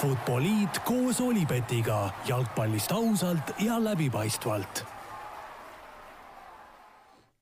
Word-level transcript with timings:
Futboliit 0.00 0.80
koos 0.86 1.20
Olipetiga 1.20 2.08
jalgpallist 2.28 2.92
ausalt 2.92 3.52
ja 3.60 3.76
läbipaistvalt. 3.84 4.84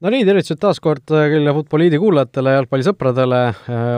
no 0.01 0.11
nii, 0.11 0.25
tervitused 0.27 0.61
taas 0.63 0.81
kord 0.83 1.05
kõigile 1.11 1.55
Futboliidi 1.55 2.01
kuulajatele, 2.03 2.57
jalgpallisõpradele, 2.59 3.41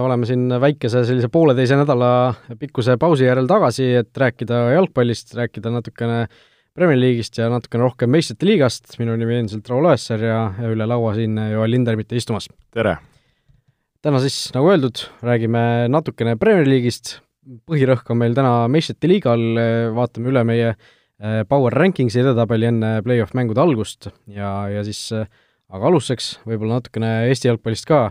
oleme 0.05 0.29
siin 0.29 0.47
väikese 0.61 1.05
sellise 1.09 1.29
pooleteise 1.33 1.79
nädala 1.81 2.13
pikkuse 2.61 2.97
pausi 3.01 3.29
järel 3.29 3.49
tagasi, 3.49 3.91
et 4.03 4.25
rääkida 4.25 4.63
jalgpallist, 4.75 5.35
rääkida 5.39 5.73
natukene 5.73 6.27
Premier 6.77 7.01
League'ist 7.01 7.41
ja 7.41 7.49
natukene 7.53 7.89
rohkem 7.89 8.13
meistrite 8.13 8.49
liigast, 8.49 8.93
minu 9.01 9.17
nimi 9.17 9.39
on 9.39 9.47
endiselt 9.47 9.73
Raul 9.73 9.89
Õessar 9.91 10.23
ja, 10.25 10.43
ja 10.61 10.75
üle 10.75 10.89
laua 10.89 11.17
siin 11.17 11.41
Joel 11.51 11.73
Lindermitte 11.77 12.17
istumas. 12.21 12.49
tere! 12.73 12.99
täna 14.05 14.21
siis, 14.23 14.37
nagu 14.57 14.71
öeldud, 14.73 15.03
räägime 15.25 15.63
natukene 15.93 16.37
Premier 16.41 16.69
League'ist, 16.69 17.19
põhirõhk 17.69 18.11
on 18.13 18.21
meil 18.21 18.35
täna 18.37 18.65
meistrite 18.71 19.11
liigal, 19.11 19.45
vaatame 19.97 20.33
üle 20.33 20.43
meie 20.47 20.73
eh, 20.73 21.43
Power 21.51 21.75
Rankingsi 21.77 22.23
edetabeli 22.23 22.71
enne 22.71 22.97
play-off 23.07 23.37
mängude 23.39 23.63
algust. 23.63 24.11
Ja, 24.31 24.69
ja 24.73 24.85
siis 24.87 25.03
eh, 25.17 25.29
aga 25.71 25.91
alustuseks 25.91 26.33
võib-olla 26.49 26.81
natukene 26.81 27.13
Eesti 27.31 27.51
jalgpallist 27.51 27.89
ka, 27.91 28.09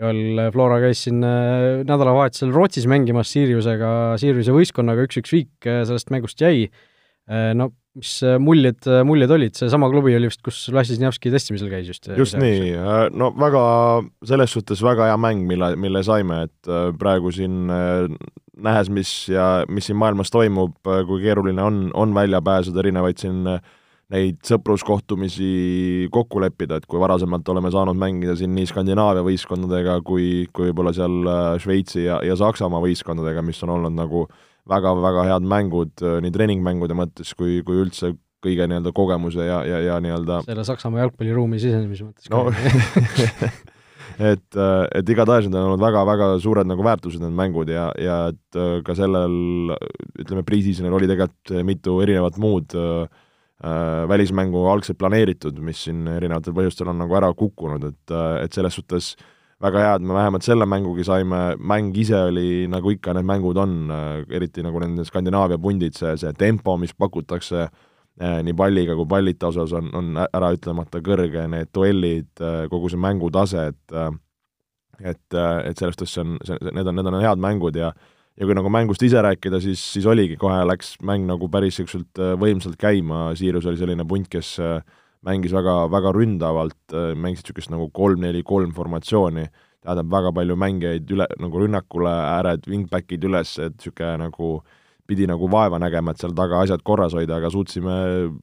Joel 0.00 0.46
Flora 0.54 0.78
käis 0.80 1.02
siin 1.04 1.18
nädalavahetusel 1.20 2.54
Rootsis 2.54 2.86
mängimas 2.88 3.34
Siriusega, 3.34 3.90
Siriuse 4.22 4.54
võistkonnaga 4.56 5.04
üks-üks 5.04 5.34
viik 5.34 5.66
sellest 5.66 6.08
mängust 6.14 6.40
jäi, 6.40 6.70
no 7.28 7.66
mis 7.98 8.14
muljed, 8.40 8.86
muljed 9.04 9.34
olid, 9.34 9.58
seesama 9.58 9.90
klubi 9.92 10.14
oli 10.16 10.30
vist, 10.30 10.40
kus 10.46 10.62
Vlasiznjavski 10.72 11.34
testimisel 11.34 11.68
käis 11.68 11.90
just? 11.90 12.08
just 12.16 12.38
nii, 12.40 12.72
no 13.12 13.28
väga, 13.36 13.62
selles 14.30 14.56
suhtes 14.56 14.80
väga 14.86 15.10
hea 15.10 15.20
mäng, 15.20 15.44
mille, 15.50 15.74
mille 15.76 16.00
saime, 16.06 16.46
et 16.48 16.72
praegu 17.02 17.34
siin 17.34 17.68
nähes, 18.56 18.90
mis 18.90 19.10
ja 19.30 19.64
mis 19.68 19.86
siin 19.88 19.98
maailmas 20.00 20.32
toimub, 20.32 20.78
kui 20.82 21.22
keeruline 21.22 21.62
on, 21.62 21.84
on 21.94 22.14
välja 22.14 22.42
pääseda, 22.42 22.82
erinevaid 22.82 23.20
siin 23.20 23.44
neid 24.10 24.40
sõpruskohtumisi 24.46 26.08
kokku 26.10 26.40
leppida, 26.42 26.80
et 26.80 26.86
kui 26.90 26.98
varasemalt 27.00 27.48
oleme 27.52 27.70
saanud 27.70 27.98
mängida 27.98 28.34
siin 28.38 28.56
nii 28.56 28.66
Skandinaavia 28.66 29.22
võistkondadega 29.26 30.00
kui, 30.06 30.48
kui 30.52 30.70
võib-olla 30.70 30.92
seal 30.96 31.30
Šveitsi 31.62 32.08
ja, 32.08 32.18
ja 32.26 32.34
Saksamaa 32.38 32.82
võistkondadega, 32.82 33.44
mis 33.46 33.62
on 33.62 33.76
olnud 33.76 33.94
nagu 33.94 34.24
väga-väga 34.70 35.28
head 35.30 35.46
mängud 35.46 36.02
nii 36.24 36.34
treeningmängude 36.34 36.96
mõttes 36.98 37.32
kui, 37.38 37.60
kui 37.66 37.78
üldse 37.84 38.16
kõige 38.44 38.66
nii-öelda 38.66 38.92
kogemuse 38.96 39.46
ja, 39.46 39.60
ja, 39.68 39.80
ja 39.84 39.98
nii-öelda 40.02 40.42
selle 40.46 40.64
Saksamaa 40.66 41.04
jalgpalliruumi 41.04 41.60
sisenemise 41.62 42.08
mõttes 42.08 42.30
no 42.32 42.48
et, 44.18 44.58
et 44.96 45.10
igatahes 45.12 45.48
need 45.48 45.56
on 45.58 45.70
olnud 45.70 45.82
väga-väga 45.82 46.30
suured 46.42 46.68
nagu 46.68 46.84
väärtused, 46.86 47.22
need 47.22 47.36
mängud 47.36 47.70
ja, 47.72 47.88
ja 48.00 48.20
et 48.32 48.58
äh, 48.58 48.78
ka 48.86 48.96
sellel 48.98 49.74
ütleme, 50.20 50.44
pre-seasonil 50.46 50.96
oli 50.98 51.10
tegelikult 51.10 51.66
mitu 51.66 51.98
erinevat 52.04 52.38
muud 52.42 52.76
äh, 52.78 53.02
äh, 53.64 54.06
välismängu 54.10 54.64
algselt 54.72 55.00
planeeritud, 55.00 55.60
mis 55.64 55.84
siin 55.86 56.06
erinevatel 56.10 56.56
põhjustel 56.56 56.92
on 56.92 57.02
nagu 57.02 57.18
ära 57.18 57.32
kukkunud, 57.36 57.84
et, 57.92 58.14
äh, 58.14 58.40
et 58.46 58.56
selles 58.56 58.78
suhtes 58.80 59.14
väga 59.60 59.84
hea, 59.84 59.92
et 59.98 60.08
me 60.08 60.16
vähemalt 60.16 60.46
selle 60.46 60.64
mängugi 60.64 61.04
saime, 61.04 61.42
mäng 61.60 61.96
ise 62.00 62.16
oli, 62.30 62.64
nagu 62.72 62.94
ikka 62.94 63.12
need 63.16 63.28
mängud 63.28 63.60
on, 63.60 63.92
eriti 64.32 64.64
nagu 64.64 64.80
nende 64.80 65.04
Skandinaavia 65.04 65.60
pundid, 65.60 65.98
see, 65.98 66.14
see 66.16 66.32
tempo, 66.40 66.78
mis 66.80 66.96
pakutakse 66.96 67.66
äh, 67.66 67.68
Äh, 67.68 67.89
nii 68.18 68.54
palliga 68.56 68.96
kui 68.98 69.08
pallita 69.08 69.48
osas 69.48 69.72
on, 69.76 69.90
on 69.96 70.22
äraütlemata 70.22 71.00
kõrge, 71.04 71.46
need 71.50 71.70
duellid, 71.74 72.30
äh, 72.42 72.64
kogu 72.72 72.90
see 72.92 73.00
mängutase, 73.00 73.70
et 73.72 73.96
äh, 73.96 74.10
et, 75.00 75.36
et 75.64 75.78
selles 75.78 75.94
suhtes 75.96 76.12
see 76.12 76.20
on, 76.20 76.34
see, 76.44 76.58
need 76.76 76.88
on, 76.90 76.98
need 76.98 77.06
on 77.08 77.22
head 77.22 77.40
mängud 77.40 77.76
ja 77.78 77.94
ja 78.36 78.46
kui 78.46 78.56
nagu 78.56 78.68
mängust 78.72 79.02
ise 79.04 79.20
rääkida, 79.24 79.58
siis, 79.64 79.80
siis 79.94 80.04
oligi, 80.08 80.36
kohe 80.40 80.58
läks 80.68 80.94
mäng 81.04 81.24
nagu 81.28 81.48
päris 81.52 81.78
niisuguselt 81.78 82.20
võimsalt 82.40 82.76
käima, 82.80 83.30
Siirus 83.36 83.66
oli 83.68 83.80
selline 83.80 84.04
punt, 84.08 84.28
kes 84.32 84.54
mängis 85.26 85.52
väga, 85.52 85.74
väga 85.92 86.12
ründavalt, 86.16 86.78
mängisid 86.92 87.50
niisugust 87.50 87.72
nagu 87.72 87.90
kolm-neli-kolm 87.96 88.72
formatsiooni, 88.76 89.44
tähendab, 89.84 90.08
väga 90.12 90.32
palju 90.36 90.56
mängijaid 90.56 91.12
üle, 91.16 91.26
nagu 91.42 91.64
rünnakule, 91.64 92.12
ääred, 92.38 92.64
wingbackid 92.70 93.24
üles, 93.28 93.56
et 93.60 93.76
niisugune 93.76 94.14
nagu 94.22 94.52
äh, 94.60 94.79
pidi 95.10 95.26
nagu 95.28 95.48
vaeva 95.50 95.80
nägema, 95.82 96.14
et 96.14 96.22
seal 96.22 96.34
taga 96.38 96.62
asjad 96.64 96.84
korras 96.86 97.14
hoida, 97.18 97.40
aga 97.40 97.50
suutsime 97.52 97.96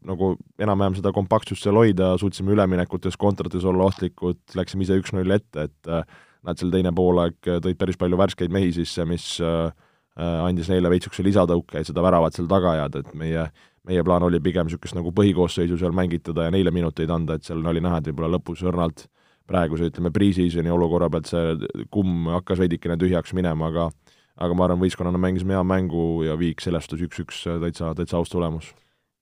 nagu 0.08 0.34
enam-vähem 0.60 0.98
seda 1.00 1.14
kompaktsust 1.16 1.64
seal 1.66 1.80
hoida, 1.80 2.14
suutsime 2.22 2.54
üleminekutes, 2.56 3.18
kontrates 3.20 3.66
olla 3.68 3.88
ohtlikud, 3.88 4.42
läksime 4.58 4.86
ise 4.86 5.00
üks-null 5.02 5.38
ette, 5.38 5.70
et 5.70 5.92
äh, 5.92 6.04
nad 6.48 6.60
seal 6.60 6.74
teine 6.74 6.94
poolaeg 6.96 7.40
tõid 7.48 7.80
päris 7.80 8.00
palju 8.00 8.20
värskeid 8.20 8.54
mehi 8.54 8.74
sisse, 8.76 9.08
mis 9.10 9.34
äh, 9.44 9.72
äh, 10.20 10.38
andis 10.44 10.70
neile 10.72 10.92
veits 10.92 11.08
niisuguse 11.08 11.26
lisatõuke, 11.30 11.80
et 11.80 11.90
seda 11.90 12.06
väravat 12.06 12.38
seal 12.38 12.52
taga 12.52 12.76
ajada, 12.76 13.04
et 13.04 13.18
meie 13.18 13.50
meie 13.88 14.04
plaan 14.04 14.26
oli 14.28 14.42
pigem 14.44 14.68
niisugust 14.68 14.98
nagu 14.98 15.14
põhikoosseisu 15.16 15.78
seal 15.80 15.94
mängitada 15.96 16.48
ja 16.48 16.52
neile 16.52 16.74
minuteid 16.76 17.12
anda, 17.14 17.38
et 17.38 17.48
seal 17.48 17.64
oli 17.64 17.80
näha, 17.84 18.02
et 18.02 18.10
võib-olla 18.10 18.36
lõpus 18.36 18.66
õrnalt 18.68 19.06
praeguse, 19.48 19.88
ütleme, 19.88 20.12
pre-season'i 20.12 20.72
olukorra 20.74 21.08
pealt 21.12 21.30
see 21.32 21.86
kumm 21.94 22.28
hakkas 22.36 22.60
veidikene 22.60 22.98
tühjaks 23.00 23.32
minema, 23.38 23.72
aga 23.72 23.88
aga 24.38 24.58
ma 24.58 24.68
arvan, 24.68 24.82
võistkonnana 24.82 25.22
mängisime 25.22 25.58
hea 25.58 25.64
mängu 25.68 26.26
ja 26.28 26.38
viik 26.40 26.62
selestus 26.64 27.02
üks-üks 27.08 27.46
täitsa, 27.64 27.94
täitsa 27.98 28.20
aus 28.20 28.30
tulemus. 28.34 28.74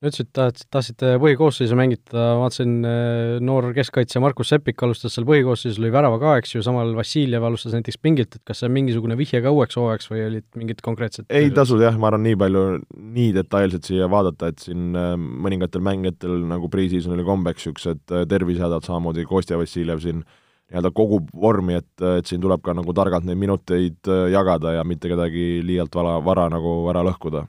ütlesid, 0.05 0.27
et 0.37 0.59
tahtsite 0.69 1.15
põhikoosseisu 1.23 1.73
mängida, 1.79 2.25
vaatasin, 2.37 2.73
äh, 2.85 3.37
noor 3.41 3.71
keskkaitsja 3.73 4.19
Markus 4.21 4.51
Seppik 4.51 4.83
alustas 4.85 5.15
seal 5.15 5.25
põhikoosseisus, 5.25 5.79
lõi 5.81 5.89
värava 5.95 6.19
ka, 6.21 6.35
eks 6.41 6.53
ju, 6.57 6.61
samal 6.65 6.91
Vassiljev 6.97 7.47
alustas 7.47 7.73
näiteks 7.73 7.97
pingilt, 8.03 8.35
et 8.35 8.43
kas 8.45 8.61
see 8.61 8.69
on 8.69 8.75
mingisugune 8.75 9.17
vihje 9.17 9.41
ka 9.41 9.55
uueks 9.55 9.79
hooajaks 9.79 10.11
või 10.11 10.25
olid 10.27 10.45
mingid 10.59 10.83
konkreetsed 10.85 11.31
ei 11.33 11.49
tasu 11.55 11.79
jah, 11.81 11.97
ma 11.97 12.11
arvan, 12.11 12.25
nii 12.27 12.37
palju, 12.43 12.65
nii 13.17 13.31
detailselt 13.39 13.87
siia 13.87 14.11
vaadata, 14.11 14.51
et 14.51 14.67
siin 14.67 14.93
äh, 14.99 15.13
mõningatel 15.17 15.81
mängijatel 15.87 16.43
nagu 16.51 16.69
pre-season 16.69 17.15
oli 17.15 17.25
kombeks 17.25 17.63
niisugused 17.65 18.05
äh, 18.11 18.27
tervisehädad, 18.29 18.85
samamoodi 18.85 19.25
Kostja 19.25 19.57
Vassiljev 19.57 20.03
siin 20.03 20.25
nii-öelda 20.71 20.91
kogub 20.95 21.29
vormi, 21.37 21.77
et, 21.81 22.05
et 22.17 22.29
siin 22.29 22.41
tuleb 22.41 22.63
ka 22.65 22.73
nagu 22.77 22.93
targalt 22.97 23.27
neid 23.27 23.37
minuteid 23.39 24.09
äh, 24.09 24.25
jagada 24.33 24.75
ja 24.79 24.85
mitte 24.87 25.11
kedagi 25.11 25.61
liialt 25.65 25.93
vara, 25.95 26.17
vara 26.25 26.47
nagu 26.49 26.77
ära 26.89 27.03
lõhkuda 27.05 27.43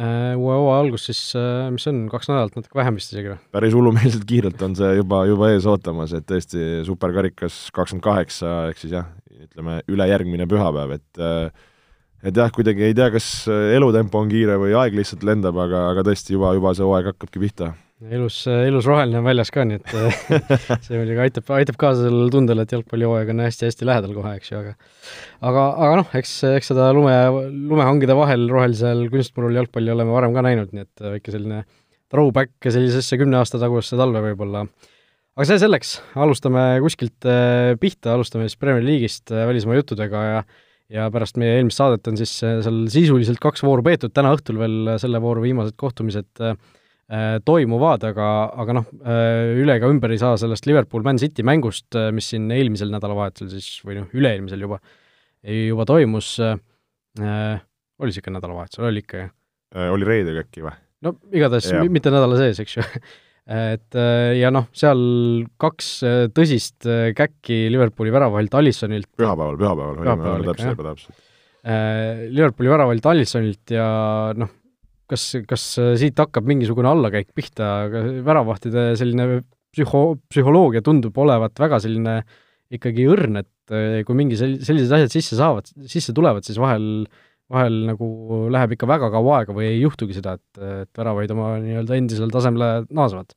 äh, 0.00 0.32
uue 0.38 0.54
hooaja 0.56 0.78
algus 0.86 1.08
siis, 1.10 1.20
äh, 1.36 1.66
mis 1.74 1.84
on, 1.90 2.06
kaks 2.12 2.30
nädalat, 2.32 2.56
natuke 2.56 2.80
vähem 2.80 2.96
vist 2.96 3.12
isegi 3.12 3.34
või? 3.34 3.40
päris 3.52 3.76
hullumeelselt 3.76 4.24
kiirelt 4.28 4.64
on 4.64 4.78
see 4.78 4.94
juba, 4.96 5.26
juba 5.28 5.52
ees 5.52 5.68
ootamas, 5.68 6.16
et 6.16 6.26
tõesti 6.28 6.80
superkarikas 6.88 7.66
kakskümmend 7.76 8.06
kaheksa, 8.06 8.54
ehk 8.72 8.80
siis 8.80 8.96
jah, 8.96 9.12
ütleme 9.42 9.82
ülejärgmine 9.92 10.48
pühapäev, 10.48 10.96
et 10.96 11.22
et 12.22 12.36
jah, 12.38 12.52
kuidagi 12.54 12.86
ei 12.86 12.96
tea, 12.96 13.10
kas 13.12 13.28
elutempo 13.50 14.20
on 14.22 14.30
kiire 14.30 14.56
või 14.62 14.72
aeg 14.78 14.96
lihtsalt 14.96 15.26
lendab, 15.26 15.58
aga, 15.58 15.88
aga 15.90 16.06
tõesti 16.06 16.38
juba, 16.38 16.54
juba 16.56 16.72
see 16.78 16.86
hooaeg 16.86 17.12
hakkabki 17.12 17.42
pihta 17.42 17.74
ilus, 18.10 18.36
ilus 18.48 18.86
roheline 18.88 19.20
on 19.20 19.26
väljas 19.26 19.50
ka, 19.54 19.64
nii 19.68 19.78
et 19.78 19.92
see 20.84 20.98
muidugi 20.98 21.20
aitab, 21.22 21.50
aitab 21.54 21.78
kaasa 21.80 22.06
sellele 22.06 22.32
tundele, 22.34 22.64
et 22.64 22.74
jalgpallihooaeg 22.74 23.30
on 23.34 23.42
hästi-hästi 23.44 23.88
lähedal 23.88 24.14
kohe, 24.16 24.32
eks 24.38 24.50
ju, 24.50 24.62
aga 24.62 24.72
aga, 25.50 25.66
aga 25.86 26.00
noh, 26.00 26.16
eks, 26.18 26.32
eks 26.58 26.72
seda 26.72 26.88
lume, 26.96 27.14
lumehangide 27.70 28.16
vahel 28.18 28.48
rohelisel 28.50 29.04
kunstmurul 29.12 29.60
jalgpalli 29.60 29.94
oleme 29.94 30.14
varem 30.14 30.34
ka 30.34 30.44
näinud, 30.48 30.74
nii 30.74 30.86
et 30.86 31.06
väike 31.16 31.36
selline 31.36 31.62
throwback 32.12 32.68
sellisesse 32.68 33.20
kümne 33.20 33.38
aasta 33.40 33.60
tagusesse 33.62 34.00
talve 34.00 34.24
võib-olla. 34.26 34.66
aga 35.36 35.48
see 35.48 35.62
selleks, 35.62 35.94
alustame 36.26 36.66
kuskilt 36.84 37.30
eh, 37.30 37.72
pihta, 37.80 38.16
alustame 38.16 38.48
siis 38.48 38.60
Premier 38.60 38.84
League'ist 38.84 39.32
eh, 39.32 39.46
välismaa 39.48 39.78
juttudega 39.80 40.26
ja 40.28 40.44
ja 40.92 41.06
pärast 41.08 41.38
meie 41.40 41.54
eelmist 41.56 41.78
saadet 41.80 42.08
on 42.10 42.18
siis 42.20 42.34
seal 42.42 42.82
sisuliselt 42.92 43.38
kaks 43.40 43.62
vooru 43.64 43.80
peetud, 43.86 44.12
täna 44.12 44.34
õhtul 44.36 44.58
veel 44.60 44.90
selle 45.00 45.22
vooru 45.24 45.40
viimased 45.40 45.72
kohtumised 45.80 46.42
äh, 46.44 46.52
Äh, 46.52 46.80
toimuvad, 47.44 48.04
aga, 48.08 48.26
aga 48.62 48.76
noh, 48.78 48.86
äh, 49.04 49.52
üle 49.60 49.76
ega 49.76 49.88
ümber 49.92 50.14
ei 50.14 50.20
saa 50.20 50.38
sellest 50.40 50.64
Liverpool-Man 50.68 51.18
City 51.20 51.44
mängust, 51.44 51.90
äh, 51.98 52.08
mis 52.14 52.30
siin 52.32 52.46
eelmisel 52.54 52.92
nädalavahetusel 52.94 53.50
siis, 53.52 53.82
või 53.84 53.98
noh, 53.98 54.06
üle-eelmisel 54.16 54.64
juba, 54.64 54.78
juba 55.44 55.86
toimus 55.88 56.36
äh,, 56.40 56.54
oli 58.00 58.12
niisugune 58.12 58.38
nädalavahetus, 58.38 58.80
oli 58.80 59.02
ikka, 59.04 59.26
jah? 59.26 59.34
oli 59.92 60.08
reedel 60.08 60.40
äkki 60.44 60.64
või? 60.64 60.72
no 61.04 61.16
igatahes 61.34 61.68
mitte 61.92 62.12
nädala 62.14 62.38
sees, 62.40 62.62
eks 62.64 62.78
ju 62.78 62.86
et 63.74 64.00
ja 64.38 64.52
noh, 64.54 64.70
seal 64.76 65.04
kaks 65.60 65.92
tõsist 66.32 66.88
käkki 67.18 67.66
Liverpooli 67.74 68.14
väravahalt 68.14 68.56
Alissonilt 68.62 69.10
pühapäeval, 69.18 69.60
pühapäeval, 69.60 70.00
pühapäeval, 70.00 70.48
täpselt, 70.52 70.82
täpselt. 70.86 71.22
Liverpooli 72.32 72.72
väravahalt 72.72 73.12
Alissonilt 73.12 73.74
ja 73.74 73.86
noh, 74.38 74.54
kas, 75.12 75.26
kas 75.48 75.66
äh, 75.82 75.94
siit 76.00 76.18
hakkab 76.20 76.48
mingisugune 76.48 76.90
allakäik 76.90 77.32
pihta, 77.36 77.72
väravahtide 78.26 78.92
selline 79.00 79.42
psühho-, 79.72 80.16
psühholoogia 80.32 80.84
tundub 80.84 81.18
olevat 81.22 81.60
väga 81.60 81.80
selline 81.84 82.22
ikkagi 82.72 83.04
õrn, 83.12 83.42
et 83.42 83.74
äh, 83.74 84.00
kui 84.08 84.16
mingi 84.18 84.38
sel-, 84.40 84.60
sellised 84.64 84.96
asjad 84.96 85.14
sisse 85.14 85.38
saavad, 85.38 85.68
sisse 85.90 86.16
tulevad, 86.16 86.46
siis 86.48 86.60
vahel 86.60 87.04
vahel 87.52 87.82
nagu 87.90 88.08
läheb 88.52 88.76
ikka 88.76 88.88
väga 88.88 89.10
kaua 89.12 89.40
aega 89.40 89.54
või 89.56 89.66
ei 89.68 89.80
juhtugi 89.82 90.16
seda, 90.16 90.36
et, 90.38 90.60
et 90.86 90.98
väravaid 90.98 91.32
oma 91.34 91.54
nii-öelda 91.62 91.98
endisele 91.98 92.32
tasemele 92.32 92.86
naasvad? 92.88 93.34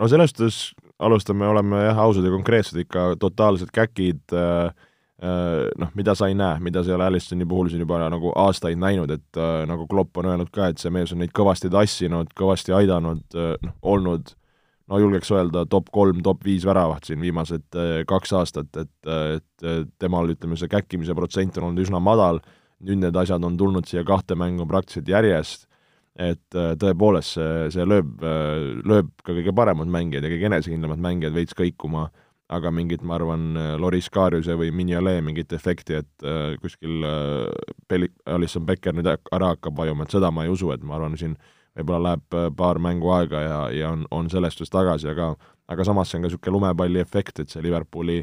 no 0.00 0.08
selles 0.10 0.34
suhtes 0.34 0.58
alustame, 1.04 1.46
oleme 1.48 1.84
jah, 1.86 2.00
ausad 2.04 2.26
ja 2.26 2.32
konkreetsed, 2.34 2.80
ikka 2.84 3.14
totaalsed 3.22 3.72
käkid 3.74 4.34
äh, 4.36 4.68
noh, 5.24 5.90
mida 5.96 6.14
sa 6.18 6.28
ei 6.28 6.36
näe, 6.36 6.60
mida 6.64 6.82
sa 6.84 6.92
ei 6.92 6.96
ole 6.98 7.06
Alistoni 7.08 7.46
puhul 7.48 7.70
siin 7.72 7.84
juba 7.84 8.00
nagu 8.12 8.32
aastaid 8.36 8.78
näinud, 8.80 9.10
et 9.14 9.40
nagu 9.68 9.86
Klopp 9.90 10.18
on 10.20 10.28
öelnud 10.32 10.50
ka, 10.52 10.68
et 10.70 10.82
see 10.82 10.92
mees 10.92 11.12
on 11.14 11.22
neid 11.22 11.32
kõvasti 11.36 11.70
tassinud, 11.72 12.32
kõvasti 12.36 12.74
aidanud, 12.76 13.22
noh, 13.64 13.76
olnud 13.94 14.34
no 14.90 15.00
julgeks 15.00 15.30
öelda 15.32 15.64
top 15.70 15.88
kolm, 15.94 16.20
top 16.24 16.44
viis 16.44 16.66
väravat 16.68 17.08
siin 17.08 17.22
viimased 17.22 17.78
kaks 18.10 18.34
aastat, 18.36 18.68
et, 18.82 19.12
et 19.38 19.68
temal, 20.02 20.28
ütleme, 20.34 20.58
see 20.60 20.68
käkkimise 20.72 21.16
protsent 21.16 21.56
on 21.60 21.70
olnud 21.70 21.86
üsna 21.86 22.02
madal, 22.04 22.42
nüüd 22.84 23.00
need 23.00 23.16
asjad 23.16 23.44
on 23.46 23.56
tulnud 23.60 23.88
siia 23.88 24.04
kahte 24.04 24.36
mängu 24.36 24.66
praktiliselt 24.68 25.08
järjest, 25.08 25.64
et 26.20 26.58
tõepoolest 26.82 27.38
see, 27.38 27.70
see 27.74 27.86
lööb, 27.88 28.20
lööb 28.86 29.08
ka 29.24 29.32
kõige 29.32 29.56
paremad 29.56 29.88
mängijad 29.90 30.26
ja 30.26 30.34
kõige 30.34 30.50
enesekindlamad 30.50 31.00
mängijad 31.02 31.34
veits 31.34 31.56
kõikuma. 31.58 32.10
äh, 32.10 32.23
aga 32.52 32.70
mingit, 32.74 33.02
ma 33.02 33.16
arvan, 33.16 33.54
Loris 33.80 34.10
Kariuse 34.12 34.56
või 34.60 34.70
Mignolet 34.74 35.22
mingit 35.24 35.52
efekti, 35.56 36.00
et 36.02 36.26
äh, 36.26 36.56
kuskil 36.60 37.04
äh, 37.08 37.48
Peli-, 37.88 38.12
Alisson 38.28 38.66
Becker 38.68 38.94
nüüd 38.96 39.08
ära 39.08 39.54
hakkab 39.54 39.78
vajuma, 39.78 40.04
et 40.04 40.12
seda 40.12 40.30
ma 40.30 40.44
ei 40.44 40.52
usu, 40.52 40.70
et 40.74 40.84
ma 40.84 40.98
arvan, 40.98 41.16
siin 41.20 41.38
võib-olla 41.78 42.10
läheb 42.10 42.36
äh, 42.36 42.50
paar 42.56 42.80
mängu 42.82 43.10
aega 43.16 43.40
ja, 43.40 43.58
ja 43.72 43.90
on, 43.96 44.04
on 44.12 44.30
sellest 44.30 44.60
just 44.60 44.74
tagasi, 44.74 45.08
aga 45.14 45.32
aga 45.72 45.84
samas 45.88 46.10
see 46.10 46.18
on 46.18 46.26
ka 46.26 46.28
niisugune 46.28 46.58
lumepalli 46.58 47.00
efekt, 47.00 47.40
et 47.40 47.52
see 47.52 47.64
Liverpooli 47.64 48.20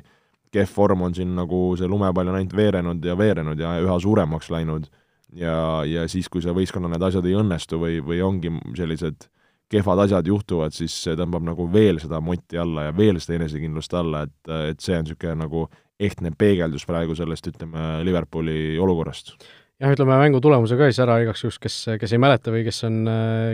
kehv 0.53 0.73
vorm 0.77 1.07
on 1.07 1.15
siin 1.17 1.33
nagu, 1.33 1.71
see 1.79 1.89
lumepall 1.89 2.29
on 2.29 2.37
ainult 2.37 2.53
veerenud 2.55 3.05
ja 3.05 3.17
veerenud 3.17 3.59
ja 3.59 3.73
üha 3.81 3.97
suuremaks 4.03 4.51
läinud 4.53 4.85
ja, 5.33 5.81
ja 5.87 6.05
siis, 6.11 6.29
kui 6.29 6.43
see 6.43 6.53
võistkonnal 6.53 6.93
need 6.93 7.07
asjad 7.07 7.25
ei 7.25 7.39
õnnestu 7.39 7.79
või, 7.81 7.97
või 8.05 8.21
ongi 8.21 8.53
sellised 8.77 9.25
äh, 9.25 9.40
kehvad 9.71 10.03
asjad 10.05 10.27
juhtuvad, 10.27 10.75
siis 10.75 10.95
see 11.05 11.15
tõmbab 11.19 11.45
nagu 11.47 11.67
veel 11.71 12.01
seda 12.01 12.19
moti 12.23 12.59
alla 12.59 12.89
ja 12.89 12.95
veel 12.95 13.19
seda 13.23 13.39
enesekindlust 13.39 13.95
alla, 13.97 14.25
et, 14.27 14.53
et 14.73 14.83
see 14.83 14.97
on 14.97 15.07
niisugune 15.07 15.37
nagu 15.45 15.65
ehtne 16.01 16.33
peegeldus 16.37 16.85
praegu 16.89 17.15
sellest, 17.17 17.47
ütleme, 17.51 18.01
Liverpooli 18.07 18.77
olukorrast. 18.81 19.35
jah, 19.81 19.93
ütleme 19.93 20.17
mängu 20.21 20.41
tulemuse 20.43 20.77
ka 20.77 20.89
siis 20.89 21.01
ära 21.03 21.19
igaks 21.23 21.43
juhuks, 21.45 21.59
kes, 21.61 21.77
kes 22.01 22.13
ei 22.13 22.21
mäleta 22.21 22.53
või 22.53 22.63
kes 22.67 22.83
on, 22.89 23.01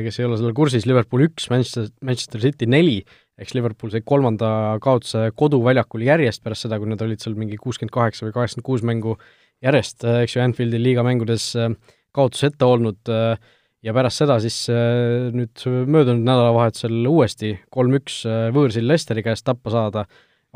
kes 0.06 0.19
ei 0.19 0.28
ole 0.28 0.40
sellel 0.40 0.56
kursis, 0.58 0.88
Liverpool 0.90 1.28
üks, 1.28 1.50
Manchester, 1.54 1.90
Manchester 2.04 2.44
City 2.44 2.69
neli, 2.69 3.02
eks 3.38 3.54
Liverpool 3.56 3.94
sai 3.94 4.02
kolmanda 4.06 4.50
kaotuse 4.84 5.30
koduväljakul 5.38 6.08
järjest 6.08 6.44
pärast 6.44 6.66
seda, 6.66 6.80
kui 6.81 6.90
nad 6.90 7.04
olid 7.04 7.22
seal 7.24 7.38
mingi 7.40 7.60
kuuskümmend 7.62 7.94
kaheksa 7.94 8.25
või 8.25 8.36
kaheksakümmend 8.40 8.68
kuus 8.72 8.86
mängu 8.88 9.18
järjest, 9.64 10.04
eks 10.24 10.38
ju, 10.38 10.44
Anfieldi 10.44 10.81
liiga 10.81 11.06
mängudes 11.06 11.52
kaotus 12.18 12.48
ette 12.48 12.66
olnud 12.66 13.12
äh, 13.14 13.38
ja 13.86 13.94
pärast 13.96 14.24
seda 14.24 14.38
siis 14.42 14.64
äh, 14.74 15.30
nüüd 15.36 15.62
möödunud 15.66 16.26
nädalavahetusel 16.26 16.96
uuesti 17.10 17.54
kolm-üks 17.74 18.22
äh, 18.28 18.48
võõrsil 18.56 18.88
Lesteri 18.90 19.24
käest 19.26 19.46
tappa 19.48 19.74
saada, 19.74 20.08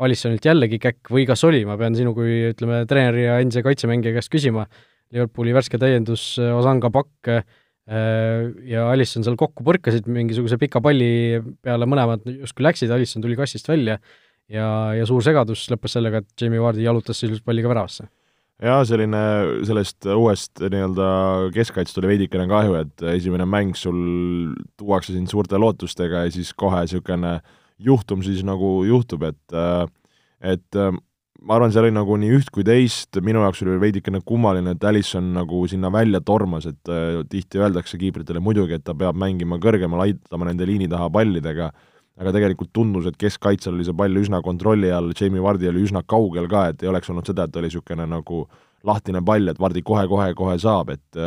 Alissonilt 0.02 0.46
jällegi 0.48 0.80
käkk 0.82 1.12
või 1.12 1.26
kas 1.28 1.44
oli, 1.46 1.60
ma 1.68 1.76
pean 1.78 1.94
sinu 1.94 2.14
kui 2.16 2.48
ütleme, 2.48 2.80
treeneri 2.90 3.26
ja 3.26 3.36
endise 3.42 3.62
kaitsemängija 3.62 4.16
käest 4.16 4.32
küsima, 4.32 4.64
Liverpooli 5.12 5.52
värske 5.54 5.78
täiendus 5.78 6.32
äh, 6.42 6.54
Osanga 6.56 6.90
Pakk 6.92 7.36
ja 7.82 8.82
Alisson 8.92 9.24
seal 9.26 9.34
kokku 9.34 9.64
põrkasid 9.66 10.06
mingisuguse 10.06 10.54
pika 10.54 10.78
palli 10.80 11.40
peale, 11.66 11.88
mõlemad 11.90 12.22
justkui 12.30 12.62
läksid, 12.62 12.92
Alisson 12.94 13.24
tuli 13.24 13.34
kastist 13.34 13.66
välja 13.66 13.96
ja, 14.46 14.66
ja 14.94 15.06
suur 15.10 15.24
segadus 15.26 15.64
lõppes 15.68 15.98
sellega, 15.98 16.20
et 16.22 16.44
Jamie 16.44 16.62
Vardi 16.62 16.86
jalutas 16.86 17.18
sisuliselt 17.18 17.42
palliga 17.44 17.72
väravasse 17.72 18.06
jaa, 18.62 18.82
selline, 18.86 19.22
sellest 19.66 20.06
uuest 20.14 20.62
nii-öelda 20.62 21.06
keskkaitsest 21.54 21.98
oli 22.00 22.12
veidikene 22.14 22.46
kahju, 22.50 22.76
et 22.82 23.06
esimene 23.16 23.46
mäng 23.48 23.76
sul 23.78 23.98
tuuakse 24.78 25.16
sind 25.16 25.30
suurte 25.32 25.58
lootustega 25.58 26.26
ja 26.26 26.34
siis 26.34 26.52
kohe 26.54 26.84
niisugune 26.84 27.40
juhtum 27.82 28.22
siis 28.22 28.44
nagu 28.46 28.82
juhtub, 28.86 29.26
et 29.26 29.56
et 30.42 30.82
ma 31.42 31.56
arvan, 31.56 31.72
seal 31.74 31.88
oli 31.88 31.94
nagu 31.94 32.16
nii 32.22 32.34
üht 32.38 32.50
kui 32.54 32.64
teist, 32.66 33.18
minu 33.24 33.42
jaoks 33.42 33.64
oli 33.64 33.78
veidikene 33.82 34.22
kummaline, 34.26 34.76
et 34.76 34.84
Alison 34.86 35.32
nagu 35.34 35.64
sinna 35.70 35.90
välja 35.94 36.22
tormas, 36.22 36.68
et 36.70 36.92
tihti 37.30 37.62
öeldakse 37.62 37.98
kiipritele 37.98 38.42
muidugi, 38.42 38.78
et 38.78 38.84
ta 38.86 38.94
peab 38.98 39.18
mängima 39.18 39.58
kõrgemal, 39.62 40.04
aitama 40.06 40.50
nende 40.50 40.68
liini 40.68 40.90
taha 40.90 41.10
pallidega, 41.14 41.72
aga 42.20 42.32
tegelikult 42.34 42.72
tundus, 42.76 43.06
et 43.08 43.16
keskkaitsel 43.20 43.76
oli 43.76 43.86
see 43.88 43.96
pall 43.96 44.20
üsna 44.20 44.42
kontrolli 44.44 44.90
all, 44.92 45.14
Jamie 45.18 45.42
Vardi 45.42 45.70
oli 45.70 45.86
üsna 45.86 46.02
kaugel 46.06 46.48
ka, 46.50 46.66
et 46.72 46.82
ei 46.84 46.90
oleks 46.90 47.08
olnud 47.12 47.28
seda, 47.28 47.46
et 47.48 47.56
oli 47.56 47.70
niisugune 47.70 48.06
nagu 48.08 48.44
lahtine 48.84 49.22
pall, 49.24 49.48
et 49.48 49.60
Vardi 49.60 49.84
kohe-kohe-kohe 49.86 50.58
saab, 50.62 50.94
et 50.96 51.24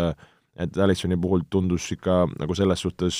et 0.55 0.77
Alissoni 0.79 1.17
puhul 1.19 1.41
tundus 1.51 1.89
ikka 1.91 2.21
nagu 2.39 2.55
selles 2.55 2.79
suhtes 2.79 3.17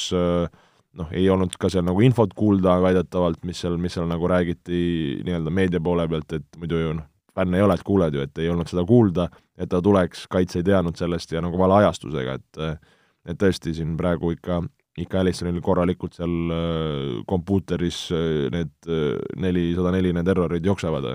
noh, 0.96 1.10
ei 1.12 1.26
olnud 1.30 1.58
ka 1.60 1.68
seal 1.72 1.84
nagu 1.84 2.00
infot 2.06 2.32
kuulda 2.38 2.78
väidetavalt, 2.84 3.42
mis 3.48 3.60
seal, 3.60 3.76
mis 3.82 3.98
seal 3.98 4.08
nagu 4.08 4.30
räägiti 4.32 4.80
nii-öelda 5.26 5.52
meedia 5.52 5.82
poole 5.84 6.08
pealt, 6.08 6.32
et 6.38 6.60
muidu 6.62 6.80
ju 6.80 6.94
noh, 7.02 7.10
fänne 7.36 7.60
ei 7.60 7.66
ole, 7.66 7.76
et 7.76 7.84
kuuled 7.84 8.16
ju, 8.16 8.24
et 8.24 8.40
ei 8.40 8.50
olnud 8.52 8.72
seda 8.72 8.86
kuulda, 8.88 9.28
et 9.60 9.70
ta 9.72 9.82
tuleks, 9.84 10.26
kaitse 10.32 10.62
ei 10.62 10.68
teadnud 10.70 10.96
sellest 11.00 11.36
ja 11.36 11.44
nagu 11.44 11.60
vale 11.60 11.82
ajastusega, 11.82 12.40
et 12.40 12.92
et 13.26 13.38
tõesti 13.42 13.72
siin 13.74 13.96
praegu 13.98 14.36
ikka 14.36 14.60
ikka 15.02 15.22
Allisonil 15.22 15.62
korralikult 15.64 16.16
seal 16.16 16.34
äh, 16.56 17.22
kompuuteris 17.28 18.06
äh, 18.16 18.50
need 18.54 18.74
äh, 18.88 19.16
nelisada 19.42 19.92
neli 19.96 20.14
need 20.16 20.30
errorid 20.32 20.66
jooksevad? 20.66 21.08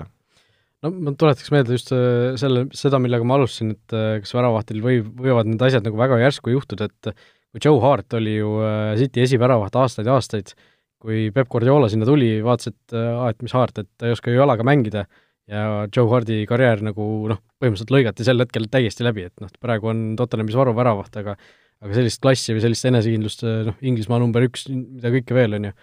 no 0.81 0.91
ma 0.93 1.13
tuletaks 1.17 1.51
meelde 1.53 1.77
just 1.77 1.93
selle, 2.41 2.65
seda, 2.77 2.99
millega 3.01 3.25
ma 3.27 3.37
alustasin, 3.37 3.75
et 3.75 3.95
kas 4.23 4.33
väravahtil 4.33 4.81
või, 4.81 5.01
võivad 5.01 5.49
need 5.49 5.61
asjad 5.65 5.85
nagu 5.85 5.99
väga 5.99 6.17
järsku 6.23 6.55
juhtuda, 6.55 6.89
et 6.89 7.11
kui 7.51 7.61
Joe 7.61 7.81
Hart 7.83 8.17
oli 8.17 8.39
ju 8.39 8.55
City 8.97 9.21
esiväravat 9.21 9.77
aastaid 9.77 10.09
ja 10.09 10.15
aastaid, 10.17 10.55
kui 11.01 11.27
Peep 11.35 11.51
Guardiola 11.53 11.89
sinna 11.91 12.07
tuli, 12.09 12.31
vaatas, 12.45 12.71
et 12.73 12.97
aa, 12.97 13.29
et 13.29 13.45
mis 13.45 13.53
Hart, 13.53 13.77
et 13.77 13.89
ta 13.93 14.09
ei 14.09 14.15
oska 14.15 14.33
ju 14.33 14.41
jalaga 14.41 14.65
mängida, 14.65 15.05
ja 15.51 15.85
Joe 15.95 16.09
Hardi 16.09 16.43
karjäär 16.49 16.81
nagu 16.85 17.07
noh, 17.29 17.41
põhimõtteliselt 17.61 17.93
lõigati 17.93 18.25
sel 18.25 18.41
hetkel 18.41 18.65
täiesti 18.71 19.05
läbi, 19.05 19.27
et 19.29 19.43
noh, 19.43 19.51
praegu 19.61 19.91
on 19.91 20.03
Tottenhamis 20.17 20.57
varuv 20.57 20.77
väravaht, 20.81 21.17
aga 21.21 21.37
aga 21.81 21.97
sellist 21.97 22.21
klassi 22.21 22.55
või 22.55 22.63
sellist 22.63 22.87
enesekindlust, 22.89 23.43
noh, 23.67 23.77
Inglismaa 23.85 24.21
number 24.21 24.45
üks, 24.45 24.67
mida 24.69 25.11
kõike 25.13 25.37
veel, 25.37 25.57
on 25.57 25.69
ju, 25.69 25.75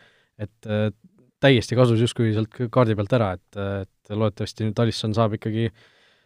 et 0.44 0.70
äh, 0.70 0.88
täiesti 1.42 1.78
kasus 1.78 2.02
justkui 2.02 2.32
sealt 2.36 2.54
kaardi 2.74 2.96
pealt 2.98 3.14
ära, 3.18 3.32
et, 3.38 3.58
et 3.58 4.14
loodetavasti 4.14 4.66
nüüd 4.66 4.82
Alisson 4.82 5.16
saab 5.16 5.36
ikkagi 5.38 5.68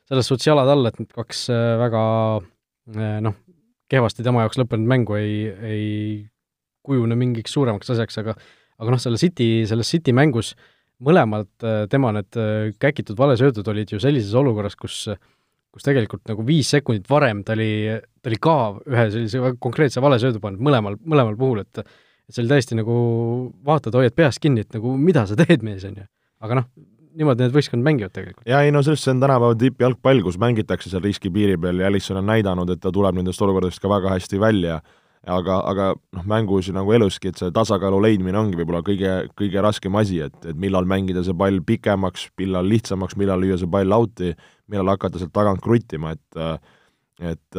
selles 0.09 0.29
suhtes 0.29 0.49
jalad 0.49 0.69
alla, 0.73 0.93
et 0.93 1.01
need 1.01 1.13
kaks 1.17 1.47
äh, 1.53 1.71
väga 1.81 2.03
äh, 2.41 3.17
noh, 3.25 3.39
kehvasti 3.93 4.25
tema 4.27 4.45
jaoks 4.45 4.61
lõppenud 4.61 4.89
mängu 4.89 5.17
ei, 5.21 5.35
ei 5.69 5.89
kujune 6.85 7.17
mingiks 7.17 7.55
suuremaks 7.55 7.93
asjaks, 7.95 8.21
aga 8.23 8.37
aga 8.83 8.93
noh, 8.93 9.01
selle 9.01 9.21
City, 9.21 9.63
selles 9.69 9.89
City 9.93 10.15
mängus 10.17 10.57
mõlemad 11.03 11.49
tema 11.91 12.11
need 12.15 12.37
käkitud 12.83 13.19
valesöödud 13.19 13.69
olid 13.71 13.93
ju 13.95 14.01
sellises 14.03 14.35
olukorras, 14.39 14.75
kus 14.79 15.05
kus 15.73 15.87
tegelikult 15.87 16.27
nagu 16.29 16.45
viis 16.47 16.69
sekundit 16.73 17.09
varem 17.09 17.41
ta 17.47 17.57
oli, 17.57 17.95
ta 18.23 18.31
oli 18.31 18.39
ka 18.43 18.57
ühe 18.87 19.09
sellise 19.11 19.43
väga 19.43 19.58
konkreetse 19.63 20.03
valesöödu 20.05 20.41
pannud 20.43 20.63
mõlemal, 20.63 20.96
mõlemal 21.03 21.37
puhul, 21.39 21.65
et 21.67 21.82
et 21.82 22.37
see 22.37 22.44
oli 22.44 22.53
täiesti 22.55 22.79
nagu, 22.79 22.94
vaatad, 23.67 23.96
hoiad 23.99 24.15
peast 24.17 24.41
kinni, 24.43 24.63
et 24.65 24.77
nagu 24.77 24.94
mida 24.96 25.27
sa 25.29 25.37
teed, 25.37 25.65
mees, 25.67 25.85
on 25.89 25.99
ju. 25.99 26.06
aga 26.46 26.61
noh, 26.61 26.69
niimoodi 27.19 27.44
need 27.44 27.55
võistkond 27.55 27.85
mängivad 27.85 28.15
tegelikult. 28.15 28.46
jaa, 28.49 28.63
ei 28.65 28.73
no 28.75 28.82
sellest 28.87 29.06
see 29.06 29.15
on 29.17 29.23
tänapäeva 29.23 29.58
tippjalgpall, 29.58 30.23
kus 30.25 30.39
mängitakse 30.41 30.93
seal 30.93 31.05
riskipiiri 31.05 31.58
peal 31.61 31.82
ja 31.82 31.91
Alisson 31.91 32.20
on 32.23 32.29
näidanud, 32.31 32.70
et 32.73 32.82
ta 32.82 32.93
tuleb 32.94 33.19
nendest 33.19 33.43
olukordadest 33.43 33.82
ka 33.82 33.91
väga 33.93 34.15
hästi 34.15 34.41
välja, 34.41 34.81
aga, 35.29 35.58
aga 35.70 35.89
noh, 36.17 36.27
mängus 36.31 36.70
nagu 36.75 36.94
eluski, 36.96 37.32
et 37.32 37.43
see 37.43 37.53
tasakaalu 37.55 38.01
leidmine 38.06 38.39
ongi 38.39 38.58
võib-olla 38.58 38.82
kõige, 38.87 39.17
kõige 39.39 39.65
raskem 39.65 39.99
asi, 40.01 40.23
et, 40.25 40.39
et 40.46 40.58
millal 40.58 40.89
mängida 40.89 41.25
see 41.27 41.37
pall 41.39 41.61
pikemaks, 41.67 42.31
millal 42.41 42.70
lihtsamaks, 42.70 43.19
millal 43.20 43.43
lüüa 43.43 43.58
see 43.61 43.70
pall 43.70 43.99
out'i, 43.99 44.32
millal 44.73 44.94
hakata 44.94 45.20
sealt 45.20 45.35
tagant 45.37 45.63
kruttima, 45.65 46.15
et 46.17 46.70
et 47.21 47.59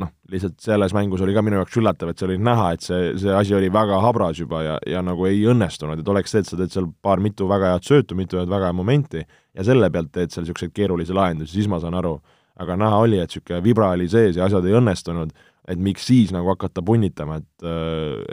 noh, 0.00 0.10
lihtsalt 0.32 0.56
selles 0.64 0.94
mängus 0.96 1.20
oli 1.24 1.34
ka 1.36 1.42
minu 1.44 1.58
jaoks 1.60 1.76
üllatav, 1.80 2.10
et 2.10 2.20
see 2.20 2.28
oli 2.30 2.38
näha, 2.40 2.70
et 2.74 2.84
see, 2.84 3.10
see 3.20 3.34
asi 3.34 3.54
oli 3.56 3.68
väga 3.72 3.98
habras 4.02 4.40
juba 4.40 4.62
ja, 4.64 4.78
ja 4.88 5.02
nagu 5.04 5.26
ei 5.28 5.42
õnnestunud, 5.50 6.00
et 6.00 6.08
oleks 6.08 6.32
see, 6.32 6.42
et 6.44 6.48
sa 6.48 6.56
teed 6.58 6.72
seal 6.72 6.88
paar 7.04 7.22
mitu 7.22 7.48
väga 7.50 7.74
head 7.74 7.86
söötu, 7.88 8.16
mitu 8.18 8.40
head 8.40 8.50
väga 8.50 8.70
head 8.70 8.78
momenti 8.78 9.22
ja 9.22 9.66
selle 9.66 9.90
pealt 9.92 10.10
teed 10.14 10.32
seal 10.32 10.46
niisuguseid 10.46 10.74
keerulisi 10.74 11.16
lahendusi, 11.16 11.58
siis 11.58 11.68
ma 11.70 11.82
saan 11.82 11.98
aru. 12.00 12.18
aga 12.58 12.74
näha 12.74 12.96
oli, 12.98 13.20
et 13.22 13.30
niisugune 13.30 13.62
vibra 13.62 13.92
oli 13.94 14.08
sees 14.10 14.36
ja 14.36 14.48
asjad 14.48 14.64
ei 14.66 14.74
õnnestunud, 14.74 15.30
et 15.68 15.78
miks 15.78 16.08
siis 16.08 16.32
nagu 16.34 16.48
hakata 16.50 16.82
punnitama, 16.82 17.36
et 17.38 17.68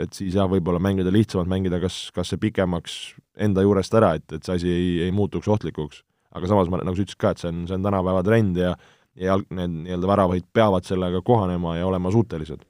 et 0.02 0.12
siis 0.12 0.34
jah, 0.34 0.48
võib-olla 0.50 0.80
mängida 0.82 1.12
lihtsamalt, 1.12 1.52
mängida 1.52 1.78
kas, 1.80 2.10
kas 2.16 2.32
see 2.32 2.40
pikemaks 2.42 3.14
enda 3.38 3.62
juurest 3.62 3.94
ära, 3.94 4.16
et, 4.16 4.26
et 4.32 4.42
see 4.42 4.56
asi 4.56 4.72
ei, 4.72 4.90
ei 5.06 5.14
muutuks 5.14 5.46
ohtlikuks 5.46 6.02
aga 6.36 6.50
samas 6.50 6.70
ma, 6.70 6.80
nagu 6.84 6.96
sa 6.96 7.04
ütlesid 7.04 7.20
ka, 7.20 7.32
et 7.32 7.42
see 7.42 7.50
on, 7.52 7.64
see 7.68 7.76
on 7.78 7.86
tänapäeva 7.86 8.22
trend 8.26 8.58
ja 8.60 8.74
ja 9.20 9.36
need 9.50 9.76
nii-öelda 9.82 10.10
väravahid 10.10 10.48
peavad 10.54 10.86
sellega 10.86 11.22
kohanema 11.24 11.76
ja 11.78 11.86
olema 11.88 12.12
suutelised. 12.12 12.64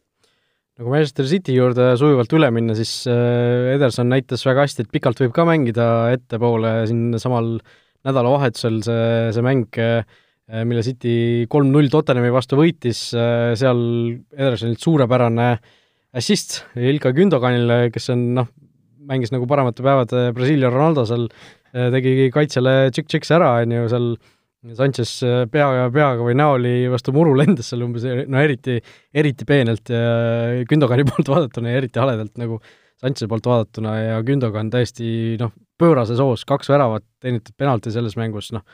no 0.76 0.84
kui 0.84 0.92
Manchester 0.92 1.26
City 1.30 1.56
juurde 1.56 1.88
sujuvalt 1.98 2.32
üle 2.36 2.50
minna, 2.54 2.76
siis 2.78 2.92
äh, 3.10 3.72
Ederson 3.74 4.10
näitas 4.12 4.44
väga 4.46 4.66
hästi, 4.66 4.86
et 4.86 4.92
pikalt 4.92 5.22
võib 5.22 5.34
ka 5.36 5.46
mängida 5.48 5.88
ettepoole 6.14 6.78
siin 6.90 7.18
samal 7.22 7.56
nädalavahetusel 8.06 8.82
see, 8.86 9.08
see 9.34 9.46
mäng, 9.46 9.80
äh, 9.80 10.04
mille 10.62 10.84
City 10.86 11.46
kolm-null 11.50 11.90
Tottenhami 11.90 12.30
vastu 12.34 12.60
võitis, 12.60 13.08
äh, 13.18 13.54
seal 13.58 13.82
Edersonilt 14.36 14.84
suurepärane 14.84 15.50
assist 16.16 16.62
Ilka 16.78 17.10
Gündoganile, 17.16 17.88
kes 17.92 18.12
on 18.14 18.28
noh, 18.38 18.52
mängis 19.06 19.30
nagu 19.34 19.46
paremate 19.46 19.84
päevade 19.86 20.30
Brasiilia 20.34 20.70
Ronaldo 20.72 21.04
seal 21.06 21.26
Äh, 21.76 21.90
tegi 21.92 22.30
kaitsele 22.32 22.88
tšikk-tšiks 22.94 23.32
ära, 23.36 23.50
on 23.64 23.74
ju, 23.74 23.86
seal 23.92 24.08
Sanchez 24.74 25.12
pea 25.52 25.68
ja 25.76 25.84
peaga 25.94 26.24
või 26.26 26.34
näoli 26.38 26.74
vastu 26.90 27.14
muru 27.14 27.36
lendas 27.38 27.70
seal 27.70 27.84
umbes, 27.86 28.06
no 28.26 28.40
eriti, 28.42 28.80
eriti 29.14 29.46
peenelt 29.46 29.92
ja 29.92 30.64
Gündogani 30.68 31.06
poolt 31.10 31.30
vaadatuna 31.30 31.70
ja 31.70 31.84
eriti 31.84 32.02
haledalt 32.02 32.34
nagu 32.40 32.58
Sanchez'i 32.96 33.28
poolt 33.28 33.46
vaadatuna 33.46 33.94
ja 34.00 34.16
Gündogan 34.24 34.72
täiesti 34.72 35.36
noh, 35.40 35.52
pöörases 35.78 36.20
hoos, 36.22 36.46
kaks 36.48 36.70
väravat 36.72 37.04
teenitud 37.22 37.56
penalti 37.60 37.92
selles 37.92 38.16
mängus, 38.16 38.48
noh, 38.56 38.64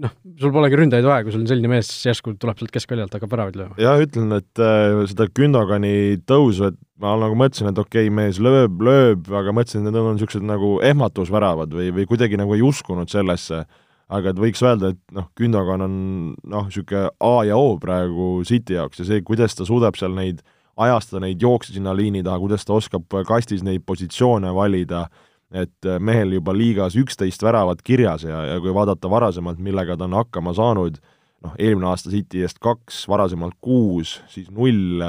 noh, 0.00 0.14
sul 0.40 0.52
polegi 0.54 0.78
ründajaid 0.80 1.04
vaja, 1.04 1.26
kui 1.26 1.34
sul 1.34 1.42
on 1.42 1.50
selline 1.50 1.70
mees 1.70 1.90
järsku 2.06 2.34
tuleb 2.40 2.60
sealt 2.60 2.72
keskväljalt, 2.72 3.12
hakkab 3.12 3.34
väravaid 3.34 3.58
lööma. 3.60 3.76
jah, 3.82 4.00
ütlen, 4.00 4.32
et 4.38 4.62
äh, 4.64 4.96
seda 5.10 5.28
Gündogani 5.28 6.22
tõusu, 6.24 6.70
et 6.72 6.80
ma 7.04 7.12
nagu 7.20 7.36
mõtlesin, 7.36 7.68
et 7.68 7.80
okei 7.82 8.08
okay,, 8.08 8.14
mees 8.22 8.40
lööb, 8.42 8.80
lööb, 8.86 9.28
aga 9.28 9.52
mõtlesin, 9.56 9.84
et 9.84 9.90
need 9.90 10.00
on 10.00 10.16
niisugused 10.16 10.48
nagu 10.48 10.78
ehmatusväravad 10.88 11.76
või, 11.76 11.90
või 11.98 12.08
kuidagi 12.08 12.40
nagu 12.40 12.56
ei 12.56 12.64
uskunud 12.64 13.12
sellesse, 13.12 13.66
aga 14.12 14.32
et 14.32 14.40
võiks 14.40 14.62
öelda, 14.64 14.92
et 14.94 15.16
noh, 15.16 15.30
Gündogan 15.38 15.84
on 15.86 15.94
noh, 16.42 16.66
niisugune 16.68 17.08
A 17.24 17.34
ja 17.48 17.56
O 17.60 17.76
praegu 17.80 18.42
City 18.48 18.76
jaoks 18.76 19.00
ja 19.00 19.08
see, 19.08 19.22
kuidas 19.26 19.56
ta 19.56 19.66
suudab 19.68 19.96
seal 20.00 20.16
neid 20.16 20.42
ajastada 20.76 21.22
neid 21.22 21.42
jookse 21.42 21.72
sinna 21.72 21.94
liini 21.94 22.24
taha, 22.26 22.40
kuidas 22.42 22.66
ta 22.66 22.74
oskab 22.74 23.06
kastis 23.28 23.62
neid 23.62 23.84
positsioone 23.86 24.50
valida 24.54 25.06
et 25.54 25.88
mehel 26.02 26.34
juba 26.38 26.54
liigas 26.56 26.96
üksteist 26.98 27.42
väravat 27.44 27.82
kirjas 27.86 28.24
ja, 28.26 28.40
ja 28.50 28.60
kui 28.62 28.74
vaadata 28.74 29.10
varasemalt, 29.10 29.60
millega 29.62 29.96
ta 29.96 30.08
on 30.08 30.16
hakkama 30.18 30.54
saanud, 30.56 30.98
noh, 31.44 31.54
eelmine 31.58 31.92
aasta 31.92 32.10
City 32.10 32.42
eest 32.42 32.58
kaks, 32.64 33.04
varasemalt 33.10 33.56
kuus, 33.62 34.18
siis 34.32 34.50
null 34.50 35.04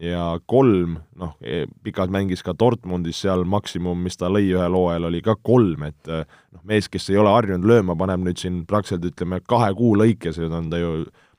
ja 0.00 0.22
kolm, 0.50 0.96
noh, 1.18 1.34
e, 1.42 1.64
pikalt 1.84 2.10
mängis 2.14 2.42
ka 2.42 2.54
Dortmundis 2.58 3.20
seal 3.22 3.44
maksimum, 3.46 4.00
mis 4.02 4.18
ta 4.18 4.30
lõi 4.32 4.48
ühel 4.50 4.74
hooajal, 4.74 5.08
oli 5.10 5.20
ka 5.22 5.36
kolm, 5.38 5.84
et 5.86 6.10
äh, 6.10 6.24
noh, 6.54 6.64
mees, 6.66 6.88
kes 6.90 7.06
ei 7.12 7.20
ole 7.20 7.30
harjunud 7.30 7.68
lööma, 7.68 7.96
paneb 7.98 8.24
nüüd 8.26 8.40
siin 8.40 8.64
praktiliselt 8.66 9.12
ütleme, 9.12 9.38
kahe 9.46 9.70
kuu 9.78 9.94
lõikes, 10.00 10.40
nüüd 10.42 10.56
on 10.58 10.72
ta 10.72 10.82
ju 10.82 10.96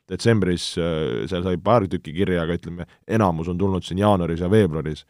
detsembris, 0.09 0.69
äh, 0.79 1.25
seal 1.29 1.43
sai 1.43 1.59
paar 1.61 1.87
tükki 1.91 2.15
kirja, 2.15 2.45
aga 2.45 2.55
ütleme, 2.59 2.87
enamus 3.07 3.51
on 3.51 3.59
tulnud 3.59 3.83
siin 3.83 3.99
jaanuaris 4.03 4.45
ja 4.45 4.51
veebruaris. 4.51 5.03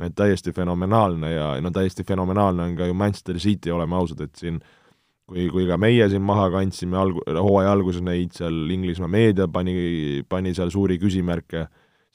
Et 0.00 0.12
täiesti 0.16 0.52
fenomenaalne 0.56 1.32
ja 1.32 1.46
no 1.60 1.72
täiesti 1.74 2.04
fenomenaalne 2.08 2.68
on 2.68 2.76
ka 2.76 2.86
ju 2.88 2.94
Manchester 2.96 3.40
City, 3.42 3.72
oleme 3.74 3.96
ausad, 3.98 4.22
et 4.24 4.36
siin 4.38 4.60
kui, 5.28 5.48
kui 5.52 5.66
ka 5.68 5.76
meie 5.80 6.06
siin 6.10 6.24
maha 6.24 6.48
kandsime 6.54 6.98
alg-, 7.00 7.20
hooaja 7.26 7.72
alguses 7.74 8.04
neid 8.04 8.32
seal 8.36 8.70
Inglismaa 8.72 9.10
meedia 9.10 9.48
pani, 9.48 9.74
pani 10.28 10.54
seal 10.56 10.72
suuri 10.72 10.98
küsimärke, 11.02 11.66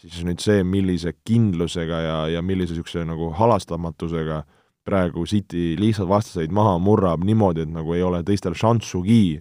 siis 0.02 0.26
nüüd 0.28 0.44
see, 0.44 0.64
millise 0.68 1.16
kindlusega 1.28 2.02
ja, 2.04 2.18
ja 2.36 2.44
millise 2.46 2.76
niisuguse 2.76 3.06
nagu 3.08 3.32
halastamatusega 3.38 4.44
praegu 4.86 5.26
City 5.26 5.74
lihtsalt 5.80 6.10
vastaseid 6.10 6.54
maha 6.54 6.78
murrab 6.82 7.24
niimoodi, 7.26 7.66
et 7.66 7.74
nagu 7.74 7.96
ei 7.96 8.04
ole 8.06 8.22
teistel 8.26 8.54
šanssugi, 8.58 9.40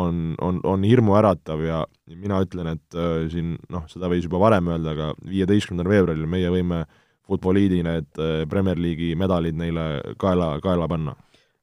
on, 0.00 0.34
on, 0.42 0.60
on 0.66 0.84
hirmuäratav 0.86 1.62
ja 1.66 1.84
mina 2.14 2.40
ütlen, 2.44 2.72
et 2.74 2.98
äh, 2.98 3.24
siin 3.30 3.56
noh, 3.70 3.86
seda 3.90 4.10
võis 4.10 4.26
juba 4.26 4.40
varem 4.42 4.70
öelda, 4.70 4.94
aga 4.94 5.08
viieteistkümnendal 5.26 5.90
veebruaril 5.90 6.28
meie 6.30 6.52
võime 6.52 6.84
Futboliidi 7.30 7.82
need 7.86 8.18
äh, 8.18 8.44
Premier 8.50 8.78
League'i 8.78 9.16
medalid 9.18 9.58
neile 9.58 10.14
kaela, 10.18 10.56
kaela 10.62 10.88
panna. 10.90 11.14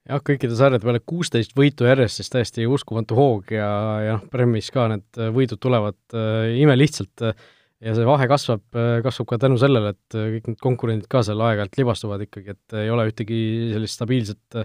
jah, 0.07 0.23
kõikide 0.23 0.55
sarjade 0.59 0.83
peale 0.83 1.03
kuusteist 1.03 1.55
võitu 1.55 1.87
järjest, 1.87 2.21
siis 2.21 2.31
täiesti 2.31 2.67
uskumatu 2.67 3.15
hoog 3.15 3.51
ja, 3.55 3.69
ja 4.05 4.17
noh, 4.19 4.27
Premis 4.31 4.71
ka 4.75 4.89
need 4.91 5.23
võidud 5.35 5.63
tulevad 5.63 5.99
äh, 6.15 6.51
imelihtsalt 6.63 7.27
äh, 7.27 7.47
ja 7.83 7.93
see 7.97 8.07
vahe 8.07 8.27
kasvab, 8.29 8.63
äh, 8.75 8.99
kasvab 9.05 9.31
ka 9.31 9.41
tänu 9.45 9.59
sellele, 9.61 9.95
et 9.95 10.17
kõik 10.17 10.51
need 10.51 10.61
konkurendid 10.63 11.09
ka 11.11 11.23
seal 11.25 11.41
aeg-ajalt 11.45 11.81
libastuvad 11.81 12.27
ikkagi, 12.27 12.55
et 12.55 12.77
ei 12.83 12.93
ole 12.93 13.09
ühtegi 13.11 13.41
sellist 13.73 13.99
stabiilset 13.99 14.61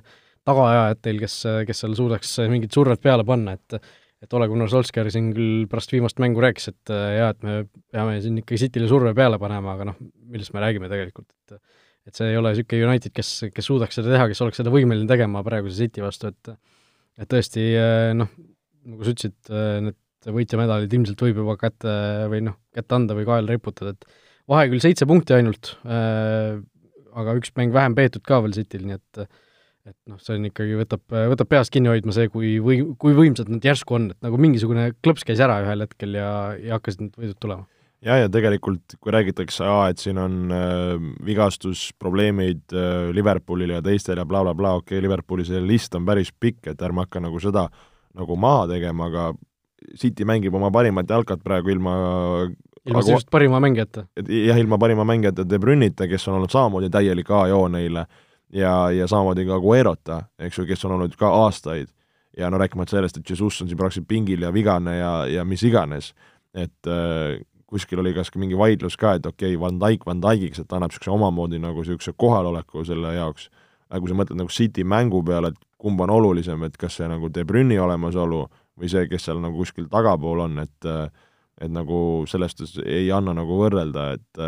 tagaajajat 0.49 1.02
teil, 1.04 1.19
kes, 1.23 1.35
kes 1.69 1.85
seal 1.85 1.92
suudaks 1.99 2.38
mingit 2.50 2.75
survet 2.75 3.02
peale 3.02 3.26
panna, 3.26 3.59
et 3.59 3.83
et 4.23 4.35
Ole 4.38 4.47
Gunnar 4.50 4.71
Solskjaer 4.71 5.11
siin 5.11 5.33
küll 5.35 5.64
pärast 5.71 5.92
viimast 5.92 6.21
mängu 6.23 6.42
rääkis, 6.42 6.69
et 6.71 6.92
äh, 6.95 7.07
jaa, 7.19 7.31
et 7.35 7.47
me 7.47 7.54
peame 7.90 8.19
siin 8.23 8.38
ikkagi 8.38 8.61
Cityle 8.64 8.88
surve 8.90 9.14
peale 9.19 9.38
panema, 9.42 9.75
aga 9.75 9.88
noh, 9.90 9.99
millest 10.31 10.54
me 10.54 10.62
räägime 10.62 10.90
tegelikult, 10.92 11.31
et 11.50 11.59
et 12.02 12.19
see 12.19 12.33
ei 12.33 12.37
ole 12.38 12.50
niisugune 12.50 12.88
United, 12.88 13.12
kes, 13.14 13.28
kes 13.54 13.69
suudaks 13.69 13.95
seda 13.95 14.11
teha, 14.11 14.25
kes 14.31 14.40
oleks 14.42 14.59
seda 14.59 14.73
võimeline 14.75 15.07
tegema 15.11 15.38
praeguse 15.47 15.85
City 15.85 16.02
vastu, 16.02 16.33
et 16.33 16.54
et 17.23 17.28
tõesti 17.31 17.66
äh, 17.78 18.11
noh, 18.19 18.31
nagu 18.90 19.07
sa 19.07 19.14
ütlesid, 19.14 19.37
äh, 19.50 19.90
need 20.26 20.37
võitjamedalid 20.38 20.99
ilmselt 20.99 21.25
võib 21.26 21.41
juba 21.43 21.57
kätte 21.61 21.95
või 22.33 22.43
noh, 22.49 22.59
kätte 22.75 22.99
anda 22.99 23.17
või 23.19 23.29
kaela 23.29 23.55
riputada, 23.55 23.95
et 23.95 24.21
vahe 24.50 24.69
küll 24.73 24.83
seitse 24.85 25.09
punkti 25.09 25.37
ainult 25.37 25.75
äh,, 25.87 26.61
aga 27.12 27.37
üks 27.38 27.52
mäng 27.59 27.75
vähem 27.75 27.97
peetud 27.99 28.25
ka 28.26 28.41
veel 28.45 28.55
Cityl, 28.57 28.87
nii 28.88 28.99
et 28.99 29.26
et 29.83 29.97
noh, 30.07 30.19
see 30.23 30.37
on 30.38 30.47
ikkagi, 30.47 30.76
võtab, 30.79 31.02
võtab 31.33 31.49
peast 31.50 31.73
kinni 31.75 31.91
hoidma 31.91 32.14
see, 32.14 32.29
kui 32.31 32.55
või, 32.62 32.79
kui 33.02 33.17
võimsad 33.19 33.49
nad 33.50 33.64
järsku 33.67 33.97
on, 33.97 34.11
et 34.14 34.21
nagu 34.23 34.38
mingisugune 34.38 34.93
klõps 35.02 35.26
käis 35.26 35.43
ära 35.43 35.59
ühel 35.64 35.83
hetkel 35.83 36.19
ja, 36.21 36.31
ja 36.55 36.79
hakkasid 36.79 37.02
need 37.02 37.17
võidud 37.19 37.41
tulema. 37.43 37.67
ja, 38.07 38.21
ja 38.23 38.31
tegelikult, 38.31 38.95
kui 39.02 39.14
räägitakse, 39.14 39.67
et 39.91 40.02
siin 40.02 40.21
on 40.23 40.55
äh, 40.55 40.95
vigastusprobleemid 41.26 42.76
äh, 42.79 43.11
Liverpoolil 43.17 43.75
ja 43.75 43.83
teistel 43.83 44.23
ja 44.23 44.26
blablabla 44.26 44.55
bla, 44.55 44.76
bla, 44.76 44.85
okei 44.85 45.00
okay,, 45.00 45.07
Liverpooli 45.09 45.49
see 45.50 45.62
list 45.67 45.99
on 45.99 46.07
päris 46.07 46.31
pikk, 46.31 46.71
et 46.71 46.87
ärme 46.87 47.09
hakka 47.09 47.25
nagu 47.25 47.43
seda 47.43 47.67
nagu 48.14 48.37
maha 48.38 48.69
tegema, 48.76 49.11
aga 49.11 49.33
City 49.99 50.25
mängib 50.29 50.55
oma 50.55 50.71
parimat 50.71 51.11
jalkat 51.11 51.43
praegu 51.45 51.73
ilma 51.75 51.95
ilma 52.87 53.03
sinust 53.03 53.31
parima 53.31 53.61
mängijata? 53.61 54.07
jah, 54.29 54.59
ilma 54.59 54.79
parima 54.79 55.05
mängijata 55.05 55.49
De 55.49 55.59
Brünita, 55.59 56.09
kes 56.09 56.29
on 56.29 56.41
olnud 56.41 56.51
samamoodi 56.51 56.91
täielik 56.91 57.31
A-joo 57.31 57.69
neile 57.69 58.07
ja, 58.53 58.91
ja 58.91 59.07
samamoodi 59.07 59.47
ka 59.49 59.61
Guerota, 59.61 60.23
eks 60.39 60.59
ju, 60.59 60.67
kes 60.69 60.85
on 60.85 60.97
olnud 60.99 61.17
ka 61.19 61.31
aastaid. 61.45 61.89
ja 62.37 62.49
no 62.51 62.59
rääkimata 62.59 62.91
sellest, 62.97 63.17
et 63.17 63.31
Jesus 63.31 63.61
on 63.61 63.69
siin 63.69 63.77
praktiliselt 63.77 64.09
pingil 64.09 64.43
ja 64.43 64.53
vigane 64.53 64.97
ja, 64.97 65.27
ja 65.29 65.45
mis 65.45 65.62
iganes, 65.62 66.15
et 66.55 66.89
äh, 66.89 67.41
kuskil 67.67 68.01
oli 68.01 68.15
kas 68.17 68.33
mingi 68.37 68.57
vaidlus 68.59 68.97
ka, 68.97 69.15
et 69.19 69.27
okei 69.27 69.57
okay,, 69.57 69.61
Van 69.61 69.81
Dijk 69.81 70.07
Van 70.07 70.23
Dijkiks, 70.23 70.62
et 70.62 70.69
ta 70.69 70.79
annab 70.79 70.93
niisuguse 70.93 71.12
omamoodi 71.12 71.61
nagu 71.61 71.85
niisuguse 71.85 72.15
kohaloleku 72.17 72.85
selle 72.89 73.15
jaoks, 73.19 73.51
aga 73.91 74.01
kui 74.01 74.12
sa 74.12 74.17
mõtled 74.17 74.41
nagu 74.41 74.53
City 74.53 74.85
mängu 74.85 75.21
peale, 75.25 75.53
et 75.53 75.61
kumb 75.77 76.01
on 76.01 76.11
olulisem, 76.11 76.65
et 76.65 76.77
kas 76.81 76.97
see 76.97 77.09
nagu 77.09 77.29
De 77.29 77.45
Bruyne'i 77.45 77.79
olemasolu 77.79 78.47
või 78.79 78.91
see, 78.91 79.07
kes 79.11 79.29
seal 79.29 79.43
nagu 79.43 79.59
kuskil 79.61 79.88
tagapool 79.93 80.47
on, 80.47 80.62
et 80.64 80.91
et 81.62 81.71
nagu 81.71 82.25
sellest 82.26 82.64
ei 82.83 83.11
anna 83.12 83.35
nagu 83.37 83.59
võrrelda, 83.61 84.12
et 84.17 84.43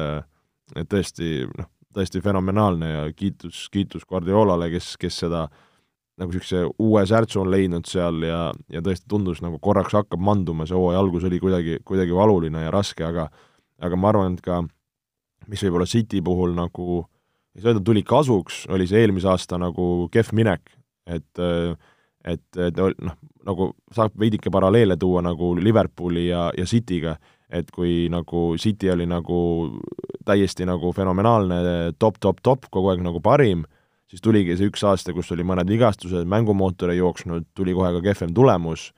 et 0.81 0.88
tõesti 0.90 1.45
noh, 1.47 1.69
täiesti 1.95 2.23
fenomenaalne 2.25 2.90
ja 2.90 3.04
kiitus, 3.14 3.69
kiitus 3.71 4.07
Guardiolale, 4.09 4.71
kes, 4.73 4.95
kes 4.99 5.21
seda 5.25 5.45
nagu 6.19 6.31
niisuguse 6.31 6.62
uue 6.83 7.02
särtsu 7.07 7.43
on 7.43 7.50
leidnud 7.50 7.88
seal 7.90 8.23
ja, 8.26 8.38
ja 8.71 8.83
tõesti 8.85 9.09
tundus 9.11 9.43
nagu 9.43 9.59
korraks 9.62 9.97
hakkab 9.97 10.23
manduma, 10.23 10.66
see 10.66 10.78
hooaja 10.78 11.02
algus 11.02 11.26
oli 11.26 11.40
kuidagi, 11.43 11.81
kuidagi 11.87 12.14
valuline 12.14 12.64
ja 12.64 12.73
raske, 12.75 13.04
aga 13.07 13.28
aga 13.83 13.99
ma 13.99 14.12
arvan, 14.12 14.37
et 14.37 14.45
ka 14.45 14.61
mis 15.50 15.62
võib-olla 15.66 15.87
City 15.90 16.23
puhul 16.25 16.54
nagu 16.57 17.02
ei 17.54 17.62
saa 17.62 17.73
öelda, 17.73 17.83
tuli 17.87 18.02
kasuks, 18.07 18.64
oli 18.75 18.87
see 18.90 19.02
eelmise 19.02 19.28
aasta 19.31 19.59
nagu 19.61 20.07
kehv 20.14 20.33
minek, 20.35 20.71
et 21.07 21.43
et, 22.25 22.45
et 22.57 22.81
noh, 22.81 23.16
nagu 23.45 23.71
saab 23.95 24.16
veidike 24.21 24.52
paralleele 24.52 24.97
tuua 25.00 25.23
nagu 25.25 25.52
Liverpooli 25.59 26.28
ja, 26.28 26.49
ja 26.57 26.66
City'ga, 26.69 27.16
et 27.54 27.71
kui 27.71 28.09
nagu 28.12 28.47
City 28.61 28.90
oli 28.90 29.07
nagu 29.07 29.38
täiesti 30.25 30.66
nagu 30.66 30.93
fenomenaalne 30.97 31.61
top, 31.99 32.19
top, 32.21 32.40
top, 32.43 32.69
kogu 32.73 32.90
aeg 32.93 33.04
nagu 33.04 33.21
parim, 33.25 33.64
siis 34.09 34.25
tuligi 34.25 34.57
see 34.57 34.71
üks 34.71 34.85
aasta, 34.88 35.12
kus 35.16 35.31
oli 35.35 35.45
mõned 35.47 35.69
vigastused, 35.69 36.26
mängumootor 36.31 36.95
ei 36.95 37.02
jooksnud, 37.02 37.50
tuli 37.57 37.76
kohe 37.76 37.93
ka 37.99 38.02
kehvem 38.09 38.35
tulemus 38.35 38.90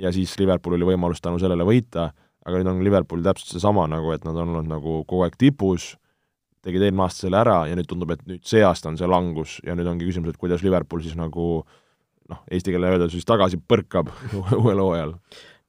ja 0.00 0.12
siis 0.12 0.34
Liverpool 0.40 0.76
oli 0.78 0.90
võimalus 0.94 1.22
tänu 1.22 1.38
sellele 1.42 1.66
võita, 1.66 2.10
aga 2.44 2.58
nüüd 2.58 2.72
on 2.72 2.82
Liverpool 2.84 3.22
täpselt 3.24 3.54
seesama 3.54 3.86
nagu, 3.90 4.10
et 4.12 4.26
nad 4.26 4.36
on 4.36 4.50
olnud 4.50 4.68
nagu 4.68 5.02
kogu 5.06 5.24
aeg 5.26 5.38
tipus, 5.40 5.94
tegid 6.64 6.82
eelmine 6.82 7.06
aasta 7.06 7.26
selle 7.26 7.38
ära 7.38 7.58
ja 7.68 7.76
nüüd 7.78 7.88
tundub, 7.88 8.10
et 8.14 8.24
nüüd 8.28 8.42
see 8.48 8.64
aasta 8.64 8.90
on 8.90 8.98
see 8.98 9.08
langus 9.08 9.58
ja 9.64 9.76
nüüd 9.76 9.88
ongi 9.88 10.08
küsimus, 10.08 10.34
et 10.34 10.40
kuidas 10.40 10.64
Liverpool 10.64 11.04
siis 11.04 11.16
nagu 11.18 11.62
noh, 12.30 12.42
eesti 12.50 12.74
keele 12.74 12.94
öeldes 12.94 13.14
siis 13.14 13.28
tagasi 13.28 13.60
põrkab 13.60 14.10
uuel 14.62 14.82
hooajal. 14.82 15.14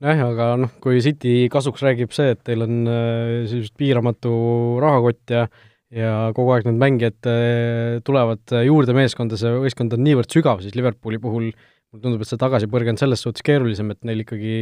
Nojah, 0.04 0.26
aga 0.34 0.50
noh, 0.60 0.74
kui 0.84 1.00
City 1.04 1.46
kasuks 1.52 1.84
räägib 1.86 2.12
see, 2.16 2.34
et 2.36 2.42
teil 2.48 2.66
on 2.66 2.84
äh, 2.92 3.46
sellised 3.50 3.78
piiramatu 3.80 4.36
rahakott 4.84 5.36
ja 5.36 5.48
ja 5.96 6.34
kogu 6.36 6.52
aeg 6.52 6.66
need 6.68 6.80
mängijad 6.82 7.28
äh, 7.30 8.02
tulevad 8.04 8.52
juurde 8.66 8.96
meeskonda, 8.98 9.38
see 9.40 9.54
võistkond 9.62 9.94
on 9.96 10.04
niivõrd 10.04 10.34
sügav, 10.34 10.64
siis 10.64 10.76
Liverpooli 10.76 11.22
puhul 11.22 11.52
mulle 11.96 12.04
tundub, 12.04 12.26
et 12.26 12.30
see 12.30 12.42
tagasipõrge 12.42 12.92
on 12.92 13.00
selles 13.00 13.24
suhtes 13.24 13.46
keerulisem, 13.46 13.94
et 13.94 14.02
neil 14.08 14.26
ikkagi 14.26 14.58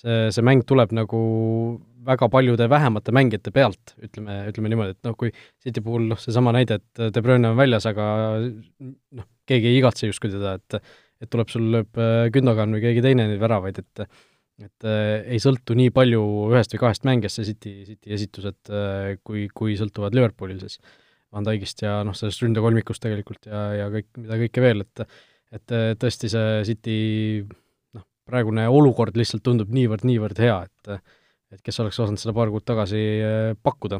see, 0.00 0.30
see 0.32 0.46
mäng 0.46 0.64
tuleb 0.68 0.94
nagu 0.96 1.20
väga 2.06 2.30
paljude 2.32 2.68
vähemate 2.72 3.12
mängijate 3.12 3.52
pealt, 3.52 3.94
ütleme, 4.00 4.38
ütleme 4.48 4.72
niimoodi, 4.72 4.96
et 4.96 5.08
noh, 5.08 5.16
kui 5.20 5.34
City 5.60 5.82
puhul 5.84 6.08
noh, 6.08 6.20
seesama 6.20 6.54
näide, 6.56 6.80
et 6.80 7.12
De 7.12 7.22
Bruyne 7.24 7.52
on 7.52 7.58
väljas, 7.58 7.86
aga 7.90 8.06
noh, 8.40 9.28
keegi 9.50 9.68
ei 9.68 9.80
igatse 9.82 10.08
justkui 10.08 10.32
teda, 10.32 10.56
et 10.56 10.80
et 11.20 11.30
tuleb 11.32 11.52
sul, 11.52 11.68
lööb 11.74 12.00
äh, 12.00 12.28
Gündogan 12.34 12.72
või 12.74 12.82
keegi 12.84 13.04
teine 13.04 13.28
neid 13.28 13.40
väravaid, 13.42 13.80
et 13.82 14.06
et 14.60 14.84
äh, 14.84 15.22
ei 15.32 15.40
sõltu 15.40 15.72
nii 15.72 15.88
palju 15.96 16.20
ühest 16.50 16.74
või 16.74 16.82
kahest 16.82 17.06
mängijast 17.08 17.38
see 17.38 17.46
City, 17.48 17.70
City 17.88 18.12
esitused 18.12 18.68
äh,, 18.68 19.14
kui, 19.24 19.46
kui 19.56 19.72
sõltuvad 19.80 20.12
Liverpoolil 20.16 20.58
siis 20.60 20.76
Van 21.32 21.46
Dijkist 21.46 21.80
ja 21.80 22.00
noh, 22.04 22.12
sellest 22.16 22.42
ründekolmikust 22.44 23.00
tegelikult 23.00 23.48
ja, 23.48 23.62
ja 23.78 23.86
kõik, 23.94 24.10
mida 24.20 24.36
kõike 24.42 24.64
veel, 24.64 24.84
et 24.84 25.04
et 25.56 25.74
äh, 25.74 25.86
tõesti 26.00 26.28
see 26.30 26.60
City 26.68 26.98
noh, 27.96 28.04
praegune 28.28 28.68
olukord 28.68 29.16
lihtsalt 29.16 29.42
tundub 29.46 29.72
niivõrd-niivõrd 29.72 30.44
hea, 30.44 30.60
et 30.68 30.94
et 31.50 31.64
kes 31.66 31.80
oleks 31.82 31.96
osanud 31.98 32.20
seda 32.20 32.36
paar 32.36 32.52
kuud 32.52 32.62
tagasi 32.62 33.00
pakkuda. 33.64 33.98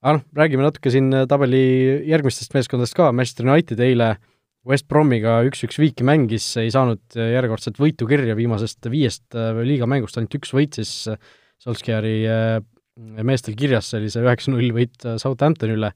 aga 0.00 0.14
noh, 0.16 0.22
räägime 0.38 0.62
natuke 0.64 0.94
siin 0.94 1.10
tabeli 1.28 1.64
järgmistest 2.08 2.54
meeskondadest 2.54 2.96
ka, 2.96 3.10
Manchester 3.12 3.50
United 3.50 3.82
eile 3.82 4.14
West 4.68 4.86
Bromiga 4.90 5.40
üks-üks 5.48 5.80
viiki 5.82 6.06
mängis, 6.06 6.44
ei 6.60 6.70
saanud 6.70 7.16
järjekordset 7.18 7.80
võitu 7.82 8.06
kirja, 8.06 8.36
viimasest 8.38 8.86
viiest 8.92 9.34
liigamängust 9.34 10.20
ainult 10.20 10.36
üks 10.38 10.52
võit 10.54 10.78
siis 10.78 11.08
Solskjaeri 11.62 12.16
meestel 13.26 13.56
kirjas, 13.58 13.90
see 13.90 14.22
üheksa-null 14.22 14.70
võit 14.76 15.08
Southamptoni 15.18 15.74
üle 15.74 15.90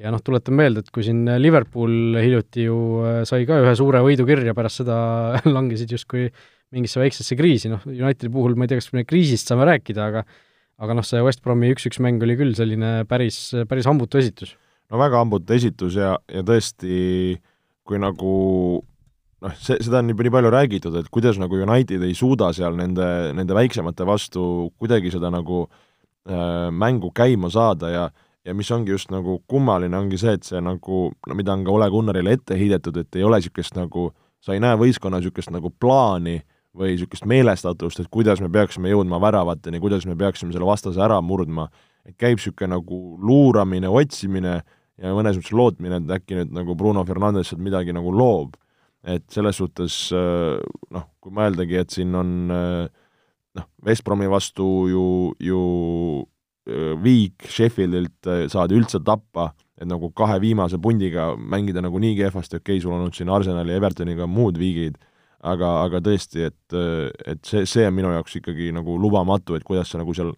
ja 0.00 0.12
noh, 0.12 0.22
tuletan 0.24 0.56
meelde, 0.56 0.84
et 0.84 0.92
kui 0.94 1.04
siin 1.06 1.24
Liverpool 1.40 2.16
hiljuti 2.20 2.66
ju 2.66 2.78
äh, 3.04 3.18
sai 3.28 3.44
ka 3.48 3.60
ühe 3.64 3.74
suure 3.78 4.02
võidu 4.04 4.26
kirja, 4.28 4.54
pärast 4.56 4.82
seda 4.82 4.96
langesid 5.56 5.92
justkui 5.96 6.28
mingisse 6.74 7.02
väiksesse 7.02 7.36
kriisi, 7.38 7.70
noh, 7.72 7.82
Unitedi 7.88 8.30
puhul 8.32 8.56
ma 8.56 8.66
ei 8.66 8.72
tea, 8.72 8.80
kas 8.80 8.92
me 8.94 9.04
kriisist 9.08 9.50
saame 9.50 9.66
rääkida, 9.68 10.08
aga 10.12 10.24
aga 10.80 10.96
noh, 10.96 11.04
see 11.04 11.20
West 11.24 11.42
Bromi 11.44 11.72
üks-üks 11.74 12.00
mäng 12.00 12.22
oli 12.24 12.38
küll 12.40 12.54
selline 12.56 13.02
päris, 13.08 13.50
päris 13.68 13.88
hambutu 13.90 14.20
esitus. 14.22 14.54
no 14.88 15.00
väga 15.02 15.20
hambutu 15.20 15.56
esitus 15.56 15.98
ja, 15.98 16.14
ja 16.32 16.44
tõesti, 16.46 17.36
kui 17.90 17.98
nagu 17.98 18.32
noh, 19.42 19.54
see, 19.58 19.80
seda 19.82 19.98
on 19.98 20.10
nii, 20.10 20.14
nii 20.14 20.34
palju 20.36 20.54
räägitud, 20.54 20.96
et 21.00 21.10
kuidas 21.10 21.40
nagu 21.42 21.58
United 21.58 22.06
ei 22.06 22.14
suuda 22.14 22.52
seal 22.54 22.78
nende, 22.78 23.06
nende 23.34 23.56
väiksemate 23.56 24.06
vastu 24.06 24.42
kuidagi 24.78 25.10
seda 25.10 25.32
nagu 25.34 25.64
äh, 25.66 26.68
mängu 26.70 27.10
käima 27.16 27.50
saada 27.50 27.90
ja 27.90 28.10
ja 28.44 28.54
mis 28.54 28.70
ongi 28.72 28.94
just 28.94 29.10
nagu 29.12 29.42
kummaline, 29.48 29.96
ongi 29.96 30.18
see, 30.18 30.32
et 30.38 30.46
see 30.48 30.60
nagu, 30.64 31.02
no 31.12 31.36
mida 31.36 31.52
on 31.52 31.64
ka 31.66 31.74
Ole 31.74 31.90
Gunnarile 31.92 32.32
ette 32.38 32.56
heidetud, 32.56 32.96
et 32.96 33.18
ei 33.18 33.24
ole 33.26 33.40
niisugust 33.40 33.76
nagu, 33.76 34.08
sa 34.40 34.56
ei 34.56 34.62
näe 34.64 34.78
võistkonna 34.80 35.20
niisugust 35.20 35.52
nagu 35.52 35.68
plaani 35.70 36.38
või 36.76 36.94
niisugust 36.94 37.26
meelestatust, 37.28 38.00
et 38.00 38.08
kuidas 38.12 38.40
me 38.40 38.48
peaksime 38.52 38.92
jõudma 38.92 39.20
väravateni, 39.20 39.80
kuidas 39.82 40.06
me 40.08 40.16
peaksime 40.16 40.54
selle 40.54 40.68
vastase 40.68 41.02
ära 41.04 41.20
murdma, 41.20 41.68
et 42.06 42.16
käib 42.16 42.40
niisugune 42.40 42.72
nagu 42.78 43.00
luuramine, 43.20 43.92
otsimine 43.92 44.60
ja 45.00 45.14
mõnes 45.16 45.38
mõttes 45.38 45.54
lootmine, 45.56 46.00
et 46.00 46.16
äkki 46.18 46.38
nüüd 46.38 46.52
nagu 46.54 46.76
Bruno 46.78 47.04
Fernandes 47.08 47.50
sealt 47.50 47.62
midagi 47.64 47.94
nagu 47.96 48.12
loob. 48.14 48.56
et 49.00 49.24
selles 49.32 49.56
suhtes 49.56 49.94
noh, 50.12 51.04
kui 51.24 51.32
mõeldagi, 51.32 51.78
et 51.80 51.94
siin 51.94 52.12
on 52.14 52.32
noh, 52.50 53.66
West 53.86 54.04
Bromi 54.04 54.28
vastu 54.28 54.66
ju, 54.92 55.04
ju 55.40 55.62
viik 57.00 57.48
Sheffieldilt 57.48 58.28
saadi 58.52 58.76
üldse 58.76 59.00
tappa, 59.00 59.54
et 59.80 59.88
nagu 59.88 60.10
kahe 60.12 60.36
viimase 60.42 60.76
pundiga 60.76 61.30
mängida 61.34 61.80
nagu 61.80 61.98
nii 61.98 62.18
kehvasti, 62.18 62.60
okei 62.60 62.76
okay,, 62.76 62.82
sul 62.82 62.92
on 62.92 63.06
olnud 63.06 63.16
siin 63.16 63.32
Arsenali 63.32 63.72
ja 63.72 63.80
Evertoniga 63.80 64.28
muud 64.28 64.60
viigid, 64.60 65.00
aga, 65.40 65.72
aga 65.86 66.02
tõesti, 66.04 66.44
et, 66.50 66.76
et 67.24 67.40
see, 67.48 67.64
see 67.64 67.86
on 67.88 67.96
minu 67.96 68.12
jaoks 68.12 68.36
ikkagi 68.42 68.68
nagu 68.76 68.98
lubamatu, 69.00 69.56
et 69.56 69.64
kuidas 69.64 69.88
sa 69.88 70.00
nagu 70.02 70.12
seal 70.16 70.34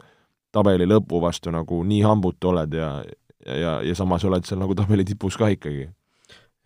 tabeli 0.55 0.87
lõpu 0.87 1.21
vastu 1.23 1.51
nagu 1.53 1.81
nii 1.89 2.03
hambutu 2.05 2.53
oled 2.53 2.77
ja, 2.77 2.93
ja, 3.47 3.57
ja, 3.57 3.75
ja 3.87 3.99
samas 3.99 4.25
oled 4.29 4.47
seal 4.49 4.63
nagu 4.63 4.77
tabeli 4.79 5.07
tipus 5.09 5.39
ka 5.41 5.51
ikkagi. 5.55 5.89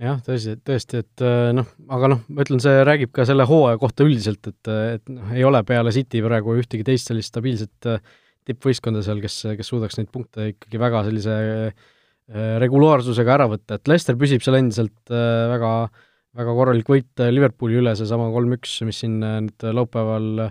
Jah, 0.03 0.19
tõesti, 0.21 0.59
tõesti, 0.61 1.01
et 1.01 1.23
noh, 1.57 1.69
aga 1.97 2.11
noh, 2.13 2.19
ma 2.29 2.45
ütlen, 2.45 2.61
see 2.61 2.83
räägib 2.85 3.15
ka 3.17 3.25
selle 3.25 3.47
hooaja 3.49 3.79
kohta 3.81 4.05
üldiselt, 4.05 4.45
et, 4.45 4.71
et 4.99 5.09
noh, 5.09 5.31
ei 5.33 5.45
ole 5.49 5.63
peale 5.65 5.95
City 5.97 6.21
praegu 6.21 6.53
ühtegi 6.61 6.85
teist 6.85 7.09
sellist 7.09 7.33
stabiilset 7.33 7.89
äh, 7.89 8.03
tippvõistkonda 8.47 9.03
seal, 9.05 9.21
kes, 9.25 9.41
kes 9.59 9.71
suudaks 9.73 9.99
neid 9.99 10.11
punkte 10.15 10.51
ikkagi 10.53 10.81
väga 10.81 11.03
sellise 11.09 11.37
äh, 11.37 12.57
regulaarsusega 12.63 13.35
ära 13.39 13.49
võtta, 13.51 13.79
et 13.79 13.91
Leicester 13.91 14.19
püsib 14.19 14.45
seal 14.45 14.61
endiselt 14.61 15.13
äh, 15.13 15.47
väga, 15.55 15.73
väga 16.39 16.57
korralik 16.61 16.91
võit 16.93 17.25
äh, 17.25 17.33
Liverpooli 17.35 17.81
üle, 17.81 17.97
seesama 17.99 18.29
kolm-üks, 18.35 18.79
mis 18.87 19.03
siin 19.03 19.19
nüüd 19.21 19.67
laupäeval, 19.81 20.49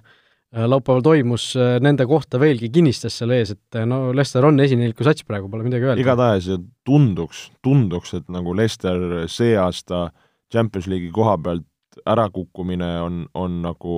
laupäeval 0.56 1.04
toimus, 1.04 1.50
nende 1.84 2.06
kohta 2.08 2.40
veelgi 2.40 2.70
kinnistas 2.72 3.18
seal 3.20 3.34
ees, 3.36 3.52
et 3.56 3.80
no 3.90 4.10
Leicester 4.16 4.46
on 4.48 4.60
esineliku 4.64 5.04
sats 5.08 5.26
praegu, 5.28 5.50
pole 5.52 5.66
midagi 5.68 5.90
öelda. 5.90 6.02
igatahes 6.02 6.50
tunduks, 6.88 7.50
tunduks, 7.66 8.14
et 8.20 8.30
nagu 8.32 8.56
Leicester 8.56 9.26
see 9.32 9.56
aasta 9.60 10.08
Champions 10.54 10.88
League'i 10.92 11.12
koha 11.16 11.36
pealt 11.42 11.68
ärakukkumine 12.08 12.92
on, 13.02 13.26
on 13.36 13.60
nagu 13.64 13.98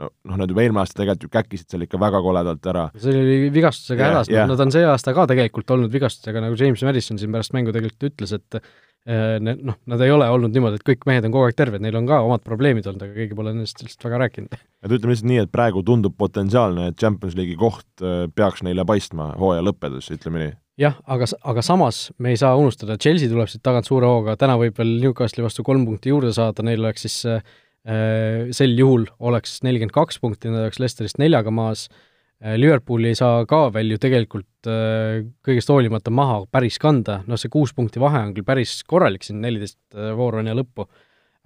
no, 0.00 0.08
noh, 0.10 0.38
nad 0.40 0.50
juba 0.50 0.64
eelmine 0.64 0.82
aasta 0.82 1.00
tegelikult 1.00 1.28
ju 1.28 1.34
käkkisid 1.36 1.74
seal 1.74 1.86
ikka 1.86 2.00
väga 2.02 2.22
koledalt 2.24 2.70
ära. 2.70 2.88
see 2.98 3.14
oli 3.14 3.52
vigastusega 3.54 4.10
hädas 4.10 4.30
yeah,, 4.30 4.42
yeah. 4.42 4.50
nad 4.50 4.62
on 4.64 4.74
see 4.74 4.86
aasta 4.88 5.14
ka 5.16 5.28
tegelikult 5.30 5.76
olnud 5.76 5.92
vigastusega, 5.94 6.42
nagu 6.44 6.58
James 6.60 6.82
Madison 6.86 7.20
siin 7.20 7.34
pärast 7.34 7.54
mängu 7.56 7.74
tegelikult 7.74 8.10
ütles, 8.10 8.34
et 8.38 8.60
noh, 9.04 9.76
nad 9.90 10.00
ei 10.00 10.12
ole 10.14 10.28
olnud 10.32 10.54
niimoodi, 10.54 10.78
et 10.80 10.86
kõik 10.86 11.02
mehed 11.08 11.26
on 11.28 11.32
kogu 11.34 11.48
aeg 11.48 11.56
terved, 11.58 11.82
neil 11.84 11.98
on 11.98 12.06
ka 12.08 12.22
omad 12.24 12.44
probleemid 12.46 12.86
olnud, 12.88 13.02
aga 13.04 13.16
keegi 13.18 13.36
pole 13.36 13.52
nendest 13.52 13.82
lihtsalt 13.82 14.06
väga 14.08 14.20
rääkinud. 14.22 14.54
et 14.56 14.94
ütleme 14.96 15.12
lihtsalt 15.12 15.30
nii, 15.30 15.40
et 15.44 15.52
praegu 15.52 15.82
tundub 15.84 16.16
potentsiaalne, 16.16 16.88
et 16.88 17.00
Champions 17.00 17.36
League'i 17.36 17.58
koht 17.60 18.04
eh, 18.04 18.26
peaks 18.32 18.64
neile 18.64 18.86
paistma 18.88 19.34
hooaja 19.40 19.66
lõppedes, 19.66 20.08
ütleme 20.14 20.40
nii 20.40 20.54
jah, 20.80 20.96
aga, 21.04 21.28
aga 21.52 21.62
samas 21.62 22.06
me 22.18 22.32
ei 22.32 22.40
saa 22.40 22.56
unustada, 22.58 22.96
Chelsea 22.96 23.28
tuleb 23.28 23.52
siit 23.52 23.62
tagant 23.62 23.86
suure 23.86 24.08
hooga, 24.08 24.38
täna 24.40 24.56
võib 24.58 24.80
veel 24.80 24.96
Newcastli 25.04 25.44
vastu 25.44 25.62
kolm 25.66 25.84
punkti 25.86 26.10
juurde 26.10 26.32
saada, 26.34 26.64
neil 26.66 26.80
oleks 26.82 27.04
siis 27.04 27.20
äh, 27.28 27.44
Äh, 27.84 28.48
sel 28.56 28.72
juhul 28.78 29.04
oleks 29.20 29.58
nelikümmend 29.60 29.92
kaks 29.92 30.16
punkti, 30.22 30.48
nad 30.48 30.62
oleks 30.62 30.78
Leicesterist 30.80 31.18
neljaga 31.20 31.52
maas, 31.52 31.90
äh, 31.92 32.12
Liverpooli 32.44 33.08
ei 33.12 33.16
saa 33.16 33.46
ka 33.48 33.70
veel 33.72 33.94
ju 33.94 34.00
tegelikult 34.02 34.68
äh, 34.68 35.24
kõigest 35.46 35.70
hoolimata 35.72 36.12
maha 36.12 36.42
päris 36.52 36.76
kanda, 36.82 37.22
noh 37.30 37.40
see 37.40 37.52
kuus 37.52 37.72
punkti 37.76 38.02
vahe 38.02 38.20
on 38.26 38.34
küll 38.36 38.46
päris 38.46 38.82
korralik 38.88 39.24
siin, 39.24 39.40
neliteist 39.44 39.78
vooru 40.18 40.42
on 40.42 40.50
ja 40.50 40.56
lõppu, 40.58 40.84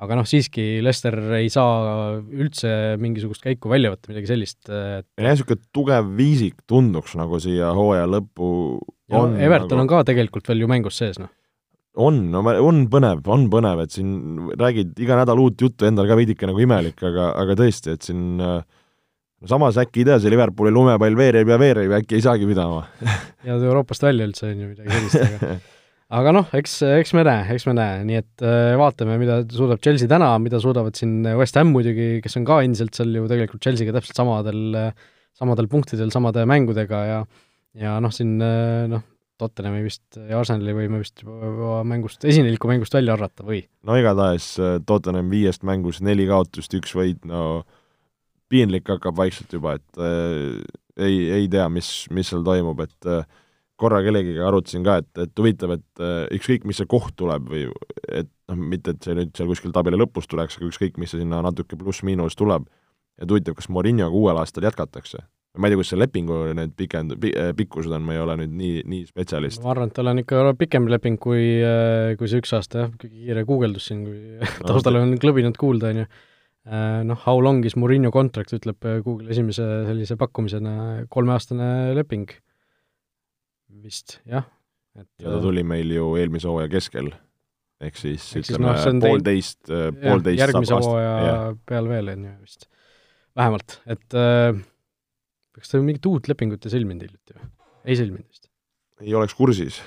aga 0.03 0.19
noh, 0.19 0.27
siiski 0.27 0.81
Leicester 0.83 1.17
ei 1.39 1.51
saa 1.55 2.19
üldse 2.19 2.99
mingisugust 3.03 3.47
käiku 3.47 3.71
välja 3.71 3.93
võtta, 3.95 4.11
midagi 4.11 4.31
sellist 4.31 4.61
et.... 4.67 5.07
jah, 5.19 5.31
niisugune 5.31 5.63
tugev 5.75 6.13
viisik 6.19 6.63
tunduks 6.71 7.15
nagu 7.19 7.39
siia 7.43 7.71
hooaja 7.79 8.07
lõppu 8.11 8.53
on. 9.15 9.39
Everton 9.39 9.79
nagu... 9.79 9.87
on 9.87 9.93
ka 9.93 10.07
tegelikult 10.11 10.51
veel 10.51 10.67
ju 10.67 10.71
mängus 10.71 10.99
sees, 10.99 11.21
noh 11.23 11.31
on, 11.99 12.19
no 12.33 12.43
on 12.63 12.85
põnev, 12.91 13.23
on 13.27 13.47
põnev, 13.51 13.83
et 13.83 13.95
siin 13.95 14.51
räägid 14.59 14.99
iga 15.03 15.17
nädal 15.19 15.41
uut 15.43 15.61
juttu, 15.61 15.87
endal 15.89 16.07
ka 16.09 16.19
veidike 16.19 16.47
nagu 16.47 16.61
imelik, 16.63 17.01
aga, 17.03 17.33
aga 17.43 17.57
tõesti, 17.59 17.97
et 17.97 18.07
siin 18.07 18.39
no 19.39 19.51
samas 19.51 19.81
äkki 19.81 20.03
ei 20.03 20.11
tea, 20.11 20.21
see 20.23 20.33
Liverpooli 20.35 20.75
lumepall 20.75 21.19
veereb 21.19 21.51
ja 21.53 21.59
veereb 21.61 21.95
ja 21.95 22.03
äkki 22.03 22.19
ei 22.19 22.25
saagi 22.25 22.49
pidama 22.49 22.85
jääd 23.49 23.67
Euroopast 23.67 24.07
välja 24.07 24.29
üldse, 24.29 24.53
on 24.53 24.63
ju, 24.65 24.71
midagi 24.75 24.95
sellist, 24.95 25.19
aga 25.25 25.59
aga 26.21 26.33
noh, 26.39 26.55
eks, 26.57 26.79
eks 26.89 27.13
me 27.17 27.27
näe, 27.29 27.45
eks 27.55 27.69
me 27.69 27.77
näe, 27.79 28.01
nii 28.09 28.23
et 28.23 28.47
äh, 28.47 28.73
vaatame, 28.81 29.19
mida 29.21 29.43
suudab 29.53 29.83
Chelsea 29.85 30.11
täna, 30.11 30.31
mida 30.43 30.61
suudavad 30.63 30.97
siin 30.99 31.21
West 31.39 31.59
Ham 31.61 31.75
muidugi, 31.75 32.17
kes 32.25 32.39
on 32.41 32.49
ka 32.49 32.63
endiselt 32.65 32.97
seal 32.97 33.13
ju 33.15 33.29
tegelikult 33.31 33.63
Chelsea'ga 33.65 33.99
täpselt 33.99 34.23
samadel, 34.23 34.65
samadel 35.37 35.69
punktidel, 35.71 36.11
samade 36.15 36.47
mängudega 36.49 37.05
ja 37.09 37.21
ja 37.79 37.99
noh, 38.03 38.13
siin 38.15 38.39
äh, 38.43 38.89
noh, 38.91 39.05
Tottenhami 39.39 39.85
vist 39.85 40.17
ja 40.19 40.41
Arsenali 40.41 40.75
võime 40.75 40.99
vist 40.99 41.23
juba 41.23 41.83
mängust, 41.87 42.25
esineliku 42.27 42.71
mängust 42.71 42.95
välja 42.97 43.15
arvata 43.15 43.47
või? 43.47 43.63
no 43.87 43.99
igatahes 43.99 44.51
äh, 44.59 44.79
Tottenham 44.87 45.31
viiest 45.31 45.67
mängust 45.69 46.03
neli 46.05 46.27
kaotust, 46.31 46.75
üks 46.75 46.95
võit, 46.99 47.21
no 47.29 47.63
piinlik 48.49 48.89
hakkab 48.89 49.17
vaikselt 49.19 49.53
juba, 49.53 49.77
et 49.79 50.01
äh, 50.03 50.59
ei, 50.99 51.21
ei 51.41 51.49
tea, 51.53 51.69
mis, 51.73 51.91
mis 52.15 52.31
seal 52.31 52.45
toimub, 52.47 52.81
et 52.85 53.09
äh, 53.11 53.23
korra 53.79 54.01
kellegiga 54.03 54.49
arutasin 54.49 54.85
ka, 54.87 54.99
et, 55.03 55.11
et 55.25 55.41
huvitav, 55.43 55.77
et 55.79 56.03
äh, 56.03 56.27
ükskõik, 56.39 56.67
mis 56.69 56.81
see 56.81 56.91
koht 56.91 57.15
tuleb 57.21 57.49
või 57.53 57.69
et 58.09 58.31
noh, 58.51 58.61
mitte 58.75 58.97
et 58.97 59.05
see 59.05 59.17
nüüd 59.19 59.35
seal 59.37 59.51
kuskil 59.51 59.75
tabeli 59.75 60.01
lõpus 60.01 60.31
tuleks, 60.31 60.59
aga 60.59 60.71
ükskõik, 60.73 60.99
mis 60.99 61.15
see 61.15 61.23
sinna 61.23 61.43
natuke 61.45 61.79
pluss-miinus 61.79 62.39
tuleb, 62.39 62.69
et 63.19 63.31
huvitav, 63.31 63.59
kas 63.59 63.71
Mourinhoga 63.73 64.17
uuel 64.17 64.41
aastal 64.41 64.67
jätkatakse 64.69 65.27
ma 65.59 65.67
ei 65.67 65.73
tea, 65.73 65.81
kus 65.81 65.91
see 65.93 65.99
lepingu 65.99 66.39
need 66.57 66.75
pikend- 66.79 67.17
pi,, 67.21 67.33
äh, 67.35 67.51
pikkused 67.57 67.93
on, 67.95 68.05
ma 68.07 68.15
ei 68.15 68.23
ole 68.23 68.37
nüüd 68.43 68.55
nii, 68.59 68.83
nii 68.89 69.07
spetsialist. 69.09 69.63
ma 69.65 69.73
arvan, 69.75 69.91
et 69.91 69.97
tal 69.97 70.11
on 70.13 70.23
ikka 70.23 70.55
pikem 70.59 70.89
leping 70.91 71.19
kui, 71.21 71.45
äh, 71.65 72.15
kui 72.21 72.31
see 72.31 72.43
üks 72.43 72.55
aasta, 72.57 72.87
jah, 72.87 72.97
kiire 73.03 73.45
guugeldus 73.49 73.89
siin, 73.91 74.05
kui 74.07 74.19
no, 74.39 74.51
taustal 74.69 75.01
on 75.01 75.17
klõbinat 75.21 75.59
kuulda, 75.61 75.93
on 75.95 76.03
ju. 76.05 76.11
Äh, 76.69 77.01
noh, 77.09 77.17
how 77.25 77.41
long 77.41 77.63
is 77.65 77.79
Murillo 77.81 78.11
contract, 78.13 78.53
ütleb 78.53 78.85
Google 79.07 79.31
esimese 79.33 79.65
sellise 79.89 80.19
pakkumisena, 80.21 80.75
kolmeaastane 81.09 81.95
leping 81.97 82.29
vist, 83.85 84.19
jah. 84.29 84.45
ja 84.99 85.05
ta 85.31 85.39
tuli 85.41 85.65
meil 85.65 85.93
ju 85.95 86.11
eelmise 86.21 86.49
hooaja 86.51 86.69
keskel, 86.73 87.09
ehk 87.85 87.97
siis 88.01 88.27
ehk 88.37 88.51
ütleme 88.51 88.73
no, 88.75 88.97
poolteist, 89.05 89.61
poolteist 89.69 90.43
järgmise 90.43 90.81
hooaja 90.83 91.15
yeah. 91.25 91.47
peal 91.69 91.89
veel, 91.89 92.13
on 92.13 92.27
ju, 92.29 92.35
vist. 92.43 92.69
vähemalt, 93.39 93.79
et 93.89 94.19
äh, 94.19 94.61
kas 95.57 95.73
ta 95.73 95.81
mingit 95.81 96.09
uut 96.11 96.29
lepingut 96.29 96.69
ei 96.69 96.75
sõlminud 96.75 97.09
hiljuti 97.09 97.39
või? 97.39 97.49
ei 97.89 98.01
sõlminud 98.01 98.29
vist? 98.29 98.51
ei 99.05 99.17
oleks 99.17 99.37
kursis. 99.39 99.81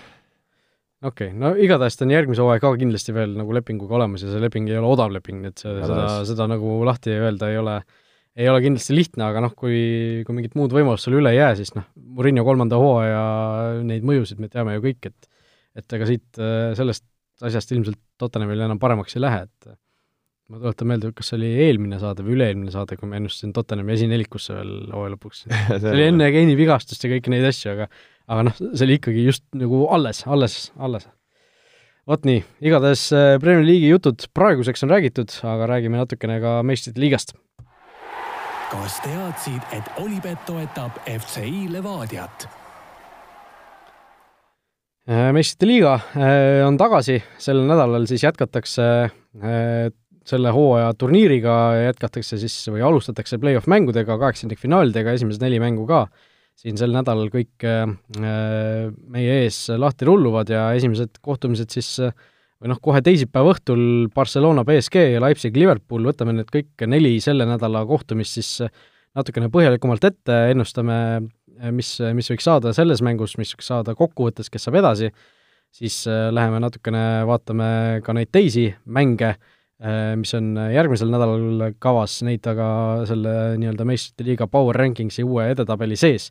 Okei 1.02 1.32
okay., 1.32 1.38
no 1.38 1.54
igatahes 1.60 1.98
ta 1.98 2.06
on 2.08 2.14
järgmise 2.16 2.44
hooaja 2.44 2.64
ka 2.64 2.72
kindlasti 2.80 3.16
veel 3.16 3.36
nagu 3.40 3.56
lepinguga 3.58 3.98
olemas 4.00 4.26
ja 4.26 4.32
see 4.32 4.44
leping 4.44 4.70
ei 4.72 4.80
ole 4.80 4.92
odav 4.94 5.14
leping, 5.14 5.42
nii 5.44 5.54
et 5.54 5.66
see, 5.66 5.76
seda, 5.82 6.06
seda 6.30 6.48
nagu 6.52 6.80
lahti 6.88 7.14
öelda 7.18 7.52
ei 7.52 7.60
ole, 7.62 7.78
ei 8.40 8.50
ole 8.52 8.64
kindlasti 8.66 8.98
lihtne, 8.98 9.28
aga 9.28 9.44
noh, 9.48 9.56
kui, 9.58 9.82
kui 10.28 10.38
mingit 10.38 10.58
muud 10.60 10.74
võimalust 10.76 11.08
sul 11.08 11.20
üle 11.20 11.34
ei 11.34 11.42
jää, 11.42 11.54
siis 11.62 11.74
noh, 11.78 11.88
Murillo 12.18 12.46
kolmanda 12.48 12.80
hooaja 12.82 13.22
neid 13.88 14.08
mõjusid 14.08 14.42
me 14.44 14.52
teame 14.52 14.78
ju 14.78 14.88
kõik, 14.90 15.12
et 15.12 15.30
et 15.80 15.94
ega 15.96 16.04
siit 16.04 16.42
sellest 16.76 17.06
asjast 17.48 17.72
ilmselt 17.72 18.00
Tottenhamil 18.20 18.60
enam 18.66 18.80
paremaks 18.80 19.16
ei 19.16 19.24
lähe, 19.24 19.46
et 19.48 19.72
ma 20.52 20.60
tuletan 20.60 20.90
meelde, 20.92 21.12
kas 21.16 21.32
see 21.32 21.38
oli 21.40 21.52
eelmine 21.66 21.98
saade 22.02 22.26
või 22.26 22.36
üle-eelmine 22.36 22.74
saade, 22.74 22.98
kui 23.00 23.10
ma 23.10 23.18
ennustasin 23.22 23.54
Tottenhami 23.56 23.96
esinelikusse 23.96 24.58
veel 24.58 24.74
hooaja 24.92 25.14
lõpuks 25.16 25.46
see 25.82 25.94
oli 25.94 26.10
enne 26.10 26.28
Keini 26.36 26.58
vigastust 26.60 27.06
ja 27.06 27.12
kõiki 27.14 27.32
neid 27.34 27.48
asju, 27.48 27.72
aga 27.76 27.88
aga 28.32 28.48
noh, 28.48 28.56
see 28.56 28.88
oli 28.88 28.98
ikkagi 29.00 29.26
just 29.26 29.44
nagu 29.58 29.84
alles, 29.92 30.24
alles, 30.28 30.56
alles. 30.80 31.08
vot 32.08 32.24
nii, 32.28 32.42
igatahes 32.64 33.04
äh, 33.16 33.36
Premier 33.44 33.66
League'i 33.68 33.92
jutud 33.92 34.24
praeguseks 34.36 34.86
on 34.86 34.94
räägitud, 34.94 35.36
aga 35.48 35.68
räägime 35.76 36.00
natukene 36.00 36.40
ka 36.44 36.60
meistrite 36.66 37.02
liigast. 37.04 37.36
kas 38.72 38.98
teadsid, 39.04 39.62
et 39.76 39.88
Olipet 40.00 40.46
toetab 40.48 41.02
FCI 41.04 41.68
Levadiat? 41.74 42.48
Äh, 45.12 45.30
meistrite 45.36 45.68
liiga 45.68 45.98
äh, 46.16 46.62
on 46.68 46.80
tagasi, 46.80 47.20
sel 47.42 47.66
nädalal 47.68 48.08
siis 48.10 48.24
jätkatakse 48.24 48.88
selle 50.32 50.52
hooaja 50.54 50.92
turniiriga, 51.00 51.54
jätkatakse 51.88 52.38
siis 52.38 52.54
või 52.70 52.84
alustatakse 52.86 53.40
play-off 53.42 53.68
mängudega, 53.72 54.18
kaheksandikfinaalidega, 54.22 55.16
esimesed 55.18 55.42
neli 55.42 55.60
mängu 55.64 55.88
ka 55.90 56.06
siin 56.62 56.78
sel 56.78 56.94
nädalal 56.94 57.32
kõik 57.34 57.66
äh, 57.66 57.88
meie 58.22 59.40
ees 59.44 59.64
lahti 59.82 60.08
rulluvad 60.10 60.52
ja 60.54 60.68
esimesed 60.78 61.18
kohtumised 61.26 61.74
siis 61.74 61.96
või 62.62 62.70
noh, 62.70 62.80
kohe 62.84 63.02
teisipäeva 63.02 63.56
õhtul 63.56 63.84
Barcelona 64.14 64.64
BSG 64.68 65.08
ja 65.16 65.22
Leipzig 65.24 65.56
Liverpool, 65.58 66.06
võtame 66.06 66.36
need 66.38 66.52
kõik 66.54 66.86
neli 66.86 67.16
selle 67.24 67.48
nädala 67.50 67.82
kohtumist 67.90 68.38
siis 68.38 68.52
natukene 69.18 69.50
põhjalikumalt 69.52 70.06
ette, 70.08 70.36
ennustame, 70.54 70.98
mis, 71.74 71.96
mis 72.16 72.30
võiks 72.32 72.46
saada 72.48 72.72
selles 72.78 73.02
mängus, 73.04 73.34
mis 73.42 73.52
võiks 73.56 73.72
saada 73.74 73.96
kokkuvõttes, 73.98 74.52
kes 74.54 74.70
saab 74.70 74.78
edasi, 74.80 75.10
siis 75.74 76.04
äh, 76.10 76.30
läheme 76.34 76.62
natukene 76.62 77.26
vaatame 77.28 77.72
ka 78.06 78.14
neid 78.16 78.30
teisi 78.32 78.70
mänge, 78.86 79.34
äh, 79.34 79.61
mis 80.22 80.36
on 80.38 80.54
järgmisel 80.70 81.10
nädalal 81.10 81.72
kavas, 81.82 82.20
neid 82.22 82.46
aga 82.46 82.68
selle 83.10 83.32
nii-öelda 83.58 83.86
meistrite 83.90 84.28
liiga 84.28 84.46
Power 84.46 84.78
Rankingsi 84.78 85.26
uue 85.26 85.48
edetabeli 85.56 85.98
sees. 85.98 86.28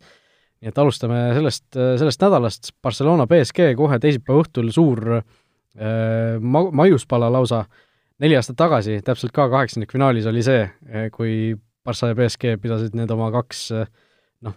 Nii 0.61 0.71
et 0.71 0.79
alustame 0.79 1.19
sellest, 1.35 1.67
sellest 1.75 2.23
nädalast, 2.23 2.71
Barcelona 2.85 3.27
BSG 3.27 3.73
kohe 3.79 3.99
teisipäeva 3.99 4.45
õhtul 4.45 4.69
suur 4.75 5.17
äh, 5.17 6.37
ma-, 6.39 6.69
maiuspala 6.83 7.31
lausa, 7.33 7.65
neli 8.21 8.37
aastat 8.39 8.59
tagasi, 8.61 9.01
täpselt 9.05 9.35
ka 9.37 9.49
kaheksandikfinaalis 9.53 10.29
oli 10.31 10.45
see, 10.47 10.65
äh, 10.91 11.09
kui 11.15 11.57
Barca 11.87 12.11
ja 12.11 12.17
BSG 12.17 12.59
pidasid 12.61 12.97
need 12.99 13.11
oma 13.15 13.31
kaks 13.33 13.63
äh, 13.73 13.89
noh, 14.45 14.57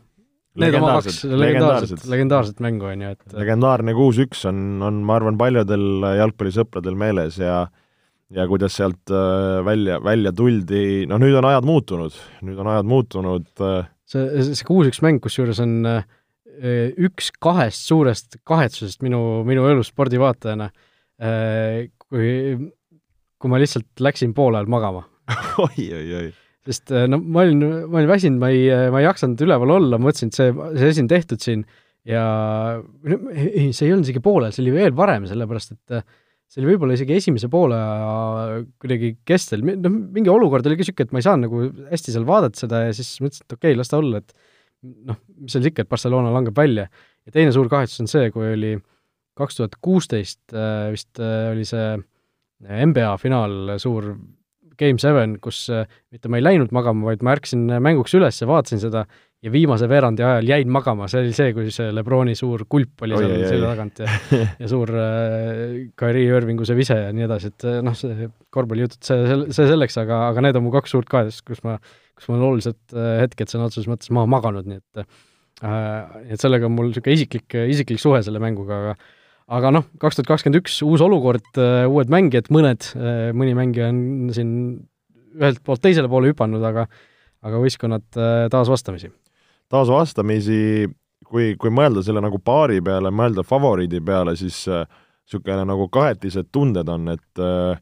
need 0.60 0.76
oma 0.78 0.98
kaks 0.98 1.22
legendaarset, 1.30 2.04
legendaarset 2.12 2.60
mängu, 2.64 2.90
on 2.92 3.06
ju, 3.06 3.14
et 3.16 3.24
äh, 3.30 3.38
legendaarne 3.40 3.96
kuus-üks 3.98 4.44
on, 4.50 4.60
on 4.84 5.00
ma 5.08 5.18
arvan, 5.20 5.40
paljudel 5.40 6.10
jalgpallisõpradel 6.20 7.00
meeles 7.00 7.40
ja 7.42 7.64
ja 8.32 8.46
kuidas 8.48 8.78
sealt 8.80 9.12
välja, 9.66 10.00
välja 10.04 10.32
tuldi, 10.36 11.04
noh 11.10 11.20
nüüd 11.22 11.36
on 11.38 11.50
ajad 11.50 11.68
muutunud, 11.68 12.16
nüüd 12.48 12.62
on 12.62 12.70
ajad 12.72 12.88
muutunud 12.88 13.50
äh, 13.66 13.90
see, 14.10 14.46
see 14.52 14.68
kuus-üks 14.68 15.02
mäng, 15.04 15.22
kusjuures 15.24 15.62
on 15.64 15.74
äh, 15.90 16.06
üks 17.02 17.32
kahest 17.44 17.88
suurest 17.88 18.40
kahetsusest 18.48 19.04
minu, 19.06 19.44
minu 19.48 19.66
elus 19.72 19.92
spordivaatajana, 19.94 20.70
äh, 21.24 21.84
kui, 22.02 22.32
kui 23.40 23.52
ma 23.52 23.62
lihtsalt 23.62 24.04
läksin 24.04 24.36
poole 24.38 24.60
ajal 24.60 24.72
magama. 24.72 25.06
Oi, 25.64 25.86
oi, 25.96 26.08
oi. 26.18 26.26
sest 26.68 26.92
äh, 26.92 27.06
no 27.08 27.20
ma 27.22 27.46
olin, 27.46 27.64
ma 27.88 28.02
olin 28.02 28.12
väsinud, 28.12 28.42
ma 28.42 28.52
ei, 28.52 28.68
ma 28.92 29.00
ei 29.00 29.08
jaksanud 29.08 29.46
üleval 29.46 29.78
olla, 29.78 30.00
mõtlesin, 30.02 30.32
et 30.32 30.40
see, 30.40 30.52
see 30.80 30.92
asi 30.92 31.04
on 31.04 31.12
tehtud 31.12 31.44
siin. 31.44 31.64
Ja 32.04 32.24
ei, 33.08 33.70
see 33.72 33.86
ei 33.88 33.94
olnud 33.94 34.04
isegi 34.04 34.20
poolel, 34.20 34.52
see 34.52 34.66
oli 34.66 34.74
veel 34.76 34.92
varem, 34.98 35.24
sellepärast 35.30 35.72
et 35.78 35.96
äh, 35.96 36.04
see 36.54 36.62
oli 36.62 36.70
võib-olla 36.70 36.94
isegi 36.94 37.16
esimese 37.18 37.50
poole 37.50 37.78
kuidagi 38.82 39.16
kestel, 39.26 39.64
noh, 39.66 39.94
mingi 40.14 40.30
olukord 40.30 40.68
oli 40.70 40.78
ka 40.78 40.86
niisugune, 40.86 41.08
et 41.08 41.16
ma 41.16 41.22
ei 41.22 41.26
saanud 41.26 41.48
nagu 41.48 41.90
hästi 41.90 42.14
seal 42.14 42.28
vaadata 42.30 42.62
seda 42.62 42.84
ja 42.86 42.94
siis 42.94 43.16
mõtlesin, 43.24 43.48
et 43.48 43.56
okei 43.56 43.72
okay,, 43.72 43.80
las 43.80 43.90
ta 43.90 43.98
olla, 43.98 44.22
et 44.22 44.36
noh, 45.10 45.18
mis 45.42 45.56
seal 45.56 45.66
ikka, 45.70 45.86
et 45.86 45.90
Barcelona 45.90 46.34
langeb 46.36 46.58
välja. 46.58 46.86
ja 47.26 47.34
teine 47.34 47.56
suur 47.56 47.72
kahetsus 47.72 48.04
on 48.04 48.12
see, 48.12 48.30
kui 48.36 48.52
oli 48.54 48.76
kaks 49.40 49.58
tuhat 49.58 49.80
kuusteist 49.82 50.54
äh, 50.54 50.92
vist 50.94 51.22
äh, 51.22 51.50
oli 51.56 51.66
see 51.66 51.98
NBA 52.64 53.18
finaal, 53.20 53.76
suur 53.82 54.14
Game 54.78 55.02
Seven, 55.02 55.40
kus 55.42 55.66
äh, 55.74 55.88
mitte 56.14 56.30
ma 56.30 56.38
ei 56.38 56.46
läinud 56.46 56.74
magama, 56.76 57.10
vaid 57.10 57.26
ma 57.26 57.34
ärkasin 57.34 57.66
mänguks 57.82 58.14
üles 58.20 58.42
ja 58.42 58.50
vaatasin 58.50 58.84
seda 58.84 59.08
ja 59.44 59.52
viimase 59.52 59.88
veerandi 59.92 60.24
ajal 60.24 60.48
jäin 60.48 60.70
magama, 60.72 61.08
see 61.12 61.20
oli 61.24 61.34
see, 61.36 61.52
kui 61.56 61.72
see 61.74 61.90
Lebroni 61.94 62.36
suur 62.38 62.64
kulp 62.70 63.04
oli 63.04 63.18
seal 63.20 63.34
selja 63.44 63.72
tagant 63.74 64.00
ja 64.00 64.12
ja 64.62 64.70
suur 64.72 64.92
äh, 64.96 65.74
Kyrie 66.00 66.30
Irvingu 66.32 66.68
see 66.68 66.78
vise 66.78 66.96
ja 66.96 67.10
nii 67.16 67.26
edasi, 67.28 67.52
et 67.52 67.66
äh, 67.68 67.82
noh, 67.84 67.96
see 67.98 68.30
korvpallijutud, 68.54 69.02
see, 69.04 69.40
see 69.52 69.68
selleks, 69.68 69.98
aga, 70.00 70.22
aga 70.30 70.46
need 70.48 70.60
on 70.60 70.64
mu 70.68 70.72
kaks 70.76 70.96
suurt 70.96 71.12
kahetust, 71.12 71.44
kus 71.48 71.60
ma, 71.68 71.76
kus 72.16 72.30
mul 72.30 72.40
on 72.40 72.46
olulised 72.54 72.96
äh, 72.96 73.18
hetked 73.26 73.52
sõna 73.52 73.68
otseses 73.68 73.90
mõttes 73.92 74.14
maha 74.16 74.30
maganud, 74.32 74.70
nii 74.70 74.80
et 74.80 75.04
äh, 75.04 76.30
et 76.34 76.44
sellega 76.44 76.70
on 76.70 76.76
mul 76.76 76.90
niisugune 76.92 77.18
isiklik, 77.18 77.58
isiklik 77.72 78.00
suhe 78.02 78.22
selle 78.24 78.40
mänguga, 78.44 78.80
aga 78.80 78.96
aga 79.60 79.74
noh, 79.76 79.90
kaks 80.00 80.18
tuhat 80.18 80.30
kakskümmend 80.30 80.62
üks, 80.62 80.78
uus 80.88 81.04
olukord, 81.04 81.50
äh, 81.60 81.84
uued 81.92 82.12
mängijad, 82.12 82.48
mõned, 82.54 82.88
mõni 83.36 83.58
mängija 83.60 83.92
on 83.92 84.32
siin 84.36 84.54
ühelt 85.36 85.60
poolt 85.68 85.84
teisele 85.84 86.08
poole 86.08 86.32
hüpanud, 86.32 86.64
aga 86.64 86.88
aga 87.44 87.60
võistkonnad 87.60 88.06
taas 88.48 88.70
vastamisi 88.72 89.10
taasvastamisi, 89.74 90.90
kui, 91.28 91.54
kui 91.60 91.74
mõelda 91.74 92.04
selle 92.06 92.22
nagu 92.24 92.40
paari 92.44 92.82
peale, 92.86 93.12
mõelda 93.14 93.46
favoriidi 93.48 94.02
peale, 94.06 94.36
siis 94.40 94.66
niisugune 94.68 95.64
äh, 95.64 95.70
nagu 95.70 95.88
kahetised 95.94 96.52
tunded 96.54 96.90
on, 96.94 97.10
et 97.16 97.42
äh, 97.42 97.80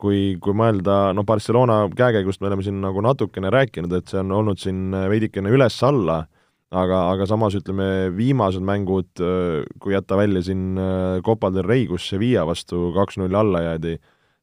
kui, 0.00 0.36
kui 0.42 0.56
mõelda, 0.56 1.14
no 1.16 1.24
Barcelona 1.28 1.82
käekäigust 1.96 2.42
me 2.42 2.50
oleme 2.50 2.66
siin 2.66 2.80
nagu 2.82 3.02
natukene 3.04 3.52
rääkinud, 3.52 3.94
et 3.96 4.12
see 4.12 4.20
on 4.22 4.36
olnud 4.40 4.60
siin 4.60 4.92
veidikene 5.12 5.52
üles-alla, 5.52 6.22
aga, 6.70 7.02
aga 7.14 7.26
samas 7.28 7.56
ütleme, 7.58 8.10
viimased 8.16 8.64
mängud, 8.64 9.10
äh, 9.24 9.60
kui 9.80 9.96
jätta 9.96 10.20
välja 10.20 10.44
siin 10.44 10.78
Copa 11.26 11.52
del 11.54 11.68
Rey, 11.68 11.86
kus 11.88 12.08
Sevilla 12.12 12.46
vastu 12.48 12.90
kaks-null 12.96 13.36
alla 13.36 13.64
jäädi, 13.70 13.96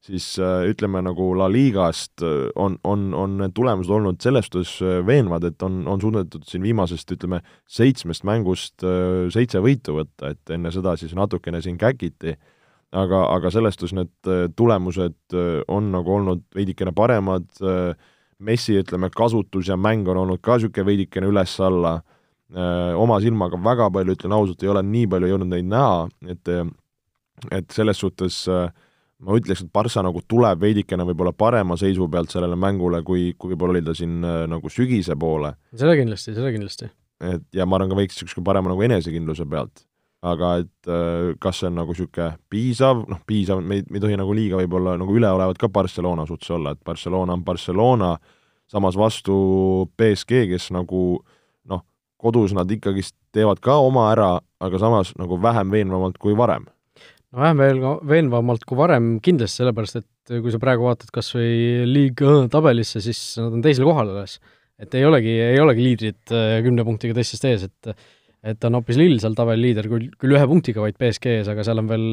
siis 0.04 0.26
äh, 0.38 0.64
ütleme 0.70 1.00
nagu 1.04 1.30
La 1.38 1.48
Ligast 1.50 2.22
äh, 2.22 2.48
on, 2.56 2.78
on, 2.84 3.08
on 3.14 3.36
need 3.40 3.54
tulemused 3.56 3.92
olnud 3.92 4.20
selles 4.22 4.48
suhtes 4.48 4.76
äh, 4.82 5.00
veenvad, 5.06 5.46
et 5.48 5.62
on, 5.66 5.80
on 5.90 6.00
suudetud 6.02 6.46
siin 6.48 6.64
viimasest, 6.66 7.10
ütleme, 7.16 7.40
seitsmest 7.68 8.26
mängust 8.28 8.86
seitse 9.34 9.62
võitu 9.64 9.98
võtta, 9.98 10.32
et 10.34 10.54
enne 10.54 10.72
seda 10.74 10.94
siis 11.00 11.14
natukene 11.18 11.62
siin 11.64 11.78
käkiti, 11.80 12.36
aga, 12.96 13.24
aga 13.34 13.52
selles 13.54 13.76
suhtes 13.76 13.96
need 13.98 14.30
tulemused 14.56 15.38
on 15.68 15.90
nagu 15.92 16.14
olnud 16.20 16.46
veidikene 16.56 16.94
paremad, 16.96 17.50
Messi, 18.38 18.76
ütleme, 18.78 19.08
kasutus 19.10 19.66
ja 19.66 19.74
mäng 19.74 20.06
on 20.06 20.20
olnud 20.20 20.38
ka 20.38 20.54
niisugune 20.54 20.86
veidikene 20.86 21.26
üles-alla, 21.26 21.96
oma 22.94 23.16
silmaga 23.18 23.58
väga 23.64 23.88
palju, 23.96 24.14
ütlen 24.14 24.34
ausalt, 24.36 24.62
ei 24.62 24.70
ole 24.70 24.84
nii 24.86 25.08
palju 25.10 25.30
jõudnud 25.32 25.50
neid 25.56 25.66
näha, 25.66 26.04
et 26.30 26.52
et 27.54 27.70
selles 27.74 27.98
suhtes 28.00 28.40
äh, 28.50 28.70
ma 29.24 29.34
ütleks, 29.38 29.64
et 29.64 29.72
Barca 29.74 30.02
nagu 30.04 30.22
tuleb 30.30 30.62
veidikene 30.62 31.06
võib-olla 31.08 31.32
parema 31.36 31.76
seisu 31.78 32.06
pealt 32.10 32.32
sellele 32.32 32.58
mängule, 32.58 33.02
kui, 33.06 33.32
kui 33.38 33.52
võib-olla 33.52 33.76
oli 33.76 33.84
ta 33.86 33.94
siin 33.98 34.22
äh, 34.22 34.44
nagu 34.50 34.70
sügise 34.72 35.16
poole. 35.18 35.54
seda 35.74 35.96
kindlasti, 35.98 36.34
seda 36.36 36.52
kindlasti. 36.54 36.90
et 37.32 37.44
ja 37.54 37.66
ma 37.66 37.78
arvan 37.78 37.90
ka 37.90 37.98
veits 37.98 38.18
niisuguse 38.18 38.44
parema 38.46 38.70
nagu 38.70 38.86
enesekindluse 38.86 39.46
pealt. 39.50 39.84
aga 40.22 40.52
et 40.62 40.90
äh, 40.90 41.34
kas 41.42 41.60
see 41.60 41.70
on 41.70 41.78
nagu 41.80 41.94
niisugune 41.94 42.30
piisav, 42.50 43.04
noh, 43.10 43.22
piisav, 43.26 43.62
me 43.62 43.80
ei, 43.80 43.86
me 43.90 43.98
ei 43.98 44.06
tohi 44.06 44.20
nagu 44.20 44.38
liiga 44.38 44.62
võib-olla 44.62 44.96
nagu 45.00 45.18
üleolevad 45.18 45.58
ka 45.58 45.70
Barcelona 45.72 46.26
suhtes 46.26 46.54
olla, 46.54 46.76
et 46.76 46.82
Barcelona 46.86 47.34
on 47.34 47.44
Barcelona, 47.46 48.14
samas 48.70 48.98
vastu 48.98 49.36
BSG, 49.98 50.46
kes 50.54 50.70
nagu 50.74 51.04
noh, 51.66 51.86
kodus 52.18 52.54
nad 52.54 52.70
ikkagist 52.70 53.16
teevad 53.34 53.58
ka 53.62 53.80
oma 53.82 54.12
ära, 54.14 54.36
aga 54.62 54.78
samas 54.78 55.16
nagu 55.18 55.42
vähem 55.42 55.74
veenvamalt 55.74 56.22
kui 56.22 56.38
varem 56.38 56.70
no 57.32 57.42
vähem 57.42 57.62
veel 57.62 57.80
veenvamalt 58.08 58.64
kui 58.68 58.78
varem 58.78 59.16
kindlasti, 59.24 59.62
sellepärast 59.62 60.00
et 60.00 60.36
kui 60.42 60.52
sa 60.52 60.60
praegu 60.62 60.86
vaatad 60.88 61.10
kas 61.14 61.32
või 61.36 61.88
liiga 61.88 62.44
tabelisse, 62.52 63.02
siis 63.04 63.20
nad 63.40 63.58
on 63.58 63.64
teisel 63.64 63.88
kohal 63.88 64.14
alles. 64.14 64.38
et 64.78 64.94
ei 64.94 65.04
olegi, 65.04 65.34
ei 65.42 65.58
olegi 65.60 65.82
liidrid 65.84 66.32
äh, 66.32 66.60
kümne 66.64 66.84
punktiga 66.86 67.16
teistest 67.18 67.44
ees, 67.48 67.68
et 67.68 67.98
et 68.48 68.64
on 68.68 68.76
hoopis 68.78 68.94
Lill 68.94 69.18
seal 69.18 69.34
tabeli 69.34 69.64
liider, 69.64 69.88
küll, 69.90 70.12
küll 70.14 70.36
ühe 70.36 70.44
punktiga 70.46 70.78
vaid 70.78 70.94
BSG 70.94 71.32
ees, 71.40 71.48
aga 71.50 71.64
seal 71.66 71.80
on 71.82 71.88
veel 71.90 72.04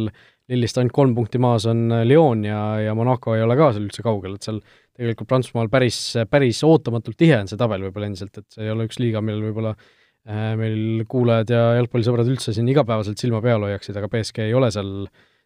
Lillist 0.49 0.79
ainult 0.81 0.93
kolm 0.93 1.13
punkti 1.17 1.37
maas 1.41 1.67
on 1.69 1.85
äh, 1.93 2.01
Lyon 2.09 2.41
ja, 2.47 2.61
ja 2.81 2.95
Monaco 2.97 3.35
ei 3.37 3.43
ole 3.45 3.57
ka 3.59 3.69
seal 3.75 3.85
üldse 3.85 4.03
kaugel, 4.05 4.39
et 4.39 4.47
seal 4.47 4.57
tegelikult 4.95 5.29
Prantsusmaal 5.29 5.69
päris, 5.69 5.99
päris 6.31 6.63
ootamatult 6.65 7.17
tihe 7.19 7.37
on 7.37 7.51
see 7.51 7.61
tabel 7.61 7.85
võib-olla 7.85 8.09
endiselt, 8.09 8.41
et 8.41 8.57
see 8.57 8.65
ei 8.65 8.73
ole 8.73 8.89
üks 8.89 8.97
liiga, 8.99 9.21
millel 9.21 9.51
võib-olla 9.51 9.75
Äh, 9.75 10.04
meil 10.25 11.03
kuulajad 11.09 11.51
ja 11.53 11.63
jalgpallisõbrad 11.77 12.29
üldse 12.31 12.53
siin 12.55 12.69
igapäevaselt 12.71 13.21
silma 13.21 13.43
peal 13.45 13.61
hoiaksid, 13.61 13.97
aga 13.99 14.09
BSG 14.09 14.47
ei 14.47 14.55
ole 14.57 14.71
seal 14.73 14.91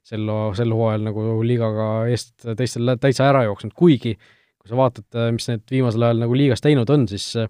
sel, 0.08 0.30
sel 0.56 0.76
hooajal 0.76 1.08
nagu 1.10 1.24
liigaga 1.44 1.88
eest 2.12 2.48
teistel 2.58 2.96
täitsa 3.02 3.28
ära 3.28 3.44
jooksnud, 3.48 3.76
kuigi 3.78 4.15
kui 4.60 4.72
sa 4.72 4.80
vaatad, 4.80 5.08
äh, 5.15 5.32
mis 5.36 5.48
need 5.50 5.65
viimasel 5.72 6.06
ajal 6.08 6.24
nagu 6.24 6.38
liigas 6.38 6.63
teinud 6.63 6.89
on, 6.94 7.08
siis 7.12 7.28
äh, 7.39 7.50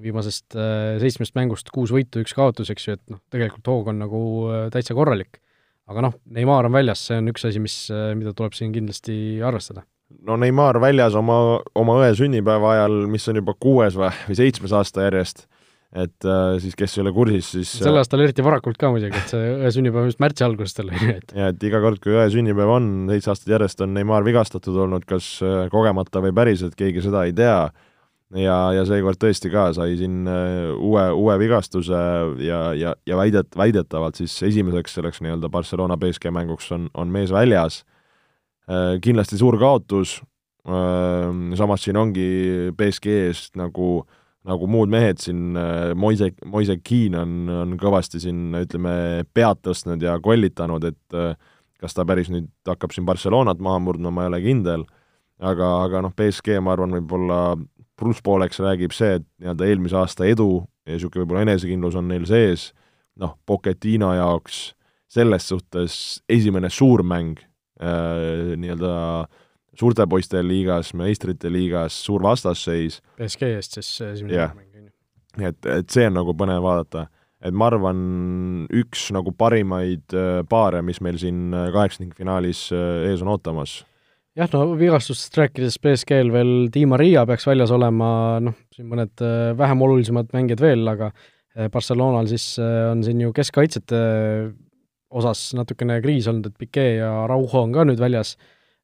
viimasest 0.00 0.54
seitsmest 1.02 1.34
mängust 1.36 1.70
kuus 1.74 1.90
võitu, 1.92 2.22
üks 2.22 2.32
kaotus, 2.36 2.70
eks 2.72 2.86
ju, 2.86 2.96
et 2.96 3.12
noh, 3.12 3.20
tegelikult 3.32 3.66
hoog 3.68 3.90
on 3.92 3.98
nagu 4.00 4.20
täitsa 4.72 4.94
korralik. 4.96 5.40
aga 5.90 6.04
noh, 6.06 6.14
Neimar 6.30 6.68
on 6.68 6.72
väljas, 6.72 7.02
see 7.08 7.18
on 7.18 7.28
üks 7.32 7.44
asi, 7.48 7.60
mis, 7.60 7.74
mida 8.16 8.32
tuleb 8.36 8.54
siin 8.56 8.70
kindlasti 8.72 9.42
arvestada. 9.44 9.82
No 10.26 10.38
Neimar 10.38 10.78
väljas 10.80 11.16
oma, 11.18 11.58
oma 11.74 11.98
õe 12.00 12.14
sünnipäeva 12.16 12.76
ajal, 12.76 12.96
mis 13.10 13.26
on 13.28 13.42
juba 13.42 13.56
kuues 13.58 13.98
või, 13.98 14.12
või 14.28 14.38
seitsmes 14.38 14.72
aasta 14.78 15.08
järjest, 15.08 15.44
et 15.90 16.26
äh, 16.28 16.54
siis 16.62 16.76
kes 16.78 16.96
ei 16.96 17.02
ole 17.02 17.12
kursis, 17.14 17.48
siis 17.56 17.72
sel 17.82 17.98
aastal 17.98 18.22
eriti 18.22 18.44
varakult 18.46 18.78
ka 18.78 18.92
muidugi, 18.94 19.18
et 19.18 19.32
see 19.32 19.52
õe 19.56 19.72
sünnipäev 19.74 20.04
on 20.04 20.12
just 20.12 20.22
märtsi 20.22 20.46
alguses 20.46 20.76
tal, 20.76 20.92
on 20.94 21.02
ju, 21.02 21.16
et 21.18 21.34
ja 21.34 21.50
et 21.50 21.66
iga 21.66 21.82
kord, 21.82 21.98
kui 22.02 22.14
õe 22.14 22.28
sünnipäev 22.30 22.74
on, 22.76 22.90
seitse 23.10 23.34
aastat 23.34 23.54
järjest 23.56 23.82
on 23.86 23.94
Neimar 23.96 24.26
vigastatud 24.26 24.78
olnud, 24.86 25.06
kas 25.10 25.32
äh, 25.42 25.64
kogemata 25.72 26.22
või 26.22 26.34
päriselt, 26.36 26.78
keegi 26.78 27.02
seda 27.06 27.24
ei 27.26 27.34
tea, 27.34 27.64
ja, 28.38 28.56
ja 28.74 28.84
seekord 28.86 29.18
tõesti 29.20 29.50
ka 29.52 29.68
sai 29.76 29.96
siin 29.98 30.22
äh, 30.30 30.70
uue, 30.76 31.04
uue 31.16 31.36
vigastuse 31.40 32.00
ja, 32.44 32.62
ja, 32.76 32.94
ja 33.08 33.18
väidet-, 33.18 33.56
väidetavalt 33.58 34.20
siis 34.20 34.36
esimeseks 34.46 34.94
selleks 34.98 35.22
nii-öelda 35.24 35.50
Barcelona 35.52 35.98
BSG 36.00 36.32
mänguks 36.34 36.70
on, 36.76 36.88
on 36.94 37.10
mees 37.12 37.34
väljas. 37.34 37.82
Äh, 38.70 38.98
kindlasti 39.02 39.40
suur 39.40 39.58
kaotus, 39.60 40.20
äh, 40.68 41.30
samas 41.58 41.86
siin 41.86 41.98
ongi 42.00 42.70
BSG 42.76 43.18
eest 43.26 43.58
nagu, 43.58 44.04
nagu 44.48 44.68
muud 44.70 44.92
mehed 44.92 45.20
siin, 45.20 45.56
äh, 45.58 45.90
Moise, 45.98 46.30
Moise 46.48 46.78
Keane 46.84 47.20
on, 47.20 47.34
on 47.52 47.74
kõvasti 47.80 48.22
siin 48.22 48.54
ütleme, 48.60 49.26
pead 49.34 49.60
tõstnud 49.66 50.02
ja 50.04 50.16
kollitanud, 50.22 50.86
et 50.88 51.18
kas 51.80 51.96
ta 51.96 52.04
päris 52.08 52.30
nüüd 52.32 52.48
hakkab 52.68 52.94
siin 52.94 53.06
Barcelonat 53.08 53.60
maha 53.60 53.80
murdma, 53.82 54.12
ma 54.12 54.24
ei 54.26 54.32
ole 54.32 54.40
kindel, 54.44 54.86
aga, 55.40 55.70
aga 55.84 56.02
noh, 56.06 56.14
BSG 56.16 56.60
ma 56.60 56.74
arvan, 56.74 56.96
võib-olla 56.98 57.40
plusspooleks 58.00 58.60
räägib 58.64 58.96
see, 58.96 59.18
et 59.20 59.26
nii-öelda 59.40 59.68
eelmise 59.68 60.00
aasta 60.00 60.28
edu 60.28 60.64
ja 60.88 60.96
niisugune 60.96 61.24
võib-olla 61.24 61.44
enesekindlus 61.48 61.96
on 62.00 62.08
neil 62.08 62.24
sees, 62.28 62.70
noh, 63.20 63.36
Pochettino 63.48 64.14
jaoks 64.16 64.70
selles 65.10 65.48
suhtes 65.50 65.94
esimene 66.30 66.70
suur 66.72 67.04
mäng 67.04 67.40
Äh, 67.80 68.56
nii-öelda 68.60 69.24
suurte 69.78 70.06
poiste 70.10 70.42
liigas, 70.44 70.92
meistrite 70.98 71.50
liigas 71.52 71.96
suur 72.04 72.24
vastasseis. 72.24 73.00
BSG 73.18 73.54
eest 73.56 73.78
siis 73.78 73.90
esimene 74.08 74.36
yeah. 74.36 74.54
mäng, 74.56 74.68
on 74.74 74.88
ju. 74.88 74.92
nii 75.40 75.50
et, 75.52 75.70
et 75.78 75.94
see 75.94 76.08
on 76.10 76.18
nagu 76.18 76.34
põnev 76.36 76.62
vaadata. 76.64 77.06
et 77.40 77.56
ma 77.56 77.70
arvan, 77.70 78.00
üks 78.82 79.06
nagu 79.16 79.32
parimaid 79.32 80.12
äh, 80.12 80.42
paare, 80.48 80.82
mis 80.84 81.00
meil 81.00 81.16
siin 81.20 81.54
äh, 81.56 81.70
kaheksandikfinaalis 81.72 82.66
ees 83.08 83.22
on 83.24 83.32
ootamas. 83.32 83.80
jah, 84.36 84.50
no 84.52 84.64
vigastustest 84.78 85.38
rääkides 85.40 85.78
BSG-l 85.82 86.32
veel 86.34 86.54
Di 86.72 86.86
Maria 86.86 87.26
peaks 87.26 87.46
väljas 87.48 87.74
olema, 87.74 88.40
noh, 88.44 88.58
siin 88.74 88.90
mõned 88.90 89.26
vähem 89.58 89.86
olulisemad 89.86 90.34
mängijad 90.36 90.64
veel, 90.64 90.88
aga 90.88 91.12
Barcelonal 91.72 92.28
siis 92.30 92.52
on 92.62 93.00
siin 93.02 93.24
ju 93.24 93.32
keskkaitsjate 93.34 93.98
osas 95.10 95.50
natukene 95.58 95.98
kriis 96.04 96.28
olnud, 96.30 96.50
et 96.50 96.58
Piquet 96.58 96.98
ja 97.00 97.10
Rauho 97.30 97.64
on 97.64 97.74
ka 97.74 97.84
nüüd 97.88 98.00
väljas. 98.00 98.36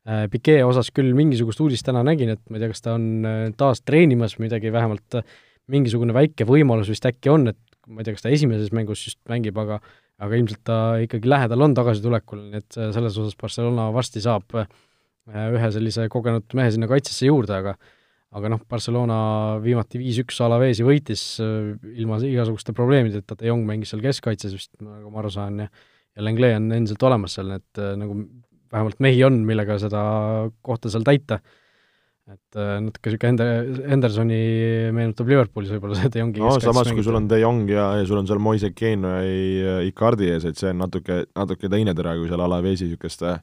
Äh, 0.06 0.28
Piquet 0.30 0.62
osas 0.62 0.92
küll 0.94 1.10
mingisugust 1.18 1.58
uudist 1.64 1.86
täna 1.86 2.04
nägin, 2.06 2.30
et 2.36 2.42
ma 2.46 2.58
ei 2.58 2.62
tea, 2.62 2.70
kas 2.70 2.84
ta 2.84 2.92
on 2.94 3.26
äh, 3.26 3.38
taas 3.58 3.80
treenimas 3.82 4.36
midagi, 4.38 4.70
vähemalt 4.70 5.18
äh, 5.18 5.24
mingisugune 5.72 6.14
väike 6.14 6.46
võimalus 6.46 6.92
vist 6.92 7.08
äkki 7.10 7.32
on, 7.32 7.50
et 7.50 7.58
ma 7.90 8.02
ei 8.02 8.06
tea, 8.06 8.14
kas 8.14 8.22
ta 8.22 8.30
esimeses 8.30 8.70
mängus 8.76 9.02
just 9.08 9.18
mängib, 9.30 9.58
aga 9.58 9.80
aga 10.22 10.38
ilmselt 10.38 10.62
ta 10.64 10.76
ikkagi 11.04 11.28
lähedal 11.28 11.60
on 11.66 11.74
tagasitulekul, 11.76 12.38
nii 12.52 12.62
et 12.62 12.76
selles 12.78 13.18
osas 13.20 13.34
Barcelona 13.36 13.90
varsti 13.92 14.22
saab 14.24 14.54
ühe 14.56 15.68
sellise 15.74 16.06
kogenud 16.08 16.54
mehe 16.56 16.70
sinna 16.72 16.88
kaitsesse 16.88 17.28
juurde, 17.28 17.58
aga 17.58 17.74
aga 18.36 18.52
noh, 18.54 18.62
Barcelona 18.70 19.18
viimati 19.60 20.00
viis-üks 20.00 20.38
Alavesi 20.46 20.86
võitis 20.86 21.26
ilma 21.42 22.16
igasuguste 22.24 22.72
probleemideta, 22.76 23.36
De 23.36 23.50
Jong 23.50 23.68
mängis 23.68 23.92
seal 23.92 24.00
keskkaitses 24.06 24.56
vist, 24.56 24.72
nagu 24.80 25.12
ma 25.12 25.20
aru 25.20 25.34
saan, 25.36 25.60
ja 25.66 25.68
ja 26.16 26.24
Langley 26.24 26.56
on 26.56 26.70
endiselt 26.72 27.02
olemas 27.06 27.36
seal, 27.36 27.52
et 27.58 27.80
äh, 27.80 27.92
nagu 28.00 28.16
vähemalt 28.76 29.00
mehi 29.02 29.22
on, 29.26 29.40
millega 29.48 29.78
seda 29.82 30.02
kohta 30.64 30.92
seal 30.92 31.06
täita. 31.06 31.40
et 32.26 32.58
äh, 32.58 32.80
natuke 32.82 33.12
niisugune 33.12 33.28
Ender-, 33.30 33.82
Hendersoni 33.86 34.38
meenutab 34.94 35.28
Liverpoolis 35.30 35.70
võib-olla 35.76 35.94
see 36.00 36.08
De 36.10 36.24
Jongi 36.24 36.42
no 36.42 36.56
samas, 36.58 36.88
kui 36.90 37.04
sul 37.06 37.14
on 37.20 37.28
De 37.30 37.38
Jong 37.38 37.70
ja, 37.70 37.84
ja 38.00 38.06
sul 38.08 38.18
on 38.18 38.26
seal 38.26 38.40
Moise 38.42 38.72
Keino 38.74 39.12
ja 39.22 39.76
Icardi 39.86 40.32
ees, 40.32 40.48
et 40.48 40.58
see 40.58 40.72
on 40.74 40.82
natuke, 40.82 41.20
natuke 41.38 41.70
teine 41.70 41.94
tera, 41.94 42.16
kui 42.18 42.26
seal 42.26 42.42
Alavesi 42.42 42.88
niisuguste 42.88 43.36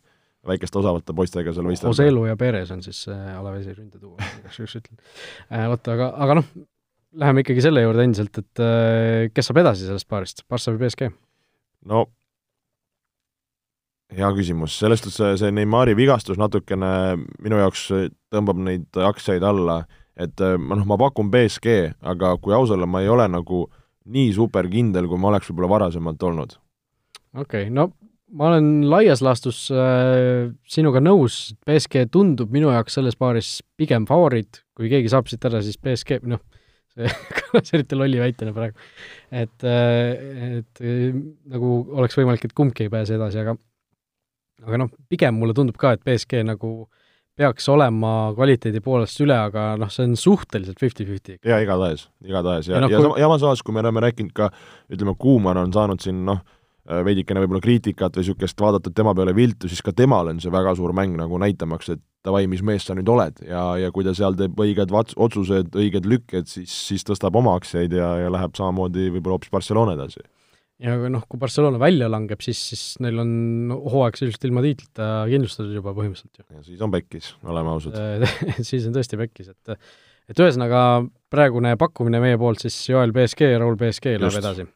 väikeste 0.43 0.81
osavate 0.81 1.15
poistega 1.15 1.53
seal 1.55 1.69
võistelda. 1.69 1.93
Oselu 1.95 2.25
ja 2.27 2.35
Perez 2.35 2.73
on 2.75 2.83
siis 2.83 3.05
Alavesi 3.07 3.71
ründetuua, 3.77 4.19
igaks 4.41 4.59
juhuks 4.59 4.75
ütlen. 4.81 4.99
Äh, 5.47 5.69
oota, 5.71 5.95
aga, 5.95 6.09
aga 6.27 6.37
noh, 6.41 6.51
läheme 7.23 7.45
ikkagi 7.45 7.63
selle 7.63 7.85
juurde 7.85 8.03
endiselt, 8.03 8.41
et 8.43 9.31
kes 9.31 9.47
saab 9.47 9.63
edasi 9.63 9.87
sellest 9.87 10.11
paarist, 10.11 10.43
Barca 10.51 10.75
või 10.75 10.83
BSG? 10.83 11.07
no 11.87 12.03
hea 14.17 14.29
küsimus, 14.37 14.77
selles 14.79 15.01
suhtes 15.03 15.41
see, 15.41 15.51
Neimari 15.55 15.95
vigastus 15.97 16.39
natukene 16.41 17.17
minu 17.43 17.59
jaoks 17.61 17.87
tõmbab 18.33 18.59
neid 18.61 19.03
aktsiaid 19.11 19.43
alla, 19.45 19.83
et 20.19 20.43
äh, 20.43 20.57
noh, 20.57 20.85
ma 20.89 20.99
pakun 21.01 21.31
BSG, 21.33 21.77
aga 22.13 22.35
kui 22.41 22.55
aus 22.55 22.73
olla, 22.73 22.89
ma 22.89 23.03
ei 23.03 23.11
ole 23.11 23.27
nagu 23.31 23.65
nii 24.13 24.31
super 24.35 24.67
kindel, 24.71 25.07
kui 25.09 25.19
ma 25.19 25.31
oleks 25.31 25.49
võib-olla 25.49 25.71
varasemalt 25.77 26.23
olnud. 26.29 26.57
okei 27.33 27.67
okay,, 27.67 27.73
no 27.73 27.91
ma 28.33 28.49
olen 28.49 28.89
laias 28.89 29.21
laastus 29.25 29.65
äh, 29.73 30.49
sinuga 30.69 31.01
nõus, 31.03 31.53
BSG 31.65 32.07
tundub 32.13 32.53
minu 32.53 32.71
jaoks 32.73 32.97
selles 32.97 33.17
paaris 33.19 33.59
pigem 33.77 34.07
favoriit, 34.09 34.63
kui 34.77 34.89
keegi 34.91 35.11
saab 35.13 35.29
siit 35.29 35.45
ära, 35.49 35.61
siis 35.65 35.77
BSG, 35.81 36.23
noh, 36.29 36.41
see 36.93 37.09
kõlas 37.39 37.73
eriti 37.77 37.97
lolli 37.97 38.21
väitena 38.21 38.53
praegu. 38.55 38.77
et, 39.29 39.67
äh, 39.67 40.57
et 40.59 40.83
nagu 41.53 41.77
oleks 41.99 42.17
võimalik, 42.17 42.47
et 42.47 42.57
kumbki 42.57 42.87
ei 42.87 42.93
pääse 42.93 43.17
edasi, 43.17 43.41
aga 43.43 43.57
aga 44.67 44.83
noh, 44.83 44.91
pigem 45.11 45.37
mulle 45.39 45.55
tundub 45.57 45.77
ka, 45.79 45.95
et 45.95 46.03
BSG 46.05 46.43
nagu 46.47 46.73
peaks 47.37 47.65
olema 47.73 48.31
kvaliteedi 48.37 48.81
poolest 48.85 49.21
üle, 49.23 49.35
aga 49.35 49.73
noh, 49.81 49.89
see 49.93 50.05
on 50.05 50.17
suhteliselt 50.19 50.81
fifty-fifty. 50.81 51.39
jaa, 51.41 51.61
igatahes, 51.65 52.07
igatahes 52.25 52.69
ja, 52.69 52.77
ja, 52.77 52.83
no, 52.83 52.91
ja, 52.91 52.99
kui... 53.01 53.21
ja 53.21 53.29
samas 53.29 53.45
osas, 53.47 53.63
kui 53.65 53.75
me 53.75 53.81
oleme 53.81 54.03
rääkinud 54.05 54.35
ka, 54.37 54.51
ütleme, 54.93 55.15
Kuuman 55.19 55.57
on 55.63 55.73
saanud 55.73 56.03
siin 56.03 56.21
noh, 56.27 56.43
veidikene 56.83 57.39
võib-olla 57.39 57.63
kriitikat 57.63 58.17
või 58.17 58.25
niisugust 58.25 58.59
vaadatud 58.59 58.93
tema 58.95 59.13
peale 59.15 59.33
viltu, 59.35 59.69
siis 59.71 59.81
ka 59.81 59.93
temal 59.95 60.29
on 60.29 60.41
see 60.43 60.51
väga 60.51 60.75
suur 60.75 60.91
mäng 60.95 61.15
nagu 61.17 61.39
näitamaks, 61.39 61.93
et 61.95 62.01
davai, 62.27 62.43
mis 62.51 62.61
mees 62.63 62.83
sa 62.87 62.95
nüüd 62.95 63.07
oled. 63.09 63.39
Ja, 63.47 63.63
ja 63.79 63.91
kui 63.95 64.03
ta 64.03 64.13
seal 64.15 64.35
teeb 64.39 64.59
õiged 64.59 64.91
vats-, 64.91 65.15
otsused, 65.15 65.71
õiged 65.79 66.07
lükked, 66.07 66.51
siis, 66.51 66.75
siis 66.91 67.07
tõstab 67.07 67.39
oma 67.39 67.55
aktsiaid 67.59 67.95
ja, 67.95 68.13
ja 68.25 68.31
läheb 68.35 68.59
samamoodi 68.59 69.09
võib-olla 69.15 69.39
hoopis 69.39 69.53
Barcelona 69.53 69.95
edasi 69.95 70.23
ja 70.83 70.95
noh, 71.11 71.23
kui 71.29 71.39
Barcelona 71.41 71.79
välja 71.81 72.09
langeb, 72.11 72.41
siis, 72.43 72.59
siis 72.71 72.83
neil 73.03 73.21
on 73.23 73.33
hooaeg 73.71 74.17
sisuliselt 74.19 74.47
ilma 74.49 74.63
tiitlita 74.65 75.09
kindlustatud 75.31 75.77
juba 75.77 75.93
põhimõtteliselt 75.95 76.41
ju. 76.41 76.47
ja 76.57 76.65
siis 76.65 76.83
on 76.83 76.93
pekkis, 76.93 77.29
oleme 77.47 77.73
ausad 77.73 78.27
siis 78.69 78.87
on 78.89 78.95
tõesti 78.97 79.19
pekkis, 79.19 79.53
et 79.53 79.77
et 80.31 80.39
ühesõnaga, 80.39 81.03
praegune 81.31 81.73
pakkumine 81.79 82.21
meie 82.23 82.37
poolt 82.39 82.63
siis 82.63 82.77
Joel 82.89 83.11
BSG 83.15 83.53
ja 83.55 83.63
Raul 83.63 83.79
BSG 83.79 84.17
läheb 84.19 84.39
edasi 84.43 84.67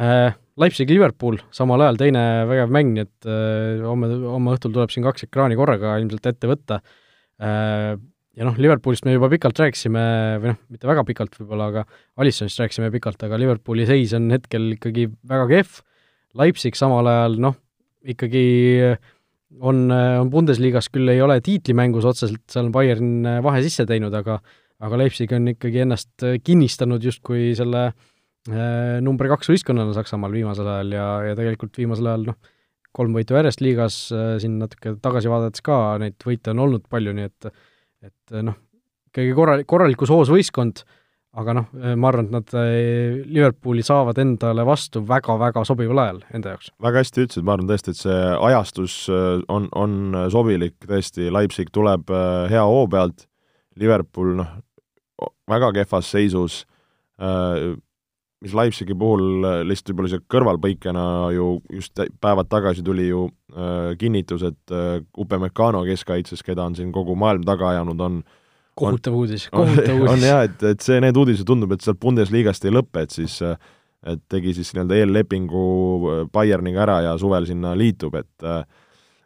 äh,. 0.00 0.34
Leipzig-Liverpool, 0.56 1.36
samal 1.52 1.82
ajal 1.84 1.98
teine 2.00 2.20
vägev 2.48 2.70
mäng, 2.72 2.94
nii 2.96 3.02
et 3.04 3.26
äh, 3.28 3.82
homme, 3.84 4.08
homme 4.24 4.54
õhtul 4.54 4.72
tuleb 4.72 4.92
siin 4.92 5.04
kaks 5.04 5.26
ekraani 5.26 5.58
korraga 5.58 5.98
ilmselt 6.00 6.30
ette 6.30 6.48
võtta 6.48 6.78
äh, 6.80 7.92
ja 8.36 8.46
noh, 8.48 8.56
Liverpoolist 8.60 9.06
me 9.08 9.16
juba 9.16 9.30
pikalt 9.32 9.58
rääkisime, 9.62 10.04
või 10.42 10.52
noh, 10.52 10.60
mitte 10.72 10.88
väga 10.88 11.04
pikalt 11.08 11.36
võib-olla, 11.40 11.70
aga 11.72 11.84
Alissonist 12.20 12.60
rääkisime 12.60 12.90
pikalt, 12.94 13.22
aga 13.26 13.38
Liverpooli 13.40 13.86
seis 13.88 14.14
on 14.18 14.28
hetkel 14.34 14.74
ikkagi 14.76 15.08
väga 15.28 15.48
kehv, 15.52 15.78
Leipzig 16.36 16.76
samal 16.76 17.08
ajal 17.08 17.38
noh, 17.46 17.56
ikkagi 18.06 18.44
on, 19.60 19.86
on 19.88 20.30
Bundesliga-s 20.32 20.90
küll 20.92 21.08
ei 21.08 21.22
ole 21.24 21.38
tiitlimängus 21.44 22.06
otseselt, 22.08 22.44
seal 22.52 22.68
on 22.68 22.74
Bayern 22.74 23.40
vahe 23.46 23.64
sisse 23.64 23.88
teinud, 23.88 24.14
aga 24.14 24.40
aga 24.84 24.98
Leipzig 25.00 25.32
on 25.32 25.48
ikkagi 25.54 25.84
ennast 25.86 26.24
kinnistanud 26.44 27.04
justkui 27.04 27.54
selle 27.56 27.86
äh, 27.88 28.98
number 29.04 29.30
kaks 29.32 29.48
võistkonnana 29.52 29.94
Saksamaal 29.96 30.34
viimasel 30.36 30.68
ajal 30.68 30.92
ja, 30.92 31.06
ja 31.30 31.38
tegelikult 31.38 31.78
viimasel 31.80 32.10
ajal 32.10 32.28
noh, 32.32 32.52
kolm 32.96 33.16
võitu 33.16 33.36
järjest 33.36 33.62
liigas 33.64 33.96
äh,, 34.12 34.34
siin 34.42 34.58
natuke 34.60 34.96
tagasi 35.04 35.32
vaadates 35.32 35.64
ka 35.64 35.96
neid 36.02 36.20
võite 36.24 36.52
on 36.52 36.64
olnud 36.66 36.84
palju, 36.92 37.16
nii 37.16 37.30
et 37.30 37.50
et 38.08 38.36
eh, 38.36 38.44
noh, 38.46 38.56
ikkagi 39.10 39.34
korralik, 39.36 39.68
korralikus 39.70 40.12
hoos 40.12 40.30
võistkond, 40.32 40.82
aga 41.36 41.54
noh, 41.58 41.68
eh, 41.80 41.94
ma 41.98 42.10
arvan, 42.10 42.28
et 42.28 42.36
nad 42.36 42.54
eh, 42.62 43.22
Liverpooli 43.26 43.84
saavad 43.86 44.18
endale 44.22 44.64
vastu 44.66 45.02
väga-väga 45.06 45.64
sobival 45.68 46.02
ajal 46.04 46.20
enda 46.36 46.54
jaoks. 46.54 46.72
väga 46.82 47.02
hästi 47.04 47.26
ütlesid, 47.26 47.46
ma 47.46 47.56
arvan 47.56 47.72
tõesti, 47.72 47.94
et 47.94 48.02
see 48.02 48.20
ajastus 48.50 48.98
on, 49.52 49.70
on 49.72 50.22
sobilik, 50.32 50.76
tõesti, 50.86 51.30
Leipzig 51.32 51.72
tuleb 51.74 52.12
hea 52.52 52.64
hoo 52.66 52.86
pealt, 52.92 53.26
Liverpool 53.76 54.36
noh, 54.40 54.54
väga 55.50 55.72
kehvas 55.76 56.08
seisus, 56.12 56.62
mis 58.46 58.56
Leipzigi 58.56 58.96
puhul 58.98 59.44
lihtsalt 59.66 59.92
võib-olla 59.92 60.12
see 60.14 60.24
kõrvalpõikena 60.32 61.04
ju 61.34 61.50
just 61.74 62.02
päevad 62.22 62.48
tagasi 62.52 62.84
tuli 62.86 63.10
ju 63.10 63.26
äh, 63.52 63.92
kinnitus, 64.00 64.46
et 64.46 64.74
äh, 64.74 64.98
Upamecano 65.18 65.84
keskkaitses, 65.88 66.44
keda 66.46 66.66
on 66.70 66.78
siin 66.78 66.92
kogu 66.94 67.18
maailm 67.18 67.44
taga 67.46 67.74
ajanud, 67.74 68.00
on 68.06 68.20
kohutav 68.76 69.16
uudis, 69.18 69.48
kohutav 69.54 69.98
uudis. 69.98 70.12
on 70.14 70.28
jah, 70.28 70.44
et, 70.48 70.62
et 70.72 70.84
see, 70.84 71.00
need 71.04 71.16
uudised 71.18 71.48
tundub, 71.48 71.74
et 71.76 71.84
sealt 71.84 72.00
Bundesliga-st 72.02 72.68
ei 72.70 72.78
lõpe, 72.78 73.04
et 73.06 73.18
siis 73.18 73.40
et 74.06 74.22
tegi 74.30 74.54
siis 74.56 74.72
nii-öelda 74.74 74.98
eellepingu 75.00 75.62
äh, 76.10 76.24
Bayerniga 76.32 76.84
ära 76.86 77.00
ja 77.08 77.14
suvel 77.20 77.48
sinna 77.48 77.74
liitub, 77.78 78.14
et 78.18 78.46
äh, 78.46 78.62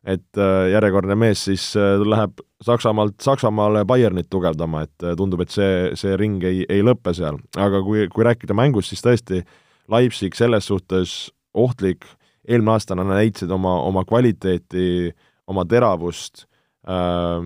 et 0.09 0.41
järjekordne 0.73 1.17
mees 1.19 1.43
siis 1.45 1.65
läheb 1.77 2.41
Saksamaalt 2.65 3.21
Saksamaale 3.21 3.85
Bayernit 3.89 4.31
tugevdama, 4.33 4.85
et 4.85 5.05
tundub, 5.17 5.43
et 5.45 5.53
see, 5.53 5.91
see 5.97 6.17
ring 6.21 6.45
ei, 6.45 6.63
ei 6.69 6.85
lõppe 6.85 7.13
seal. 7.17 7.41
aga 7.57 7.83
kui, 7.85 8.07
kui 8.13 8.25
rääkida 8.25 8.57
mängust, 8.57 8.93
siis 8.93 9.05
tõesti 9.05 9.43
Leipzig 9.91 10.37
selles 10.37 10.69
suhtes 10.71 11.31
ohtlik, 11.57 12.07
eelmine 12.49 12.77
aasta 12.77 12.97
nad 12.97 13.09
näitasid 13.11 13.51
oma, 13.53 13.77
oma 13.85 14.05
kvaliteeti, 14.09 15.11
oma 15.51 15.65
teravust 15.69 16.47
äh,, 16.89 17.41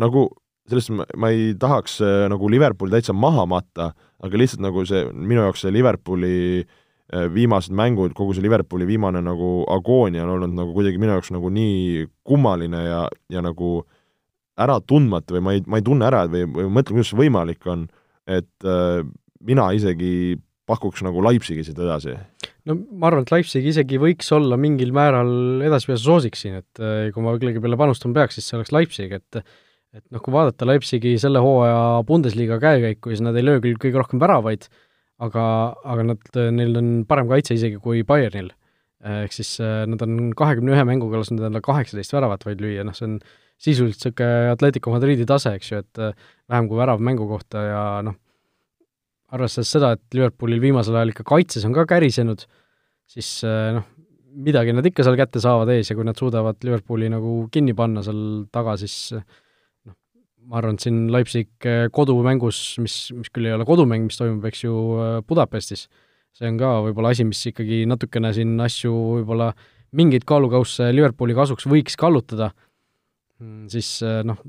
nagu 0.00 0.28
sellest 0.70 0.92
ma, 0.94 1.06
ma 1.18 1.32
ei 1.34 1.54
tahaks 1.60 1.98
äh, 2.04 2.26
nagu 2.30 2.50
Liverpooli 2.52 2.94
täitsa 2.94 3.16
maha 3.16 3.46
matta, 3.50 3.90
aga 4.22 4.40
lihtsalt 4.40 4.62
nagu 4.64 4.84
see, 4.88 5.02
minu 5.12 5.42
jaoks 5.42 5.64
see 5.64 5.74
Liverpooli 5.74 6.36
äh, 6.62 6.76
viimased 7.10 7.74
mängud, 7.74 8.12
kogu 8.14 8.34
see 8.36 8.44
Liverpooli 8.44 8.86
viimane 8.86 9.22
nagu 9.24 9.64
agoonia 9.70 10.22
on 10.22 10.36
olnud 10.36 10.52
nagu 10.54 10.74
kuidagi 10.76 11.00
minu 11.02 11.16
jaoks 11.16 11.32
nagu 11.34 11.50
nii 11.50 12.04
kummaline 12.26 12.84
ja, 12.84 13.00
ja 13.32 13.42
nagu 13.42 13.80
äratundmatu 14.60 15.36
või 15.36 15.42
ma 15.42 15.54
ei, 15.56 15.64
ma 15.66 15.80
ei 15.80 15.86
tunne 15.86 16.06
ära 16.06 16.26
või, 16.30 16.44
või 16.46 16.68
mõtlen, 16.68 16.98
kuidas 16.98 17.10
see 17.12 17.20
võimalik 17.20 17.66
on, 17.70 17.86
et 18.30 18.68
äh, 18.68 19.00
mina 19.46 19.70
isegi 19.76 20.38
pakuks 20.70 21.02
nagu 21.02 21.22
Leipzigi 21.24 21.64
siit 21.66 21.80
edasi. 21.80 22.14
no 22.68 22.76
ma 22.76 23.08
arvan, 23.10 23.24
et 23.26 23.32
Leipzig 23.34 23.66
isegi 23.72 23.98
võiks 24.00 24.28
olla 24.36 24.58
mingil 24.60 24.92
määral 24.94 25.64
edasipääsu 25.66 26.06
soosiks 26.06 26.44
siin, 26.44 26.60
et 26.62 26.82
äh, 26.82 27.08
kui 27.14 27.24
ma 27.24 27.34
kellegi 27.38 27.62
peale 27.62 27.78
panustama 27.80 28.20
peaks, 28.20 28.38
siis 28.38 28.50
see 28.50 28.60
oleks 28.60 28.74
Leipzig, 28.76 29.16
et 29.18 29.42
et 29.90 30.04
noh, 30.14 30.22
kui 30.22 30.30
vaadata 30.30 30.68
Leipzigi 30.68 31.16
selle 31.18 31.40
hooaja 31.42 32.04
Bundesliga 32.06 32.60
käekäiku, 32.62 33.10
siis 33.10 33.24
nad 33.26 33.34
ei 33.34 33.42
löö 33.42 33.58
küll 33.64 33.80
kõige 33.82 33.98
rohkem 33.98 34.20
väravaid, 34.22 34.68
aga, 35.26 35.44
aga 35.84 36.06
nad, 36.12 36.32
neil 36.56 36.80
on 36.80 36.88
parem 37.08 37.28
kaitse 37.30 37.56
isegi 37.58 37.80
kui 37.82 38.02
Bayernil. 38.06 38.50
ehk 39.00 39.32
siis 39.32 39.54
äh, 39.64 39.86
nad 39.88 40.02
on 40.04 40.32
kahekümne 40.36 40.74
ühe 40.74 40.82
mänguga 40.84 41.22
lasknud 41.22 41.40
endale 41.40 41.62
kaheksateist 41.64 42.12
väravat 42.12 42.42
vaid 42.44 42.60
lüüa, 42.60 42.82
noh 42.84 42.92
see 42.96 43.06
on 43.06 43.14
sisuliselt 43.60 44.10
niisugune 44.10 44.50
Atletico 44.52 44.92
Madridi 44.92 45.24
tase, 45.28 45.54
eks 45.56 45.70
ju, 45.70 45.78
et 45.80 46.00
äh, 46.04 46.12
vähem 46.52 46.68
kui 46.68 46.76
värav 46.76 47.00
mängu 47.00 47.24
kohta 47.28 47.62
ja 47.64 47.84
noh, 48.04 48.18
arvestades 49.32 49.72
seda, 49.72 49.94
et 49.96 50.16
Liverpoolil 50.16 50.60
viimasel 50.60 50.98
ajal 50.98 51.14
ikka 51.14 51.24
kaitses 51.32 51.64
on 51.64 51.76
ka 51.76 51.86
kärisenud, 51.88 52.44
siis 53.08 53.38
äh, 53.48 53.70
noh, 53.78 53.88
midagi 54.36 54.74
nad 54.76 54.86
ikka 54.86 55.04
seal 55.06 55.18
kätte 55.18 55.42
saavad 55.42 55.72
ees 55.74 55.90
ja 55.90 55.96
kui 55.98 56.06
nad 56.06 56.18
suudavad 56.18 56.60
Liverpooli 56.66 57.08
nagu 57.12 57.46
kinni 57.52 57.72
panna 57.78 58.04
seal 58.06 58.20
taga, 58.52 58.76
siis 58.80 59.16
ma 60.48 60.60
arvan, 60.60 60.76
et 60.76 60.84
siin 60.84 61.00
Leipzig 61.12 61.50
äh, 61.68 61.88
kodumängus, 61.94 62.60
mis, 62.82 62.94
mis 63.16 63.32
küll 63.32 63.48
ei 63.48 63.56
ole 63.56 63.66
kodumäng, 63.68 64.06
mis 64.08 64.20
toimub, 64.20 64.46
eks 64.48 64.64
ju, 64.64 64.76
äh, 65.00 65.18
Budapestis, 65.26 65.86
see 66.36 66.48
on 66.50 66.60
ka 66.60 66.76
võib-olla 66.86 67.12
asi, 67.14 67.26
mis 67.26 67.42
ikkagi 67.50 67.82
natukene 67.90 68.32
siin 68.36 68.54
asju 68.62 68.92
võib-olla 69.20 69.50
mingeid 69.96 70.24
kaalukausse 70.28 70.90
Liverpooli 70.94 71.34
kasuks 71.36 71.66
võiks 71.70 71.98
kallutada, 71.98 72.52
mm, 73.42 73.68
siis 73.72 73.92
äh, 74.06 74.22
noh, 74.26 74.40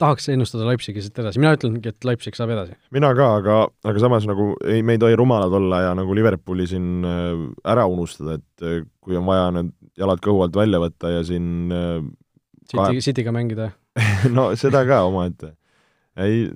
tahaks 0.00 0.28
ennustada 0.32 0.66
Leipzigi 0.68 1.00
siit 1.04 1.16
edasi, 1.22 1.40
mina 1.40 1.54
ütlengi, 1.56 1.88
et 1.92 2.04
Leipzig 2.04 2.36
saab 2.36 2.52
edasi. 2.52 2.76
mina 2.92 3.14
ka, 3.16 3.30
aga, 3.40 3.62
aga 3.88 4.02
samas 4.02 4.28
nagu 4.28 4.50
ei, 4.68 4.82
me 4.84 4.96
ei 4.96 5.00
tohi 5.00 5.16
rumalad 5.16 5.54
olla 5.56 5.80
ja 5.86 5.96
nagu 5.96 6.16
Liverpooli 6.16 6.68
siin 6.68 7.06
ära 7.06 7.86
unustada, 7.88 8.36
et 8.36 8.86
kui 9.00 9.16
on 9.16 9.24
vaja 9.28 9.48
need 9.56 9.72
jalad 9.96 10.20
kõhu 10.24 10.44
alt 10.44 10.60
välja 10.60 10.82
võtta 10.82 11.14
ja 11.14 11.24
siin 11.24 11.72
City, 12.68 13.00
Cityga 13.00 13.32
mängida 13.32 13.70
no 14.36 14.50
seda 14.58 14.84
ka 14.88 15.02
omaette. 15.08 15.54
ei, 16.16 16.46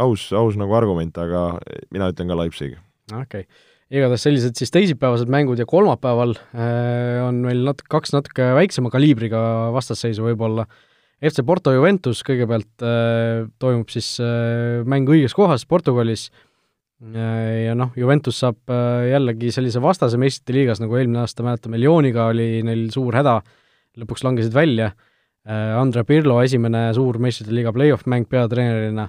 aus, 0.00 0.30
aus 0.36 0.56
nagu 0.60 0.74
argument, 0.76 1.16
aga 1.20 1.58
mina 1.92 2.10
ütlen 2.12 2.30
ka 2.30 2.38
Leipzig. 2.38 2.76
okei 3.12 3.44
okay., 3.44 3.66
igatahes 3.90 4.22
sellised 4.26 4.60
siis 4.60 4.70
teisipäevased 4.74 5.30
mängud 5.32 5.58
ja 5.60 5.66
kolmapäeval 5.68 6.36
äh, 6.36 7.18
on 7.24 7.42
meil 7.46 7.64
natuke, 7.66 7.90
kaks 7.90 8.14
natuke 8.14 8.52
väiksema 8.58 8.92
kaliibriga 8.92 9.40
vastasseisu 9.74 10.28
võib-olla. 10.28 10.68
FC 11.20 11.42
Porto 11.44 11.72
Juventus 11.74 12.22
kõigepealt 12.24 12.84
äh, 12.86 13.48
toimub 13.60 13.90
siis 13.92 14.14
äh, 14.24 14.80
mäng 14.88 15.10
õiges 15.10 15.34
kohas 15.36 15.66
Portugalis 15.68 16.28
äh, 16.30 17.66
ja 17.66 17.74
noh, 17.76 17.90
Juventus 17.98 18.38
saab 18.40 18.72
äh, 18.72 19.10
jällegi 19.10 19.50
sellise 19.52 19.82
vastase 19.84 20.20
meistrite 20.22 20.56
liigas, 20.56 20.80
nagu 20.80 20.96
eelmine 20.96 21.24
aasta 21.24 21.44
mäletame, 21.44 21.82
Lyoniga 21.82 22.30
oli 22.30 22.62
neil 22.64 22.86
suur 22.94 23.18
häda, 23.18 23.40
lõpuks 24.00 24.24
langesid 24.24 24.54
välja 24.54 24.92
Äh, 24.94 25.09
Andre 25.48 26.04
Pirlo 26.04 26.42
esimene 26.44 26.90
suur 26.92 27.16
meistrite 27.22 27.54
liiga 27.56 27.72
play-off 27.72 28.04
mäng 28.10 28.26
peatreenerina, 28.28 29.06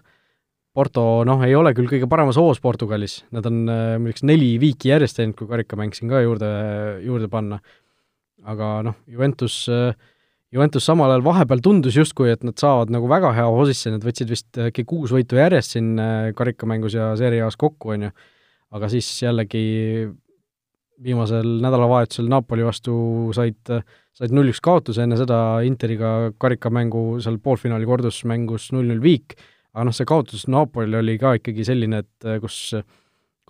Porto 0.72 1.26
noh, 1.28 1.42
ei 1.44 1.52
ole 1.52 1.74
küll 1.76 1.90
kõige 1.92 2.08
paremas 2.08 2.38
hoos 2.40 2.62
Portugalis, 2.64 3.18
nad 3.36 3.48
on 3.50 3.66
äh, 3.68 3.98
muideks 4.00 4.24
neli 4.24 4.54
viiki 4.62 4.88
järjest 4.94 5.18
teinud, 5.20 5.36
kui 5.36 5.50
karikamäng 5.50 5.92
siin 5.98 6.08
ka 6.12 6.22
juurde, 6.24 6.52
juurde 7.04 7.28
panna. 7.32 7.60
aga 8.48 8.70
noh, 8.88 8.96
Juventus, 9.12 9.66
äh, 9.68 9.92
Juventus 10.56 10.88
samal 10.88 11.12
ajal 11.12 11.26
vahepeal 11.26 11.60
tundus 11.64 11.98
justkui, 12.00 12.32
et 12.32 12.48
nad 12.48 12.56
saavad 12.60 12.90
nagu 12.92 13.10
väga 13.12 13.34
hea 13.36 13.50
hosisse, 13.52 13.92
nad 13.92 14.08
võtsid 14.08 14.32
vist 14.32 14.62
äkki 14.70 14.88
kuus 14.88 15.12
võitu 15.12 15.36
järjest 15.36 15.76
siin 15.76 16.00
karikamängus 16.36 16.96
ja 16.96 17.12
Serie 17.20 17.44
A-s 17.44 17.60
kokku, 17.60 17.92
on 17.98 18.08
ju, 18.08 18.16
aga 18.72 18.90
siis 18.96 19.12
jällegi 19.26 19.66
viimasel 21.04 21.58
nädalavahetusel 21.64 22.30
Napoli 22.32 22.66
vastu 22.66 22.94
said, 23.36 23.74
said 24.18 24.36
null-üks 24.36 24.62
kaotuse, 24.64 25.04
enne 25.06 25.18
seda 25.20 25.40
Interiga 25.66 26.32
karikamängu 26.42 27.20
seal 27.24 27.40
poolfinaali 27.44 27.90
kordusmängus 27.90 28.70
null-null 28.76 29.02
viik, 29.04 29.38
aga 29.74 29.88
noh, 29.88 29.96
see 29.96 30.08
kaotus 30.10 30.48
Napolil 30.52 31.00
oli 31.02 31.18
ka 31.22 31.36
ikkagi 31.40 31.66
selline, 31.68 32.04
et 32.06 32.42
kus 32.44 32.64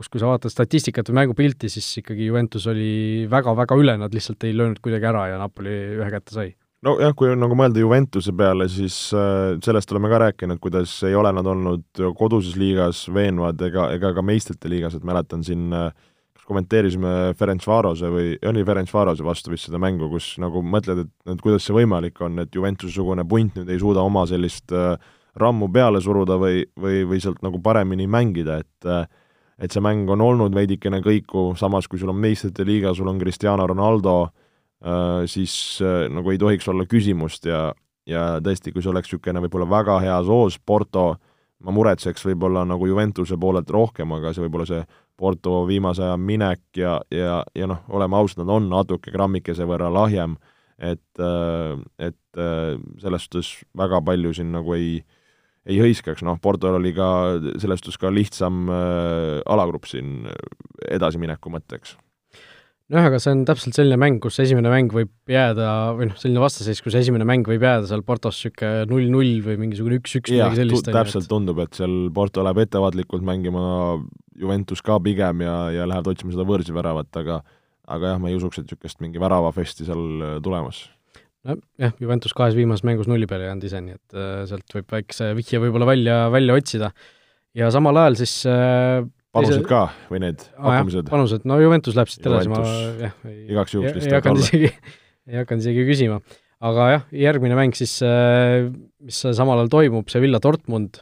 kus, 0.01 0.09
kui 0.09 0.21
sa 0.21 0.31
vaatad 0.31 0.53
statistikat 0.53 1.11
või 1.11 1.21
mängupilti, 1.21 1.69
siis 1.69 1.87
ikkagi 2.01 2.29
Juventus 2.29 2.65
oli 2.71 3.27
väga-väga 3.29 3.77
üle, 3.77 3.95
nad 4.01 4.15
lihtsalt 4.15 4.43
ei 4.47 4.55
löönud 4.57 4.81
kuidagi 4.81 5.07
ära 5.11 5.27
ja 5.33 5.39
Napoli 5.41 5.75
ühe 5.99 6.09
kätte 6.13 6.33
sai. 6.33 6.53
Nojah, 6.81 7.11
kui 7.13 7.29
nagu 7.37 7.53
mõelda 7.53 7.77
Juventuse 7.77 8.33
peale, 8.33 8.65
siis 8.71 8.95
äh, 9.13 9.59
sellest 9.61 9.91
oleme 9.93 10.09
ka 10.09 10.17
rääkinud, 10.23 10.57
kuidas 10.63 10.95
ei 11.05 11.13
ole 11.13 11.29
nad 11.37 11.45
olnud 11.45 12.01
koduses 12.17 12.55
liigas 12.57 13.03
veenvad 13.13 13.61
ega, 13.67 13.91
ega 13.93 14.09
ka 14.17 14.23
meistrite 14.25 14.71
liigas, 14.71 14.95
et 14.97 15.05
mäletan 15.05 15.45
siin 15.45 15.67
äh, 15.77 15.91
kommenteerisime 16.51 17.31
Ferenc 17.39 17.65
Varose 17.67 18.11
või, 18.11 18.35
oli 18.51 18.65
Ferenc 18.67 18.91
Varose 18.93 19.23
vastu 19.25 19.53
vist 19.53 19.69
seda 19.69 19.79
mängu, 19.81 20.09
kus 20.11 20.33
nagu 20.43 20.63
mõtled, 20.65 21.05
et, 21.05 21.11
et 21.31 21.41
kuidas 21.41 21.65
see 21.65 21.75
võimalik 21.77 22.19
on, 22.25 22.43
et 22.43 22.53
Juventuse-sugune 22.55 23.25
punt 23.29 23.57
nüüd 23.57 23.71
ei 23.71 23.79
suuda 23.81 24.03
oma 24.03 24.27
sellist 24.29 24.75
äh, 24.75 24.93
rammu 25.39 25.71
peale 25.71 26.01
suruda 26.03 26.35
või, 26.41 26.65
või, 26.75 27.05
või 27.07 27.21
sealt 27.23 27.41
nagu 27.45 27.61
paremini 27.63 28.07
mängida, 28.11 28.59
et 28.65 28.89
äh, 28.89 29.05
et 29.61 29.73
see 29.73 29.83
mäng 29.83 30.09
on 30.09 30.23
olnud 30.25 30.55
veidikene 30.57 31.01
kõikuv, 31.05 31.53
samas 31.59 31.85
kui 31.89 31.99
sul 32.01 32.09
on 32.09 32.17
meistrite 32.17 32.65
liiga, 32.65 32.95
sul 32.97 33.09
on 33.11 33.19
Cristiano 33.21 33.67
Ronaldo 33.69 34.15
äh,, 34.25 35.27
siis 35.29 35.53
äh, 35.85 36.07
nagu 36.09 36.33
ei 36.33 36.39
tohiks 36.41 36.67
olla 36.71 36.87
küsimust 36.89 37.45
ja, 37.45 37.67
ja 38.09 38.23
tõesti, 38.41 38.73
kui 38.73 38.81
see 38.81 38.89
oleks 38.89 39.11
niisugune 39.11 39.43
võib-olla 39.45 39.69
väga 39.69 39.99
hea 40.01 40.17
soos, 40.25 40.57
Porto, 40.65 41.11
ma 41.61 41.75
muretseks 41.75 42.25
võib-olla 42.31 42.65
nagu 42.65 42.89
Juventuse 42.89 43.37
poolelt 43.37 43.69
rohkem, 43.69 44.17
aga 44.17 44.33
see 44.33 44.47
võib-olla 44.47 44.65
see 44.69 44.81
Porto 45.21 45.61
viimase 45.69 46.03
aja 46.05 46.17
minek 46.17 46.63
ja, 46.77 46.97
ja, 47.13 47.41
ja 47.55 47.69
noh, 47.69 47.83
oleme 47.93 48.17
ausad, 48.17 48.41
nad 48.41 48.55
on 48.55 48.69
natuke 48.71 49.13
grammikese 49.13 49.67
võrra 49.69 49.91
lahjem, 49.93 50.35
et, 50.81 51.21
äh, 51.21 51.77
et 52.01 52.41
äh, 52.41 52.75
selles 53.03 53.27
suhtes 53.27 53.53
väga 53.77 54.01
palju 54.05 54.33
siin 54.33 54.53
nagu 54.55 54.73
ei, 54.77 55.01
ei 55.69 55.77
hõiskaks, 55.81 56.25
noh, 56.25 56.39
Portol 56.41 56.79
oli 56.81 56.95
ka 56.97 57.09
selles 57.61 57.83
suhtes 57.83 58.01
ka 58.01 58.13
lihtsam 58.13 58.65
äh, 58.73 59.41
alagrupp 59.45 59.85
siin 59.89 60.25
edasimineku 60.89 61.53
mõtteks 61.53 61.97
nojah, 62.91 63.07
aga 63.07 63.19
see 63.23 63.31
on 63.33 63.45
täpselt 63.47 63.77
selline 63.77 63.97
mäng, 63.99 64.19
kus 64.23 64.39
esimene 64.43 64.71
mäng 64.71 64.91
võib 64.93 65.11
jääda, 65.31 65.67
või 65.97 66.09
noh, 66.09 66.17
selline 66.19 66.43
vastaseis, 66.43 66.81
kus 66.83 66.97
esimene 66.99 67.27
mäng 67.27 67.47
võib 67.47 67.63
jääda 67.63 67.87
seal 67.89 68.03
Portos 68.07 68.41
niisugune 68.41 68.89
null-null 68.91 69.39
või 69.45 69.57
mingisugune 69.61 70.01
üks-üks, 70.01 70.33
midagi 70.33 70.61
sellist. 70.63 70.91
täpselt 70.91 71.25
et... 71.25 71.31
tundub, 71.31 71.61
et 71.63 71.79
seal 71.79 71.95
Porto 72.15 72.43
läheb 72.45 72.65
ettevaatlikult 72.65 73.23
mängima, 73.27 73.63
Juventus 74.41 74.83
ka 74.85 74.99
pigem 75.03 75.45
ja, 75.45 75.55
ja 75.75 75.87
lähevad 75.89 76.11
otsima 76.11 76.35
seda 76.35 76.47
võõrsiväravat, 76.49 77.11
aga 77.21 77.41
aga 77.91 78.13
jah, 78.13 78.19
ma 78.21 78.31
ei 78.31 78.37
usuks, 78.37 78.59
et 78.59 78.67
niisugust 78.67 79.01
mingi 79.03 79.21
väravafesti 79.21 79.87
seal 79.87 80.03
äh, 80.25 80.35
tulemas. 80.43 80.83
nojah, 81.47 81.95
Juventus 82.01 82.35
kahes 82.37 82.57
viimases 82.57 82.85
mängus 82.87 83.09
nulli 83.09 83.27
peale 83.29 83.47
jäänud 83.47 83.65
ise, 83.67 83.81
nii 83.81 83.97
et 83.97 84.19
äh, 84.19 84.43
sealt 84.49 84.77
võib 84.77 84.93
väikse 84.97 85.31
vihje 85.37 85.63
võib-olla 85.63 85.87
välja, 85.89 86.19
välja 86.33 86.59
otsida. 86.59 86.91
ja 87.57 87.71
samal 87.73 88.03
ajal 88.03 88.19
siis 88.21 88.35
äh, 88.49 89.01
panused 89.35 89.63
ka 89.67 89.85
või 90.11 90.21
need 90.25 90.43
pakkumised? 90.55 91.09
panused, 91.11 91.47
no 91.47 91.57
Juventus 91.61 91.97
läheb 91.97 92.11
siit 92.11 92.27
edasi, 92.27 92.51
ma 92.51 92.61
jah, 93.05 93.17
igaks 93.29 93.75
juhuks 93.75 93.97
lihtsalt 93.97 94.11
ei 94.11 94.19
hakanud 94.19 94.43
isegi, 94.43 94.71
ei 95.31 95.41
hakanud 95.41 95.65
isegi 95.65 95.87
küsima. 95.87 96.19
aga 96.71 96.89
jah, 96.95 97.07
järgmine 97.23 97.57
mäng 97.57 97.77
siis, 97.77 97.97
äh, 98.05 98.67
mis 99.01 99.23
samal 99.23 99.61
ajal 99.61 99.73
toimub, 99.77 100.11
see 100.11 100.23
Villa 100.23 100.41
Dortmund, 100.43 101.01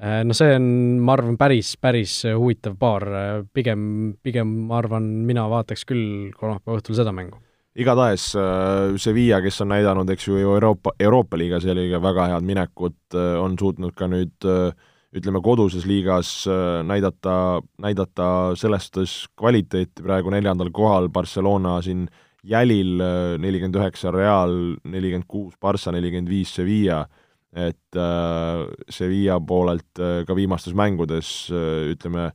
äh, 0.00 0.22
no 0.26 0.36
see 0.36 0.56
on, 0.56 0.68
ma 1.04 1.16
arvan, 1.18 1.36
päris, 1.40 1.74
päris 1.80 2.22
huvitav 2.32 2.78
paar, 2.80 3.08
pigem, 3.54 4.16
pigem 4.24 4.56
ma 4.70 4.80
arvan, 4.80 5.10
mina 5.28 5.46
vaataks 5.52 5.84
küll 5.88 6.32
kolmapäeva 6.36 6.80
õhtul 6.80 6.98
seda 6.98 7.14
mängu. 7.16 7.42
Igatahes 7.76 8.30
äh, 8.40 8.96
Sevilla, 8.96 9.42
kes 9.44 9.60
on 9.60 9.74
näidanud, 9.74 10.08
eks 10.14 10.30
ju, 10.30 10.40
Euroopa, 10.40 10.96
Euroopa 10.96 11.36
liigas 11.36 11.66
jällegi 11.68 12.00
väga 12.00 12.30
head 12.32 12.46
minekut, 12.48 13.02
on 13.12 13.58
suutnud 13.60 13.92
ka 13.98 14.08
nüüd 14.08 14.48
äh, 14.48 14.70
ütleme, 15.16 15.40
koduses 15.44 15.86
liigas 15.88 16.30
äh, 16.50 16.80
näidata, 16.86 17.62
näidata 17.82 18.28
selles 18.58 18.88
suhtes 18.88 19.18
kvaliteeti. 19.38 20.04
Praegu 20.04 20.32
neljandal 20.34 20.72
kohal, 20.74 21.10
Barcelona 21.12 21.78
siin 21.84 22.06
jälil 22.46 23.00
nelikümmend 23.42 23.78
üheksa 23.80 24.12
Real, 24.14 24.52
nelikümmend 24.86 25.26
kuus 25.26 25.56
Barca, 25.60 25.90
nelikümmend 25.94 26.30
viis 26.30 26.52
Sevilla, 26.54 27.00
et 27.56 27.96
äh, 27.96 28.66
Sevilla 28.92 29.40
poolelt 29.40 29.98
äh, 29.98 30.20
ka 30.28 30.36
viimastes 30.36 30.76
mängudes 30.76 31.48
äh, 31.50 31.90
ütleme, 31.94 32.30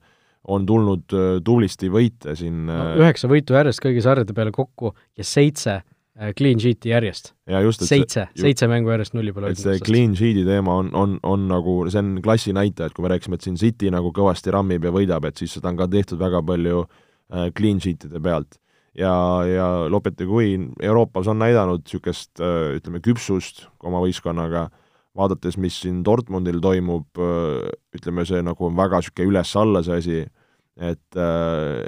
on 0.49 0.65
tulnud 0.65 1.13
äh, 1.13 1.37
tublisti 1.45 1.91
võite 1.93 2.33
siin 2.39 2.65
no, 2.65 2.77
äh, 2.95 2.99
üheksa 3.03 3.29
võitu 3.29 3.55
järjest 3.55 3.83
kõigi 3.83 4.01
sarjade 4.03 4.33
peale 4.33 4.53
kokku 4.55 4.95
ja 5.17 5.25
seitse 5.27 5.77
äh, 5.77 5.90
clean 6.37 6.59
sheet'i 6.59 6.91
järjest. 6.91 7.31
seitse, 7.79 8.27
seitse 8.37 8.67
mängu 8.67 8.91
järjest 8.91 9.15
nulli 9.15 9.33
peale 9.35 9.53
et 9.53 9.61
see 9.61 9.79
clean 9.83 10.15
sheet'i 10.17 10.43
teema 10.47 10.75
on, 10.81 10.89
on, 10.97 11.15
on 11.27 11.45
nagu, 11.49 11.77
see 11.91 12.01
on 12.01 12.17
klassi 12.23 12.55
näitaja, 12.55 12.89
et 12.89 12.97
kui 12.97 13.05
me 13.05 13.13
rääkisime, 13.13 13.39
et 13.39 13.47
siin 13.47 13.59
City 13.59 13.91
nagu 13.93 14.11
kõvasti 14.15 14.53
rammib 14.53 14.83
ja 14.87 14.91
võidab, 14.93 15.29
et 15.29 15.39
siis 15.39 15.55
seda 15.57 15.71
on 15.71 15.79
ka 15.79 15.87
tehtud 15.91 16.19
väga 16.21 16.43
palju 16.45 16.83
äh, 16.83 17.47
clean 17.57 17.79
sheet'ide 17.83 18.21
pealt. 18.23 18.59
ja, 18.97 19.13
ja 19.47 19.67
Lopetegui 19.89 20.57
Euroopas 20.83 21.31
on 21.31 21.39
näidanud 21.39 21.85
niisugust 21.85 22.43
äh, 22.43 22.75
ütleme, 22.75 22.99
küpsust 22.99 23.65
oma 23.79 24.03
võistkonnaga, 24.03 24.67
vaadates, 25.15 25.57
mis 25.57 25.79
siin 25.83 26.03
Dortmundil 26.07 26.59
toimub, 26.63 27.19
ütleme, 27.95 28.23
see 28.27 28.43
nagu 28.43 28.67
on 28.67 28.75
väga 28.77 28.99
niisugune 28.99 29.31
üles-alla 29.31 29.81
see 29.83 29.97
asi, 30.03 30.21
et, 30.81 31.17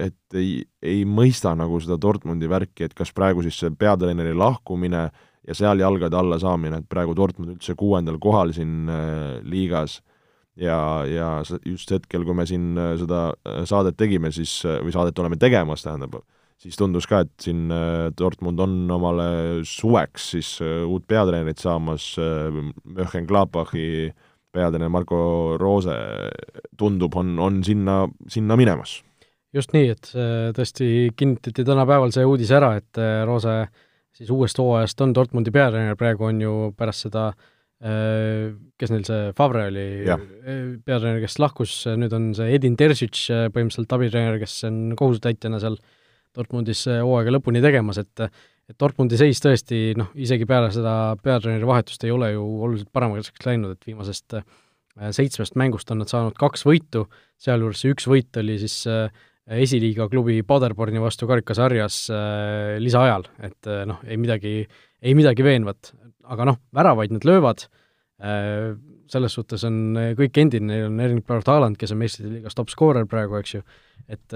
et 0.06 0.38
ei, 0.38 0.64
ei 0.86 1.04
mõista 1.10 1.56
nagu 1.58 1.80
seda 1.82 1.98
Dortmundi 2.02 2.50
värki, 2.50 2.86
et 2.86 2.94
kas 2.98 3.14
praegu 3.16 3.42
siis 3.42 3.58
see 3.58 3.72
peatreeneri 3.74 4.36
lahkumine 4.38 5.08
ja 5.48 5.56
seal 5.58 5.82
jalgade 5.82 6.18
alla 6.18 6.40
saamine, 6.42 6.80
et 6.80 6.90
praegu 6.90 7.16
Dortmund 7.18 7.56
üldse 7.56 7.76
kuuendal 7.80 8.20
kohal 8.22 8.54
siin 8.56 8.90
äh, 8.92 9.40
liigas 9.44 10.00
ja, 10.60 10.78
ja 11.10 11.30
just 11.66 11.92
hetkel, 11.92 12.26
kui 12.28 12.38
me 12.38 12.46
siin 12.50 12.78
äh, 12.80 12.94
seda 13.02 13.26
äh, 13.34 13.64
saadet 13.70 13.98
tegime, 14.00 14.32
siis, 14.36 14.62
või 14.64 14.94
saadet 14.96 15.20
oleme 15.20 15.40
tegemas, 15.42 15.84
tähendab, 15.86 16.22
siis 16.62 16.80
tundus 16.80 17.08
ka, 17.10 17.24
et 17.26 17.34
siin 17.44 17.66
äh, 17.74 18.08
Dortmund 18.18 18.62
on 18.64 18.78
omale 18.96 19.28
suveks 19.68 20.30
siis 20.38 20.56
äh, 20.64 20.84
uut 20.88 21.08
peatreenerit 21.10 21.64
saamas, 21.64 22.14
Mönchengladbachi 22.20 24.14
peatreener 24.54 24.92
Marko 24.92 25.58
Roose 25.60 25.96
tundub, 26.80 27.16
on, 27.20 27.34
on 27.42 27.64
sinna, 27.66 28.04
sinna 28.30 28.58
minemas. 28.60 29.02
just 29.54 29.74
nii, 29.76 29.90
et 29.94 30.12
äh, 30.18 30.52
tõesti 30.58 30.86
kinnitati 31.18 31.66
tänapäeval 31.66 32.14
see 32.14 32.26
uudis 32.26 32.52
ära, 32.56 32.74
et 32.80 33.02
äh, 33.02 33.22
Roose 33.28 33.68
siis 34.14 34.30
uuest 34.34 34.58
hooajast 34.62 35.02
on 35.06 35.14
Dortmundi 35.14 35.54
peatreener, 35.54 35.98
praegu 35.98 36.30
on 36.30 36.40
ju 36.42 36.54
pärast 36.78 37.06
seda 37.08 37.28
äh, 37.34 38.54
kes 38.82 38.94
neil 38.94 39.06
see, 39.10 39.34
Favre 39.38 39.68
oli 39.70 39.88
peatreener, 40.06 41.22
kes 41.22 41.38
lahkus, 41.42 41.76
nüüd 42.00 42.14
on 42.18 42.32
see 42.38 42.54
Edin 42.58 42.78
Terzic 42.80 43.26
põhimõtteliselt 43.30 43.98
abitreener, 43.98 44.40
kes 44.42 44.64
on 44.70 44.82
kohusetäitjana 45.00 45.62
seal 45.62 45.78
Dortmundis 46.34 46.88
hooaega 46.90 47.36
lõpuni 47.36 47.62
tegemas, 47.62 48.00
et 48.02 48.26
et 48.72 48.80
Dortmundi 48.80 49.20
seis 49.20 49.42
tõesti 49.44 49.94
noh, 50.00 50.12
isegi 50.16 50.48
peale 50.50 50.70
seda 50.74 50.94
peatreeneri 51.24 51.68
vahetust 51.68 52.06
ei 52.08 52.14
ole 52.16 52.32
ju 52.34 52.44
oluliselt 52.44 52.92
paremaks 52.96 53.34
läinud, 53.46 53.76
et 53.76 53.90
viimasest 53.90 54.38
äh, 54.40 54.46
seitsmest 55.16 55.58
mängust 55.60 55.92
on 55.92 56.02
nad 56.04 56.12
saanud 56.12 56.38
kaks 56.40 56.66
võitu, 56.68 57.06
sealjuures 57.42 57.84
see 57.84 57.94
üks 57.94 58.08
võit 58.10 58.40
oli 58.40 58.58
siis 58.62 58.78
äh, 58.92 59.12
esiliiga 59.60 60.08
klubi 60.12 60.40
Paderborni 60.48 61.02
vastu 61.04 61.28
karikasarjas 61.28 62.00
äh, 62.16 62.74
lisaajal, 62.80 63.28
et 63.44 63.72
noh, 63.90 64.00
ei 64.08 64.20
midagi, 64.22 64.56
ei 65.04 65.16
midagi 65.18 65.44
veenvat, 65.46 65.92
aga 66.32 66.52
noh, 66.54 66.62
väravaid 66.76 67.16
nad 67.16 67.28
löövad 67.28 67.68
selles 69.12 69.34
suhtes 69.36 69.66
on 69.68 69.98
kõik 70.16 70.38
endine, 70.40 70.70
neil 70.70 70.86
on 70.86 71.00
Erling 71.04 71.26
Braut 71.28 71.50
Haaland, 71.50 71.76
kes 71.76 71.92
on 71.92 71.98
meistrite 72.00 72.30
liigas 72.30 72.56
top 72.56 72.70
skoorer 72.72 73.04
praegu, 73.10 73.36
eks 73.36 73.56
ju, 73.58 73.64
et 74.08 74.36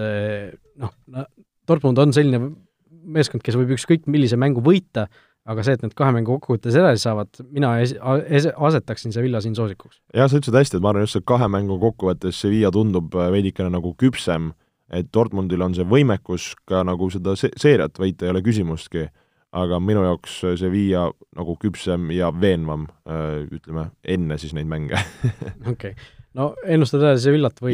noh, 0.81 0.91
Dortmund 1.69 2.01
on 2.01 2.11
selline 2.11 2.49
meeskond, 3.05 3.43
kes 3.45 3.57
võib 3.59 3.73
ükskõik 3.77 4.07
millise 4.09 4.39
mängu 4.39 4.63
võita, 4.63 5.07
aga 5.47 5.63
see, 5.63 5.77
et 5.77 5.83
need 5.85 5.95
kahe 5.97 6.13
mängu 6.15 6.35
kokkuvõttes 6.35 6.75
edasi 6.75 7.05
saavad, 7.05 7.29
mina 7.53 7.77
es-, 7.83 7.95
es-, 8.27 8.49
asetaksin 8.51 9.15
Sevilla 9.15 9.41
siin 9.43 9.55
soosikuks. 9.55 10.01
jah, 10.15 10.29
sa 10.29 10.39
ütlesid 10.39 10.59
hästi, 10.59 10.79
et 10.79 10.83
ma 10.85 10.91
arvan 10.91 11.07
just 11.07 11.17
see 11.17 11.27
kahe 11.27 11.47
mängu 11.51 11.79
kokkuvõttes 11.81 12.41
Sevilla 12.43 12.71
tundub 12.75 13.15
äh, 13.15 13.29
veidikene 13.33 13.71
nagu 13.73 13.93
küpsem, 13.99 14.51
et 14.91 15.09
Dortmundil 15.13 15.63
on 15.63 15.75
see 15.75 15.87
võimekus 15.87 16.51
ka 16.67 16.83
nagu 16.87 17.09
seda 17.13 17.37
se-, 17.39 17.53
seeriat 17.59 17.99
võita, 18.01 18.27
ei 18.27 18.35
ole 18.35 18.43
küsimustki, 18.45 19.07
aga 19.57 19.79
minu 19.79 20.03
jaoks 20.03 20.41
Sevilla 20.59 21.07
nagu 21.37 21.55
küpsem 21.61 22.11
ja 22.11 22.33
veenvam, 22.35 22.85
ütleme, 23.47 23.87
enne 24.03 24.37
siis 24.41 24.53
neid 24.57 24.67
mänge. 24.69 24.99
okei 25.71 25.95
okay., 25.95 25.95
no 26.37 26.51
ennustad 26.65 27.03
edasi 27.03 27.27
Sevillat 27.27 27.59
või? 27.63 27.73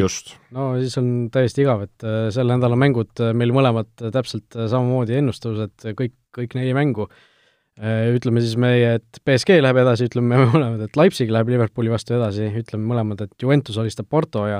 no 0.55 0.71
siis 0.79 0.95
on 1.01 1.11
täiesti 1.33 1.65
igav, 1.65 1.85
et 1.87 2.07
äh, 2.07 2.29
selle 2.35 2.57
nädala 2.57 2.79
mängud 2.79 3.23
äh, 3.23 3.35
meil 3.37 3.53
mõlemad 3.55 3.91
äh, 4.01 4.13
täpselt 4.15 4.57
äh, 4.57 4.69
samamoodi 4.71 5.19
ennustused, 5.19 5.75
kõik, 5.99 6.17
kõik 6.35 6.57
neli 6.59 6.73
mängu. 6.77 7.09
Ütleme 7.73 8.37
siis 8.37 8.53
meie, 8.61 8.99
et 8.99 9.17
BSG 9.25 9.55
läheb 9.57 9.79
edasi, 9.81 10.05
ütleme 10.05 10.35
me 10.37 10.45
mõlemad, 10.45 10.83
et 10.85 10.97
Leipzig 10.99 11.31
läheb 11.33 11.47
Liverpooli 11.49 11.89
vastu 11.89 12.13
edasi, 12.19 12.51
ütleme 12.59 12.85
mõlemad, 12.91 13.23
et 13.25 13.33
Juventus 13.41 13.79
alistab 13.81 14.05
Porto 14.13 14.43
ja 14.45 14.59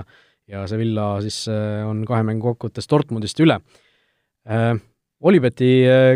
ja 0.50 0.66
Sevilla 0.68 1.22
siis 1.24 1.46
äh, 1.52 1.84
on 1.88 2.04
kahe 2.08 2.24
mängu 2.28 2.52
kokkuvõttes 2.52 2.90
Dortmundist 2.92 3.40
üle. 3.44 3.60
Olibeti 5.24 5.70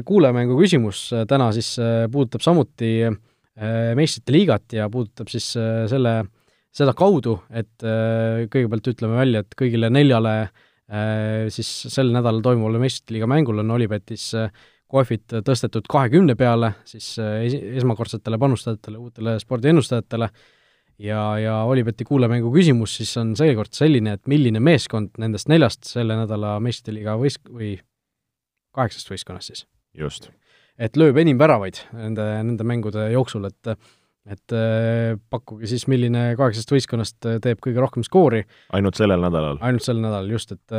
kuulajamängu 0.08 0.58
küsimus 0.60 1.06
äh, 1.16 1.24
täna 1.30 1.52
siis 1.56 1.78
äh, 1.80 2.06
puudutab 2.12 2.44
samuti 2.44 3.08
meistrite 3.98 4.34
liigat 4.36 4.74
ja 4.76 4.86
puudutab 4.94 5.32
siis 5.34 5.48
selle, 5.56 5.88
seda 5.90 6.28
kaudu, 6.98 7.40
et 7.50 7.84
kõigepealt 7.84 8.90
ütleme 8.94 9.18
välja, 9.18 9.42
et 9.42 9.56
kõigile 9.58 9.90
neljale 9.90 10.34
siis 11.52 11.68
sel 11.92 12.14
nädalal 12.14 12.40
toimuvale 12.46 12.80
meistrite 12.80 13.16
liiga 13.16 13.28
mängul 13.28 13.60
on 13.60 13.74
Olipetis 13.76 14.30
kohvid 14.88 15.34
tõstetud 15.44 15.88
kahekümne 15.92 16.38
peale, 16.40 16.70
siis 16.88 17.10
esi-, 17.20 17.60
esmakordsetele 17.82 18.40
panustajatele, 18.40 19.02
uutele 19.02 19.34
spordiennustajatele, 19.42 20.30
ja, 21.00 21.40
ja 21.40 21.58
Olibeti 21.68 22.06
kuulajamängu 22.08 22.52
küsimus 22.54 22.98
siis 23.00 23.12
on 23.22 23.36
seekord 23.38 23.74
selline, 23.76 24.16
et 24.18 24.28
milline 24.30 24.62
meeskond 24.64 25.18
nendest 25.22 25.50
neljast 25.52 25.88
selle 25.90 26.18
nädala 26.20 26.58
meistrite 26.64 26.96
liiga 26.96 27.18
võis-, 27.20 27.40
või 27.52 27.76
kaheksast 28.76 29.12
võistkonnast 29.12 29.54
siis? 29.54 29.66
just. 29.98 30.30
et 30.78 30.98
lööb 30.98 31.18
enim 31.18 31.40
väravaid 31.40 31.82
nende, 31.98 32.26
nende 32.48 32.68
mängude 32.68 33.10
jooksul, 33.14 33.50
et 33.50 33.74
et 34.28 34.56
äh, 34.56 35.16
pakkuge 35.32 35.70
siis, 35.70 35.86
milline 35.92 36.34
kaheksast 36.40 36.72
võistkonnast 36.74 37.30
teeb 37.44 37.62
kõige 37.64 37.80
rohkem 37.84 38.04
skoori. 38.04 38.44
ainult 38.76 39.00
sellel 39.00 39.24
nädalal? 39.24 39.62
ainult 39.64 39.86
sel 39.86 40.02
nädalal, 40.04 40.30
just, 40.36 40.52
et 40.56 40.76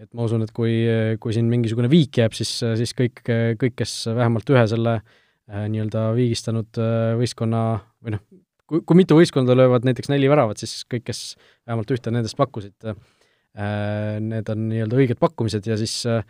et 0.00 0.08
ma 0.16 0.24
usun, 0.24 0.44
et 0.46 0.52
kui, 0.56 0.74
kui 1.20 1.34
siin 1.36 1.48
mingisugune 1.50 1.90
viik 1.92 2.22
jääb, 2.22 2.32
siis, 2.36 2.52
siis 2.80 2.94
kõik, 2.96 3.20
kõik, 3.60 3.74
kes 3.76 4.06
vähemalt 4.08 4.48
ühe 4.52 4.62
selle 4.70 4.94
äh, 5.00 5.66
nii-öelda 5.70 6.10
viigistanud 6.16 6.80
äh, 6.80 7.14
võistkonna 7.20 7.64
või 8.04 8.14
noh, 8.14 8.22
kui, 8.70 8.82
kui 8.86 8.98
mitu 9.02 9.18
võistkonda 9.18 9.56
löövad 9.56 9.86
näiteks 9.88 10.12
neli 10.12 10.30
väravat, 10.30 10.62
siis 10.62 10.84
kõik, 10.90 11.08
kes 11.10 11.34
vähemalt 11.66 11.90
ühte 11.94 12.12
nendest 12.14 12.38
pakkusid 12.38 12.92
äh,, 12.92 12.96
need 14.22 14.50
on 14.52 14.68
nii-öelda 14.70 15.00
õiged 15.00 15.20
pakkumised 15.22 15.66
ja 15.66 15.78
siis 15.80 15.96
äh, 16.06 16.22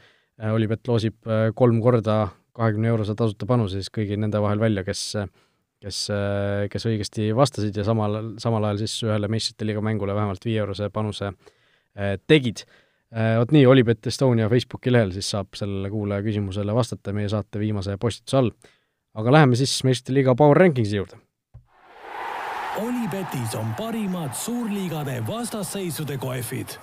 Olipet 0.50 0.88
loosib 0.88 1.28
äh, 1.28 1.50
kolm 1.56 1.82
korda 1.84 2.30
kahekümne 2.56 2.90
eurose 2.90 3.14
tasuta 3.16 3.46
panuse 3.48 3.80
siis 3.80 3.92
kõigi 3.92 4.16
nende 4.18 4.40
vahel 4.42 4.60
välja, 4.62 4.84
kes 4.86 5.04
kes, 5.80 6.02
kes 6.72 6.86
õigesti 6.90 7.30
vastasid 7.36 7.76
ja 7.80 7.84
samal, 7.86 8.34
samal 8.42 8.68
ajal 8.68 8.82
siis 8.82 8.98
ühele 9.06 9.30
meistrite 9.32 9.68
liiga 9.68 9.82
mängule 9.84 10.14
vähemalt 10.16 10.44
viie-eurose 10.44 10.90
panuse 10.92 11.32
tegid. 12.30 12.64
Vot 13.10 13.50
nii, 13.50 13.64
Olipet 13.66 14.06
Estonia 14.06 14.46
Facebooki 14.52 14.92
lehel 14.92 15.10
siis 15.16 15.32
saab 15.32 15.56
sellele 15.58 15.90
kuulaja 15.90 16.22
küsimusele 16.22 16.74
vastata 16.76 17.14
meie 17.16 17.30
saate 17.32 17.58
viimase 17.58 17.96
postituse 17.98 18.38
all. 18.38 18.52
aga 19.18 19.32
läheme 19.32 19.56
siis 19.58 19.72
meistrite 19.82 20.14
liiga 20.14 20.36
Power 20.38 20.56
Rankingsi 20.56 21.00
juurde. 21.00 21.18
Olipetis 22.78 23.56
on 23.58 23.74
parimad 23.74 24.36
suurliigade 24.38 25.18
vastasseisude 25.26 26.16
kohvid 26.22 26.78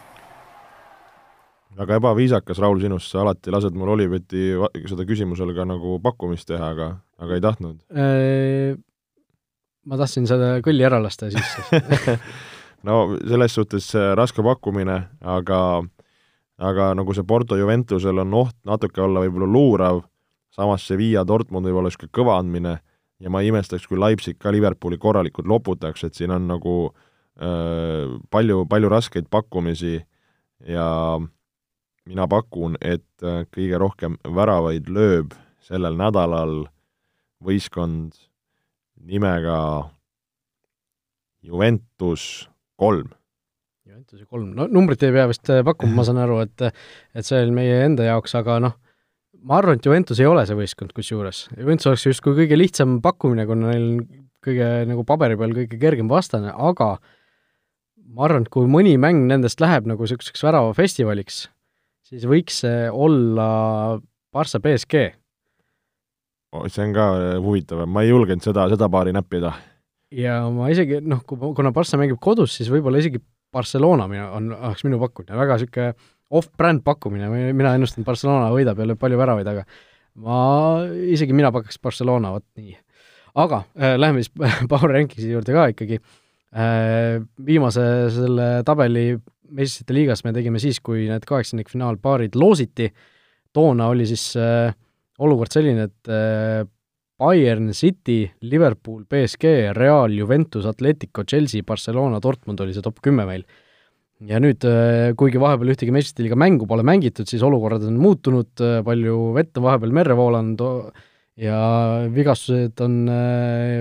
väga 1.77 1.99
ebaviisakas, 2.01 2.59
Raul, 2.61 2.79
sinust, 2.81 3.11
sa 3.11 3.21
alati 3.21 3.53
lased 3.53 3.75
mul 3.77 3.93
Oliveti 3.93 4.49
seda 4.89 5.05
küsimusele 5.07 5.53
ka 5.57 5.65
nagu 5.67 5.97
pakkumist 6.03 6.47
teha, 6.49 6.71
aga, 6.73 6.89
aga 7.21 7.37
ei 7.37 7.43
tahtnud. 7.43 7.81
Ma 9.87 9.99
tahtsin 9.99 10.27
seda 10.27 10.57
kõlli 10.65 10.83
ära 10.83 10.99
lasta 11.03 11.29
siis 11.31 11.71
no 12.87 13.17
selles 13.21 13.55
suhtes 13.55 13.87
raske 14.19 14.43
pakkumine, 14.43 14.97
aga 15.23 15.61
aga 16.57 16.91
nagu 16.97 17.13
see 17.13 17.25
Porto 17.27 17.57
Juventusel 17.59 18.23
on 18.23 18.33
oht 18.39 18.55
natuke 18.65 19.01
olla 19.03 19.21
võib-olla 19.23 19.47
luurav, 19.53 20.01
samas 20.53 20.87
Sevilla 20.89 21.23
Dortmund 21.27 21.69
võib 21.69 21.79
olla 21.79 21.91
niisugune 21.91 22.13
kõva 22.17 22.37
andmine 22.41 22.77
ja 23.21 23.31
ma 23.33 23.41
ei 23.41 23.51
imestaks, 23.51 23.87
kui 23.87 23.99
Leipzig 24.01 24.39
ka 24.41 24.51
Liverpooli 24.53 24.97
korralikult 25.01 25.47
loputaks, 25.49 26.03
et 26.03 26.17
siin 26.17 26.33
on 26.33 26.47
nagu 26.49 26.77
äh, 27.39 28.17
palju, 28.33 28.65
palju 28.69 28.91
raskeid 28.93 29.29
pakkumisi 29.29 29.99
ja 30.67 30.87
mina 32.07 32.27
pakun, 32.31 32.77
et 32.81 33.05
kõige 33.53 33.79
rohkem 33.81 34.15
väravaid 34.23 34.87
lööb 34.89 35.35
sellel 35.67 35.97
nädalal 35.99 36.63
võistkond 37.43 38.15
nimega 39.05 39.57
Juventus 41.43 42.47
kolm. 42.79 43.11
Juventuse 43.87 44.25
kolm, 44.27 44.51
no 44.57 44.67
numbrit 44.69 45.03
ei 45.07 45.13
pea 45.15 45.27
vist 45.29 45.47
pakkuma, 45.65 45.99
ma 45.99 46.05
saan 46.07 46.19
aru, 46.21 46.41
et 46.43 46.67
et 46.67 47.25
see 47.25 47.39
oli 47.39 47.55
meie 47.55 47.79
enda 47.85 48.05
jaoks, 48.09 48.35
aga 48.37 48.59
noh, 48.63 48.75
ma 49.47 49.59
arvan, 49.61 49.79
et 49.79 49.85
Juventus 49.87 50.19
ei 50.21 50.27
ole 50.29 50.43
see 50.47 50.57
võistkond 50.57 50.93
kusjuures. 50.95 51.45
Juventus 51.55 51.89
oleks 51.89 52.07
justkui 52.09 52.35
kõige 52.41 52.57
lihtsam 52.59 52.97
pakkumine, 53.03 53.47
kuna 53.49 53.71
neil 53.71 53.87
on 53.87 54.01
kõige 54.47 54.71
nagu 54.89 55.05
paberi 55.07 55.37
peal 55.39 55.55
kõige 55.55 55.79
kergem 55.81 56.11
vastane, 56.11 56.51
aga 56.51 56.97
ma 58.07 58.27
arvan, 58.27 58.45
et 58.45 58.51
kui 58.53 58.67
mõni 58.71 58.95
mäng 59.01 59.27
nendest 59.29 59.61
läheb 59.63 59.87
nagu 59.89 60.03
niisuguseks 60.03 60.43
väravafestivaliks, 60.45 61.45
siis 62.07 62.27
võiks 62.29 62.61
see 62.63 62.87
olla 62.91 63.47
Barca 64.33 64.61
BSG. 64.63 65.09
See 66.71 66.85
on 66.85 66.93
ka 66.95 67.07
huvitav, 67.43 67.83
ma 67.89 68.03
ei 68.03 68.11
julgenud 68.11 68.45
seda, 68.45 68.67
seda 68.71 68.89
paari 68.91 69.13
näppida. 69.15 69.53
ja 70.15 70.39
ma 70.53 70.69
isegi 70.71 71.01
noh, 71.03 71.23
kuna 71.27 71.73
Barca 71.75 71.99
mängib 71.99 72.19
kodus, 72.23 72.55
siis 72.59 72.71
võib-olla 72.71 73.01
isegi 73.01 73.21
Barcelona 73.53 74.07
mina, 74.11 74.29
on, 74.35 74.51
oleks 74.55 74.85
minu 74.87 74.99
pakkumine, 75.01 75.37
väga 75.39 75.57
niisugune 75.57 75.91
off-brand 76.37 76.83
pakkumine, 76.83 77.29
mina 77.55 77.73
ennustan, 77.77 78.05
Barcelona 78.07 78.49
võidab 78.51 78.79
ja 78.79 78.87
lööb 78.89 78.99
palju 78.99 79.19
väravaid, 79.19 79.47
aga 79.47 79.63
ma, 80.23 80.39
isegi 81.07 81.35
mina 81.35 81.51
pakuks 81.55 81.79
Barcelona, 81.83 82.33
vot 82.35 82.45
nii. 82.59 82.75
aga 83.43 83.61
äh, 83.79 83.95
läheme 83.99 84.23
siis 84.23 84.33
Power 84.71 84.95
Rankingsi 84.95 85.31
juurde 85.31 85.55
ka 85.55 85.67
ikkagi 85.73 85.99
äh,. 85.99 87.19
Viimase 87.45 87.83
selle 88.15 88.47
tabeli 88.65 89.11
meistrite 89.55 89.95
liigas 89.95 90.23
me 90.25 90.33
tegime 90.35 90.59
siis, 90.59 90.79
kui 90.83 91.05
need 91.07 91.25
kaheksandikfinaalpaarid 91.27 92.35
loositi, 92.39 92.89
toona 93.55 93.87
oli 93.93 94.07
siis 94.09 94.31
äh, 94.39 94.73
olukord 95.23 95.53
selline, 95.53 95.87
et 95.89 96.11
äh, 96.11 96.63
Bayern 97.17 97.71
City, 97.73 98.25
Liverpool, 98.45 99.05
BSG, 99.09 99.73
Real, 99.77 100.13
Juventus, 100.13 100.67
Atletico, 100.69 101.25
Chelsea, 101.25 101.65
Barcelona, 101.65 102.21
Dortmund 102.21 102.61
oli 102.61 102.75
see 102.75 102.85
top 102.85 103.01
kümme 103.05 103.25
meil 103.29 103.45
ja 104.27 104.39
nüüd, 104.41 104.65
äh, 104.65 105.11
kuigi 105.17 105.41
vahepeal 105.41 105.73
ühtegi 105.73 105.93
meistrite 105.93 106.25
liiga 106.25 106.37
mängu 106.39 106.69
pole 106.69 106.85
mängitud, 106.85 107.29
siis 107.29 107.43
olukorrad 107.45 107.85
on 107.89 107.99
muutunud, 108.01 108.51
äh, 108.61 108.79
palju 108.85 109.17
vett 109.37 109.57
on 109.57 109.67
vahepeal 109.67 109.93
merre 109.97 110.17
voolanud 110.17 110.63
ja 111.37 111.57
vigastused 112.09 112.81
on, 112.81 113.03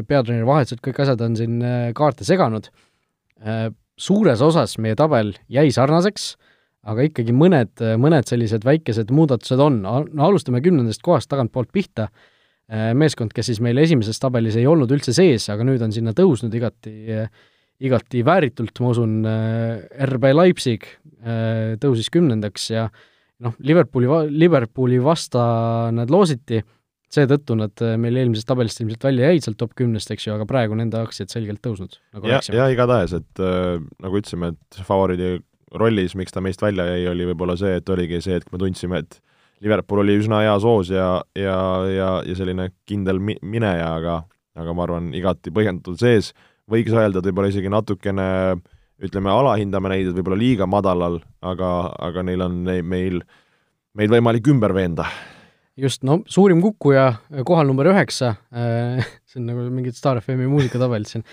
peatreeneri 0.05 0.45
vahetused, 0.45 0.83
kõik 0.85 0.99
asjad 1.01 1.23
on 1.25 1.39
siin 1.39 1.55
kaarte 1.97 2.27
seganud. 2.29 2.67
Suures 3.97 4.43
osas 4.45 4.75
meie 4.85 4.93
tabel 4.99 5.31
jäi 5.49 5.71
sarnaseks, 5.73 6.35
aga 6.87 7.09
ikkagi 7.09 7.35
mõned, 7.35 7.83
mõned 7.99 8.29
sellised 8.31 8.65
väikesed 8.67 9.11
muudatused 9.15 9.61
on, 9.63 9.83
no 9.83 10.27
alustame 10.29 10.63
kümnendast 10.63 11.03
kohast 11.03 11.31
tagantpoolt 11.33 11.73
pihta, 11.75 12.09
meeskond, 12.99 13.31
kes 13.35 13.51
siis 13.51 13.61
meil 13.63 13.79
esimeses 13.79 14.19
tabelis 14.23 14.57
ei 14.59 14.67
olnud 14.67 14.91
üldse 14.95 15.15
sees, 15.15 15.45
aga 15.51 15.67
nüüd 15.67 15.83
on 15.83 15.93
sinna 15.95 16.15
tõusnud 16.15 16.55
igati 16.55 16.95
äh, 17.15 17.29
igati 17.85 18.23
vääritult, 18.25 18.79
ma 18.81 18.93
usun, 18.93 19.19
äh, 19.29 19.85
RB 20.09 20.31
Leipzig 20.35 20.87
äh, 20.87 21.77
tõusis 21.83 22.09
kümnendaks 22.13 22.71
ja 22.73 22.87
noh, 23.45 23.57
Liverpooli, 23.61 24.09
Liverpooli 24.33 25.01
vasta 25.03 25.43
nad 25.95 26.13
loositi, 26.13 26.63
seetõttu 27.13 27.59
nad 27.59 27.85
äh, 27.85 27.97
meil 28.01 28.17
eelmisest 28.23 28.49
tabelist 28.49 28.81
ilmselt 28.83 29.05
välja 29.09 29.33
jäid 29.33 29.45
sealt 29.45 29.61
top 29.61 29.77
kümnest, 29.79 30.11
eks 30.13 30.29
ju, 30.29 30.37
aga 30.37 30.49
praegu 30.49 30.79
nende 30.79 31.01
aktsiad 31.03 31.33
selgelt 31.33 31.61
tõusnud, 31.65 32.01
nagu 32.17 32.33
ja, 32.33 32.41
ja 32.55 32.71
igatahes, 32.73 33.19
et 33.21 33.45
äh, 33.45 33.77
nagu 34.03 34.23
ütlesime, 34.23 34.55
et 34.57 34.81
favoriidi 34.89 35.37
rollis, 35.75 36.15
miks 36.15 36.35
ta 36.35 36.43
meist 36.45 36.63
välja 36.63 36.87
jäi, 36.93 37.09
oli 37.11 37.27
võib-olla 37.33 37.57
see, 37.59 37.79
et 37.81 37.89
oligi 37.91 38.21
see 38.23 38.37
hetk, 38.39 38.53
me 38.53 38.61
tundsime, 38.63 39.03
et 39.03 39.21
Liverpool 39.65 40.03
oli 40.03 40.19
üsna 40.21 40.43
hea 40.45 40.55
soos 40.61 40.91
ja, 40.93 41.23
ja, 41.35 41.59
ja, 41.89 42.09
ja 42.27 42.35
selline 42.37 42.71
kindel 42.89 43.19
mi-, 43.23 43.41
mineja, 43.43 43.95
aga 43.97 44.23
aga 44.57 44.75
ma 44.77 44.87
arvan, 44.87 45.11
igati 45.17 45.53
põhjendatud 45.55 45.99
sees 46.01 46.33
võiks 46.71 46.95
öelda, 46.95 47.21
et 47.21 47.29
võib-olla 47.29 47.51
isegi 47.53 47.71
natukene 47.73 48.27
ütleme, 49.05 49.31
alahindame 49.31 49.93
neid, 49.93 50.11
et 50.11 50.17
võib-olla 50.17 50.39
liiga 50.41 50.69
madalal, 50.71 51.21
aga, 51.45 51.73
aga 52.09 52.25
neil 52.27 52.45
on 52.47 52.63
neid, 52.67 52.87
meil, 52.89 53.21
meid 53.97 54.13
võimalik 54.13 54.49
ümber 54.53 54.75
veenda. 54.77 55.07
just, 55.77 56.03
no 56.09 56.23
suurim 56.27 56.63
kukkuja, 56.65 57.11
kohal 57.45 57.69
number 57.69 57.91
üheksa 57.93 58.35
see 59.29 59.43
on 59.43 59.51
nagu 59.51 59.69
mingid 59.69 59.99
Star 59.99 60.23
FM-i 60.23 60.49
muusikatabelid 60.49 61.11
siin 61.11 61.27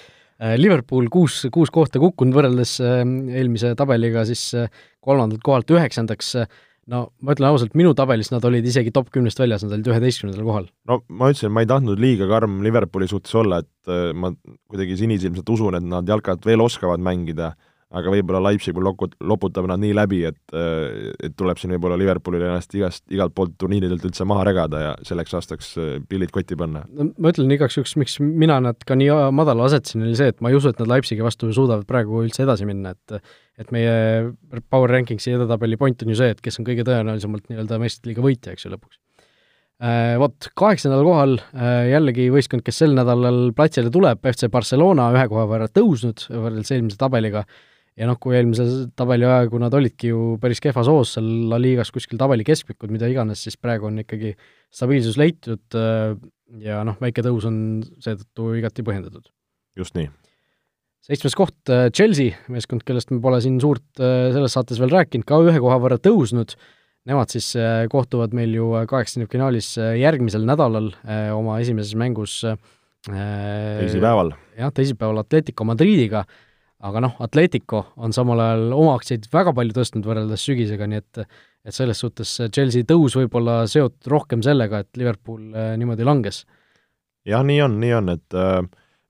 Liverpool 0.60 1.08
kuus, 1.14 1.44
kuus 1.54 1.72
kohta 1.74 2.02
kukkunud 2.04 2.36
võrreldes 2.36 2.78
äh, 2.84 3.02
eelmise 3.40 3.74
tabeliga 3.80 4.26
siis 4.28 4.50
äh, 4.58 4.86
kolmandalt 5.04 5.44
kohalt 5.46 5.72
üheksandaks 5.72 6.36
äh, 6.42 6.62
no 6.92 7.04
ma 7.24 7.36
ütlen 7.36 7.50
ausalt, 7.50 7.76
minu 7.80 7.94
tabelis 7.98 8.32
nad 8.34 8.44
olid 8.48 8.66
isegi 8.68 8.92
top 8.96 9.10
kümnest 9.14 9.40
väljas, 9.40 9.64
nad 9.64 9.76
olid 9.78 9.90
üheteistkümnendal 9.92 10.48
kohal. 10.48 10.70
no 10.90 11.00
ma 11.08 11.32
ütlesin, 11.32 11.54
ma 11.56 11.64
ei 11.64 11.70
tahtnud 11.70 12.02
liiga 12.02 12.28
karm 12.32 12.60
Liverpooli 12.66 13.08
suhtes 13.12 13.36
olla, 13.40 13.62
et 13.64 13.92
äh, 13.92 14.10
ma 14.16 14.34
kuidagi 14.72 14.98
sinisilmselt 15.04 15.54
usun, 15.56 15.80
et 15.80 15.88
nad 15.88 16.10
jalkat 16.10 16.46
veel 16.48 16.64
oskavad 16.64 17.04
mängida, 17.04 17.54
aga 17.94 18.14
võib-olla 18.14 18.42
Leipzig 18.48 18.78
lokut-, 18.82 19.16
loputab 19.22 19.68
nad 19.70 19.82
nii 19.82 19.94
läbi, 19.96 20.24
et, 20.30 20.40
äh, 20.56 21.12
et 21.28 21.36
tuleb 21.38 21.60
siin 21.62 21.76
võib-olla 21.76 21.98
Liverpoolil 22.00 22.46
ennast 22.48 22.74
igast, 22.78 23.04
igalt 23.14 23.36
poolt 23.38 23.56
turniiridelt 23.62 24.04
üldse 24.10 24.26
maha 24.30 24.48
regada 24.50 24.82
ja 24.82 24.94
selleks 25.06 25.36
aastaks 25.38 25.72
äh, 25.78 25.94
pillid 26.10 26.34
kotti 26.34 26.58
panna. 26.60 26.84
no 26.90 27.12
ma 27.14 27.34
ütlen 27.34 27.54
igaks 27.54 27.78
juhuks, 27.78 27.96
miks 28.02 28.18
mina 28.24 28.60
nad 28.64 28.82
ka 28.88 28.98
nii 29.00 29.12
madala 29.36 29.70
asetasin, 29.70 30.08
oli 30.08 30.18
see, 30.18 30.34
et 30.34 30.42
ma 30.42 30.52
ei 30.52 30.60
usu, 30.60 30.74
et 30.74 30.82
nad 30.82 30.90
Leipzigi 30.96 31.26
vastu 31.26 31.52
suudavad 31.54 31.86
praegu 31.90 32.24
üldse 32.26 32.46
edasi 32.48 32.70
minna, 32.70 32.96
et 32.98 33.20
et 33.62 33.70
meie 33.70 34.32
Power 34.74 34.90
Rankingsi 34.90 35.36
edetabeli 35.36 35.78
point 35.78 36.00
on 36.02 36.10
ju 36.10 36.18
see, 36.18 36.32
et 36.34 36.40
kes 36.42 36.56
on 36.58 36.66
kõige 36.66 36.86
tõenäolisemalt 36.88 37.52
nii-öelda 37.52 37.78
meistrite 37.82 38.10
liiga 38.10 38.24
võitja, 38.26 38.54
eks 38.56 38.66
ju, 38.66 38.72
lõpuks. 38.74 38.98
Äh, 39.84 40.16
vot, 40.18 40.48
kaheksandal 40.58 41.04
kohal 41.06 41.36
jällegi 41.92 42.32
võistkond, 42.34 42.64
kes 42.66 42.82
sel 42.82 42.96
nädalal 42.98 43.52
platsile 43.54 43.94
tuleb, 43.94 44.26
FC 44.26 44.50
Barcelona 44.50 45.12
ühe 45.14 45.28
koha 45.30 45.46
võrra 45.52 45.70
tõusnud 45.70 46.26
võrreldes 46.32 46.74
eelmise 46.74 46.98
tabeliga, 46.98 47.44
ja 48.00 48.10
noh, 48.10 48.18
kui 48.22 48.36
eelmise 48.38 48.66
tabeli 48.98 49.28
aegu 49.30 49.60
nad 49.62 49.74
olidki 49.78 50.10
ju 50.12 50.24
päris 50.42 50.62
kehvas 50.64 50.90
hoos 50.90 51.16
seal 51.18 51.30
La 51.52 51.60
Ligas 51.62 51.94
kuskil 51.94 52.20
tabeli 52.22 52.46
keskmikud, 52.48 52.92
mida 52.94 53.10
iganes, 53.12 53.44
siis 53.46 53.58
praegu 53.62 53.90
on 53.90 54.02
ikkagi 54.02 54.34
stabiilsus 54.74 55.20
leitud 55.22 55.78
äh, 55.78 56.16
ja 56.64 56.82
noh, 56.88 56.98
väike 57.02 57.26
tõus 57.26 57.48
on 57.50 57.58
seetõttu 58.04 58.54
igati 58.60 58.86
põhjendatud. 58.86 59.30
just 59.78 59.98
nii 59.98 60.10
seitsmes 61.04 61.36
koht 61.38 61.74
äh, 61.74 61.90
Chelsea, 61.94 62.38
meeskond, 62.54 62.86
kellest 62.88 63.12
me 63.14 63.20
pole 63.22 63.42
siin 63.44 63.60
suurt 63.62 63.86
äh, 64.02 64.32
selles 64.34 64.56
saates 64.58 64.82
veel 64.82 64.94
rääkinud, 64.94 65.28
ka 65.30 65.42
ühe 65.46 65.60
koha 65.62 65.78
võrra 65.84 66.00
tõusnud, 66.02 66.56
nemad 67.10 67.34
siis 67.34 67.50
kohtuvad 67.92 68.32
meil 68.38 68.54
ju 68.56 68.70
kaheksakümnendfinaalis 68.88 69.74
järgmisel 70.00 70.46
nädalal 70.48 70.86
oma 71.36 71.58
esimeses 71.60 71.98
mängus 72.00 72.38
teisipäeval. 73.04 74.32
jah, 74.56 74.72
teisipäeval 74.72 75.20
Atletico 75.20 75.68
Madridiga, 75.68 76.22
aga 76.84 77.02
noh, 77.06 77.16
Atletico 77.24 77.86
on 77.96 78.16
samal 78.16 78.42
ajal 78.44 78.76
oma 78.76 78.98
aktsiaid 78.98 79.30
väga 79.32 79.56
palju 79.56 79.76
tõstnud 79.78 80.08
võrreldes 80.10 80.46
sügisega, 80.50 80.90
nii 80.90 81.02
et 81.04 81.26
et 81.64 81.72
selles 81.72 81.96
suhtes 82.04 82.28
Chelsea 82.52 82.84
tõus 82.84 83.14
võib 83.16 83.36
olla 83.40 83.62
seotud 83.72 84.10
rohkem 84.12 84.42
sellega, 84.44 84.82
et 84.84 84.98
Liverpool 85.00 85.54
niimoodi 85.80 86.04
langes. 86.04 86.42
jah, 87.24 87.44
nii 87.44 87.62
on, 87.64 87.78
nii 87.80 87.94
on, 88.02 88.10
et 88.18 88.36
äh 88.36 88.64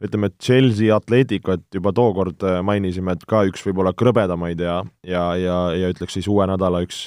ütleme, 0.04 0.30
et 0.30 0.38
Chelsea 0.42 0.92
Atleticut 0.96 1.66
juba 1.74 1.94
tookord 1.96 2.44
äh, 2.44 2.60
mainisime, 2.66 3.16
et 3.16 3.26
ka 3.30 3.44
üks 3.48 3.64
võib-olla 3.68 3.94
krõbedamaid 3.98 4.62
ja, 4.64 4.80
ja, 5.08 5.26
ja, 5.40 5.58
ja 5.78 5.92
ütleks 5.94 6.18
siis 6.18 6.28
uue 6.32 6.48
nädala 6.50 6.84
üks, 6.86 7.06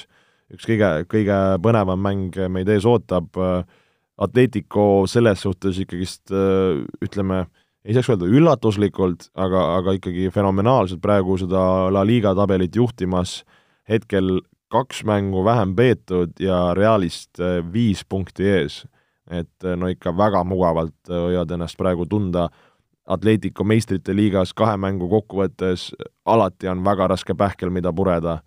üks 0.53 0.67
kõige, 0.69 0.91
kõige 1.11 1.37
põnevam 1.63 2.01
mäng 2.01 2.37
meid 2.53 2.69
ees 2.73 2.87
ootab. 2.89 3.29
Äh, 3.37 3.61
Atletico 4.17 5.05
selles 5.05 5.43
suhtes 5.45 5.77
ikkagist 5.83 6.33
äh, 6.33 6.81
ütleme, 7.05 7.45
ei 7.87 7.95
saaks 7.95 8.11
öelda 8.11 8.27
üllatuslikult, 8.27 9.29
aga, 9.39 9.63
aga 9.79 9.95
ikkagi 9.95 10.27
fenomenaalselt 10.35 11.01
praegu 11.03 11.37
seda 11.39 11.61
La 11.93 12.03
Liga 12.05 12.33
tabelit 12.35 12.75
juhtimas, 12.75 13.41
hetkel 13.87 14.41
kaks 14.73 15.05
mängu 15.07 15.45
vähem 15.47 15.71
peetud 15.75 16.35
ja 16.43 16.73
Realist 16.75 17.39
viis 17.73 18.03
punkti 18.03 18.49
ees. 18.51 18.85
et 19.27 19.65
no 19.75 19.89
ikka 19.91 20.13
väga 20.15 20.43
mugavalt 20.47 21.09
hoiavad 21.11 21.51
ennast 21.51 21.75
praegu 21.77 22.05
tunda 22.07 22.45
Atletico 23.07 23.63
meistrite 23.63 24.15
liigas 24.15 24.53
kahe 24.55 24.77
mängu 24.77 25.09
kokkuvõttes 25.11 25.89
alati 26.25 26.67
on 26.67 26.83
väga 26.83 27.07
raske 27.07 27.35
pähkel, 27.35 27.69
mida 27.69 27.93
pureda. 27.93 28.41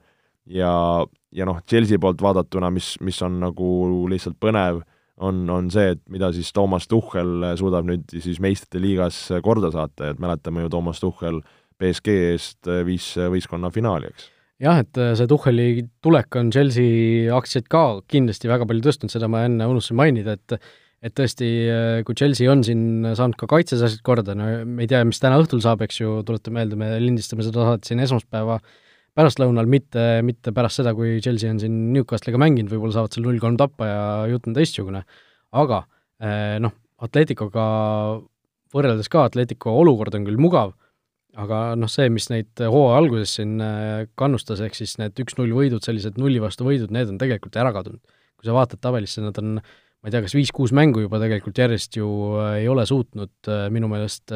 ja, 0.47 1.07
ja 1.33 1.45
noh, 1.47 1.61
Chelsea 1.69 1.99
poolt 1.99 2.23
vaadatuna, 2.23 2.71
mis, 2.71 2.97
mis 3.01 3.23
on 3.23 3.41
nagu 3.41 4.09
lihtsalt 4.09 4.37
põnev, 4.41 4.83
on, 5.21 5.45
on 5.53 5.71
see, 5.73 5.95
et 5.95 6.03
mida 6.13 6.33
siis 6.35 6.51
Toomas 6.57 6.89
Tuhhel 6.91 7.47
suudab 7.61 7.89
nüüd 7.89 8.11
siis 8.17 8.41
meistrite 8.43 8.83
liigas 8.83 9.23
korda 9.45 9.73
saata, 9.75 10.13
et 10.13 10.21
mäletame 10.23 10.65
ju 10.65 10.73
Toomas 10.73 11.01
Tuhhel 11.03 11.43
BSG 11.81 12.19
eest 12.35 12.71
viis 12.89 13.13
võistkonna 13.17 13.73
finaali, 13.73 14.13
eks. 14.13 14.29
Jah, 14.61 14.83
et 14.83 14.99
see 15.17 15.29
Tuhheli 15.29 15.87
tulek 16.05 16.37
on 16.37 16.51
Chelsea 16.53 17.31
aktsiaid 17.33 17.71
ka 17.73 17.85
kindlasti 18.13 18.51
väga 18.51 18.67
palju 18.69 18.85
tõstnud, 18.85 19.13
seda 19.13 19.29
ma 19.33 19.47
enne 19.49 19.69
unustasin 19.71 19.97
mainida, 19.97 20.37
et 20.37 20.61
et 21.01 21.15
tõesti, 21.17 21.49
äh, 21.73 22.03
kui 22.05 22.17
Chelsea 22.19 22.51
on 22.53 22.63
siin 22.67 23.09
saanud 23.17 23.39
ka 23.41 23.49
kaitses 23.49 23.83
asjad 23.87 24.03
korda, 24.05 24.35
no 24.37 24.51
me 24.69 24.85
ei 24.85 24.91
tea, 24.91 25.01
mis 25.09 25.21
täna 25.23 25.39
õhtul 25.41 25.63
saab, 25.65 25.81
eks 25.87 26.03
ju, 26.03 26.19
tuletan 26.29 26.57
meelde, 26.57 26.77
me 26.81 26.93
lindistame 27.01 27.47
seda 27.47 27.65
saadet 27.65 27.89
siin 27.89 28.03
esmaspäeva 28.05 28.59
pärastlõunal, 29.19 29.69
mitte, 29.71 30.05
mitte 30.27 30.55
pärast 30.57 30.81
seda, 30.81 30.95
kui 30.97 31.19
Chelsea 31.23 31.51
on 31.53 31.61
siin 31.63 31.79
Newcastle'iga 31.95 32.41
mänginud, 32.41 32.71
võib-olla 32.73 32.99
saavad 32.99 33.17
seal 33.17 33.27
null 33.27 33.41
kolm 33.43 33.57
tappa 33.61 33.89
ja 33.89 34.05
jutt 34.31 34.47
on 34.51 34.57
teistsugune. 34.57 35.05
aga 35.51 35.83
äh, 36.23 36.59
noh, 36.63 36.77
Atleticoga 37.01 37.65
võrreldes 38.75 39.11
ka, 39.11 39.25
Atletico 39.27 39.75
olukord 39.81 40.15
on 40.15 40.29
küll 40.29 40.39
mugav, 40.41 40.77
aga 41.41 41.75
noh, 41.79 41.91
see, 41.91 42.09
mis 42.13 42.29
neid 42.31 42.61
hooaja 42.61 43.03
alguses 43.03 43.35
siin 43.41 43.59
äh, 43.65 44.07
kannustas, 44.19 44.63
ehk 44.63 44.79
siis 44.79 44.97
need 45.03 45.19
üks-null 45.25 45.53
võidud, 45.57 45.83
sellised 45.83 46.19
nulli 46.21 46.43
vastu 46.43 46.69
võidud, 46.69 46.93
need 46.95 47.11
on 47.11 47.19
tegelikult 47.21 47.59
ära 47.59 47.75
kadunud 47.75 48.03
kui 48.41 48.49
sa 48.49 48.57
vaatad 48.57 48.81
tabelisse, 48.81 49.21
nad 49.21 49.37
on 49.43 49.59
ma 49.61 50.09
ei 50.09 50.15
tea, 50.15 50.23
kas 50.25 50.33
viis-kuus 50.33 50.73
mängu 50.77 51.05
juba 51.05 51.21
tegelikult 51.21 51.59
järjest 51.61 51.99
ju 52.01 52.09
ei 52.55 52.65
ole 52.73 52.87
suutnud 52.89 53.51
minu 53.75 53.91
meelest 53.93 54.33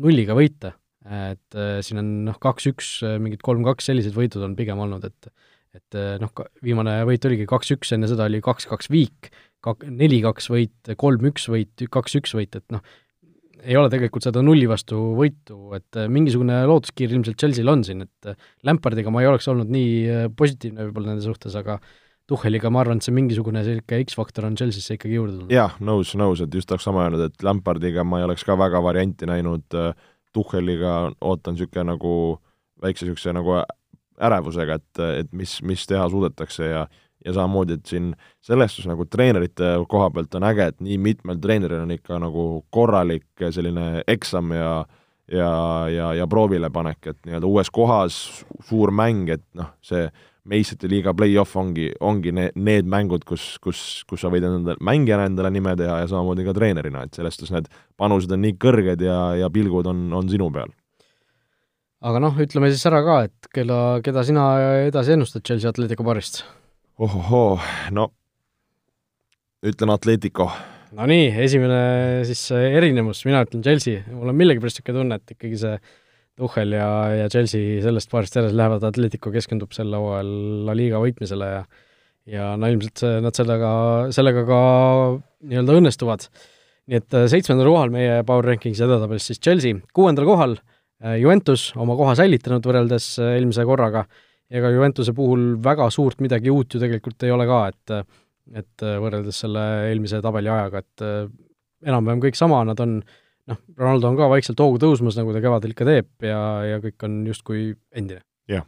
nulliga 0.00 0.36
võita. 0.36 0.72
Et 1.04 1.56
siin 1.84 2.00
on 2.00 2.12
noh, 2.30 2.36
kaks-üks, 2.40 3.02
mingid 3.20 3.42
kolm-kaks, 3.44 3.90
sellised 3.90 4.14
võidud 4.16 4.44
on 4.46 4.54
pigem 4.56 4.80
olnud, 4.80 5.04
et 5.04 5.32
et 5.74 5.96
noh, 6.22 6.30
viimane 6.62 7.00
võit 7.02 7.24
oligi 7.26 7.48
kaks-üks, 7.50 7.90
enne 7.96 8.06
seda 8.06 8.28
oli 8.28 8.38
kaks-kaks 8.44 8.86
viik, 8.94 9.32
kak-, 9.64 9.82
neli-kaks 9.90 10.46
võit, 10.52 10.92
kolm-üks 11.00 11.48
võit, 11.50 11.82
kaks-üks 11.90 12.36
võit, 12.38 12.54
et 12.60 12.64
noh, 12.70 12.84
ei 13.64 13.76
ole 13.78 13.90
tegelikult 13.92 14.24
seda 14.26 14.42
nulli 14.44 14.66
vastu 14.70 14.98
võitu, 15.18 15.58
et 15.76 15.98
äh, 15.98 16.08
mingisugune 16.12 16.62
lootuskiir 16.68 17.12
ilmselt 17.14 17.38
Chelsea'l 17.40 17.72
on 17.72 17.84
siin, 17.86 18.04
et 18.04 18.30
äh, 18.30 18.48
Lampardiga 18.66 19.12
ma 19.12 19.22
ei 19.24 19.30
oleks 19.30 19.48
olnud 19.50 19.70
nii 19.72 19.92
äh, 20.04 20.24
positiivne 20.36 20.88
võib-olla 20.88 21.12
nende 21.12 21.26
suhtes, 21.26 21.56
aga 21.58 21.78
Tuhheliga 22.24 22.70
ma 22.72 22.80
arvan, 22.80 23.00
et 23.00 23.04
see 23.04 23.12
mingisugune 23.12 23.60
selline 23.66 24.00
X-faktor 24.06 24.46
on 24.48 24.54
Chelsea'sse 24.56 24.96
ikkagi 24.96 25.18
juurde 25.18 25.34
tulnud. 25.36 25.52
jah, 25.52 25.74
nõus, 25.84 26.14
nõus, 26.16 26.40
et 26.44 26.54
just 26.56 26.70
oleks 26.72 26.86
sama 26.88 27.04
öelnud, 27.04 27.26
et 27.28 27.44
Lampardiga 27.44 28.04
ma 28.08 28.20
ei 28.20 28.28
oleks 28.28 28.46
ka 28.48 28.56
väga 28.60 28.80
varianti 28.84 29.28
näinud, 29.28 29.76
Tuhheliga 30.34 31.12
ootan 31.20 31.54
niisugune 31.54 31.86
nagu 31.92 32.14
väikse 32.82 33.06
niisuguse 33.06 33.32
nagu 33.36 33.60
ärevusega, 34.20 34.78
et, 34.78 35.02
et 35.24 35.32
mis, 35.32 35.56
mis 35.62 35.86
teha 35.90 36.08
suudetakse 36.10 36.70
ja 36.70 36.86
ja 37.24 37.32
samamoodi, 37.32 37.78
et 37.78 37.86
siin 37.88 38.10
selles 38.44 38.74
suhtes 38.74 38.90
nagu 38.90 39.06
treenerite 39.08 39.70
koha 39.88 40.10
pealt 40.12 40.34
on 40.36 40.44
äge, 40.44 40.66
et 40.68 40.82
nii 40.84 40.98
mitmel 41.00 41.38
treeneril 41.40 41.80
on 41.86 41.94
ikka 41.94 42.18
nagu 42.20 42.44
korralik 42.74 43.46
selline 43.50 44.02
eksam 44.12 44.52
ja 44.52 44.84
ja, 45.32 45.88
ja, 45.88 46.10
ja 46.14 46.26
proovilepanek, 46.28 47.06
et 47.06 47.18
nii-öelda 47.24 47.48
uues 47.48 47.70
kohas 47.72 48.18
suur 48.68 48.92
mäng, 48.92 49.30
et 49.32 49.44
noh, 49.56 49.70
see 49.80 50.04
meistrite 50.48 50.88
liiga 50.90 51.14
play-off 51.16 51.56
ongi, 51.56 51.88
ongi 52.04 52.32
ne-, 52.36 52.50
need 52.54 52.88
mängud, 52.90 53.24
kus, 53.28 53.54
kus, 53.64 53.80
kus 54.08 54.24
sa 54.24 54.30
võid 54.32 54.44
endale, 54.48 54.76
mängijana 54.84 55.28
endale 55.30 55.52
nime 55.54 55.72
teha 55.80 56.02
ja 56.02 56.08
samamoodi 56.10 56.44
ka 56.46 56.56
treenerina, 56.56 57.04
et 57.06 57.16
selles 57.16 57.38
suhtes 57.38 57.54
need 57.54 57.70
panused 58.00 58.32
on 58.34 58.44
nii 58.44 58.58
kõrged 58.60 59.04
ja, 59.04 59.20
ja 59.40 59.52
pilgud 59.52 59.88
on, 59.90 60.06
on 60.16 60.28
sinu 60.28 60.50
peal. 60.54 60.74
aga 62.04 62.20
noh, 62.20 62.36
ütleme 62.44 62.68
siis 62.72 62.84
ära 62.90 63.00
ka, 63.06 63.22
et 63.30 63.54
kella, 63.56 63.80
keda 64.04 64.26
sina 64.28 64.50
edasi 64.90 65.16
ennustad 65.16 65.46
Chelsea 65.46 65.72
Atletico 65.72 66.04
paarist? 66.04 66.44
ohohoo, 67.00 67.56
no 67.96 68.10
ütlen 69.64 69.92
Atletico. 69.94 70.50
Nonii, 70.94 71.30
esimene 71.42 72.22
siis 72.28 72.42
erinevus, 72.54 73.24
mina 73.26 73.40
ütlen 73.46 73.64
Chelsea, 73.64 74.04
mul 74.12 74.30
on 74.30 74.36
millegipärast 74.38 74.78
niisugune 74.78 75.00
tunne, 75.00 75.18
et 75.18 75.34
ikkagi 75.34 75.58
see 75.58 75.78
Tuhhel 76.38 76.74
ja, 76.74 76.88
ja 77.14 77.26
Chelsea 77.30 77.78
sellest 77.84 78.10
paarist 78.10 78.36
edasi 78.40 78.56
lähevad, 78.58 78.82
Atletico 78.86 79.30
keskendub 79.30 79.74
sel 79.76 79.92
hooajal 79.94 80.30
La 80.66 80.74
Liga 80.74 81.02
võitmisele 81.02 81.50
ja 81.52 81.64
ja 82.30 82.54
no 82.56 82.68
ilmselt 82.72 83.02
see, 83.02 83.20
nad 83.24 83.36
sellega, 83.36 83.70
sellega 84.14 84.44
ka 84.48 84.58
nii-öelda 85.44 85.78
õnnestuvad. 85.80 86.28
nii 86.88 87.00
et 87.00 87.16
äh, 87.16 87.26
seitsmendal 87.32 87.68
kohal 87.70 87.92
meie 87.92 88.22
Power 88.28 88.44
Rankingis 88.48 88.82
edetabelis 88.84 89.28
siis 89.30 89.40
Chelsea, 89.40 89.76
kuuendal 89.96 90.28
kohal 90.28 90.56
äh, 90.58 91.18
Juventus, 91.20 91.70
oma 91.80 91.96
koha 91.96 92.16
säilitanud 92.18 92.64
võrreldes 92.64 93.14
äh, 93.20 93.36
eelmise 93.38 93.64
korraga 93.68 94.04
ega 94.54 94.70
Juventuse 94.72 95.14
puhul 95.16 95.54
väga 95.64 95.88
suurt 95.92 96.20
midagi 96.24 96.52
uut 96.52 96.74
ju 96.74 96.80
tegelikult 96.80 97.24
ei 97.24 97.32
ole 97.34 97.48
ka, 97.48 97.64
et 97.72 97.98
et 98.60 98.82
võrreldes 99.00 99.38
selle 99.40 99.60
eelmise 99.88 100.18
tabeli 100.20 100.50
ajaga, 100.52 100.82
et 100.82 101.02
enam-vähem 101.88 102.20
kõik 102.26 102.36
sama, 102.36 102.58
nad 102.68 102.80
on 102.84 102.98
noh, 103.50 103.60
Ronaldo 103.78 104.10
on 104.10 104.18
ka 104.18 104.28
vaikselt 104.32 104.60
hoogu 104.62 104.80
tõusmas, 104.82 105.18
nagu 105.18 105.34
ta 105.34 105.42
kevadel 105.44 105.74
ikka 105.74 105.86
teeb 105.88 106.28
ja, 106.28 106.38
ja 106.68 106.78
kõik 106.82 107.06
on 107.08 107.18
justkui 107.30 107.72
endine. 107.94 108.24
jah 108.50 108.66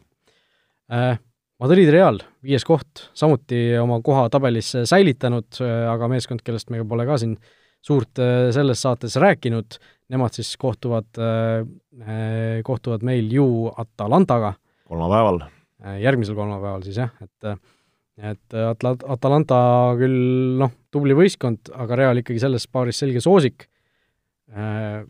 äh,. 0.91 1.17
Madrid 1.57 1.89
Real, 1.89 2.19
viies 2.45 2.61
koht, 2.61 3.07
samuti 3.17 3.71
oma 3.81 3.95
koha 4.05 4.27
tabelis 4.29 4.75
säilitanud, 4.85 5.57
aga 5.89 6.09
meeskond, 6.11 6.43
kellest 6.45 6.69
me 6.69 6.83
pole 6.85 7.07
ka 7.09 7.17
siin 7.17 7.33
suurt 7.81 8.21
selles 8.53 8.85
saates 8.85 9.17
rääkinud, 9.17 9.79
nemad 10.13 10.37
siis 10.37 10.53
kohtuvad, 10.61 11.09
kohtuvad 12.61 13.09
meil 13.09 13.33
ju 13.33 13.47
Atalantaga. 13.73 14.53
kolmapäeval 14.85 15.47
Äh, 15.85 15.99
järgmisel 16.01 16.33
kolmapäeval 16.37 16.81
siis 16.85 16.97
jah, 16.97 17.11
et 17.21 17.49
et 18.17 18.55
Atla-, 18.57 18.97
Atalanta 19.13 19.57
küll 19.99 20.57
noh, 20.57 20.71
tubli 20.89 21.13
võistkond, 21.13 21.69
aga 21.69 21.99
Real 21.99 22.17
ikkagi 22.17 22.41
selles 22.41 22.65
paaris 22.65 22.97
selge 22.97 23.21
soosik. 23.21 23.67
Äh, 24.53 25.01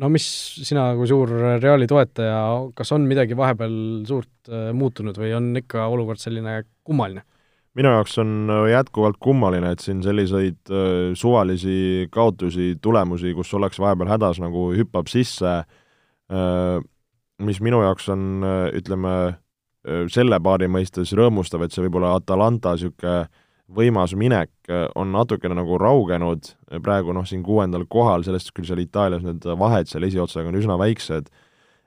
no 0.00 0.08
mis 0.12 0.26
sina 0.64 0.92
kui 0.96 1.08
suur 1.10 1.32
Reali 1.60 1.88
toetaja, 1.90 2.38
kas 2.76 2.94
on 2.96 3.04
midagi 3.08 3.36
vahepeal 3.36 3.74
suurt 4.08 4.48
äh, 4.48 4.70
muutunud 4.76 5.18
või 5.20 5.34
on 5.36 5.50
ikka 5.60 5.88
olukord 5.92 6.22
selline 6.22 6.62
kummaline? 6.84 7.26
minu 7.72 7.88
jaoks 7.88 8.18
on 8.20 8.50
jätkuvalt 8.68 9.16
kummaline, 9.16 9.70
et 9.72 9.80
siin 9.80 10.02
selliseid 10.04 10.68
suvalisi 11.16 12.04
kaotusi, 12.12 12.74
tulemusi, 12.84 13.30
kus 13.32 13.48
ollakse 13.56 13.80
vahepeal 13.80 14.10
hädas, 14.10 14.42
nagu 14.44 14.66
hüppab 14.76 15.08
sisse, 15.08 15.54
mis 17.40 17.62
minu 17.64 17.80
jaoks 17.80 18.10
on, 18.12 18.44
ütleme, 18.76 19.14
selle 20.12 20.36
paari 20.44 20.68
mõistes 20.68 21.14
rõõmustav, 21.16 21.64
et 21.64 21.72
see 21.72 21.86
võib-olla 21.86 22.12
Atalanta 22.18 22.74
niisugune 22.76 23.24
võimas 23.74 24.14
minek 24.18 24.72
on 24.98 25.12
natukene 25.14 25.56
nagu 25.58 25.78
raugenud, 25.80 26.52
praegu 26.84 27.14
noh, 27.16 27.26
siin 27.28 27.42
kuuendal 27.46 27.86
kohal, 27.90 28.24
sellest 28.26 28.52
küll 28.56 28.68
seal 28.68 28.82
Itaalias 28.82 29.24
need 29.24 29.46
vahed 29.58 29.90
seal 29.90 30.06
esiotsaga 30.08 30.52
on 30.52 30.60
üsna 30.60 30.78
väiksed, 30.80 31.30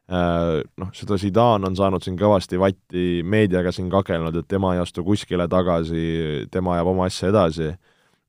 noh, 0.10 0.92
seda 0.94 1.18
Zidane 1.22 1.70
on 1.70 1.78
saanud 1.78 2.04
siin 2.06 2.18
kõvasti 2.20 2.60
vatti 2.62 3.06
meediaga 3.26 3.74
siin 3.74 3.90
kakelnud, 3.94 4.38
et 4.38 4.50
tema 4.52 4.76
ei 4.76 4.84
astu 4.84 5.06
kuskile 5.06 5.48
tagasi, 5.52 6.46
tema 6.54 6.76
ajab 6.76 6.94
oma 6.94 7.10
asja 7.10 7.32
edasi, 7.34 7.74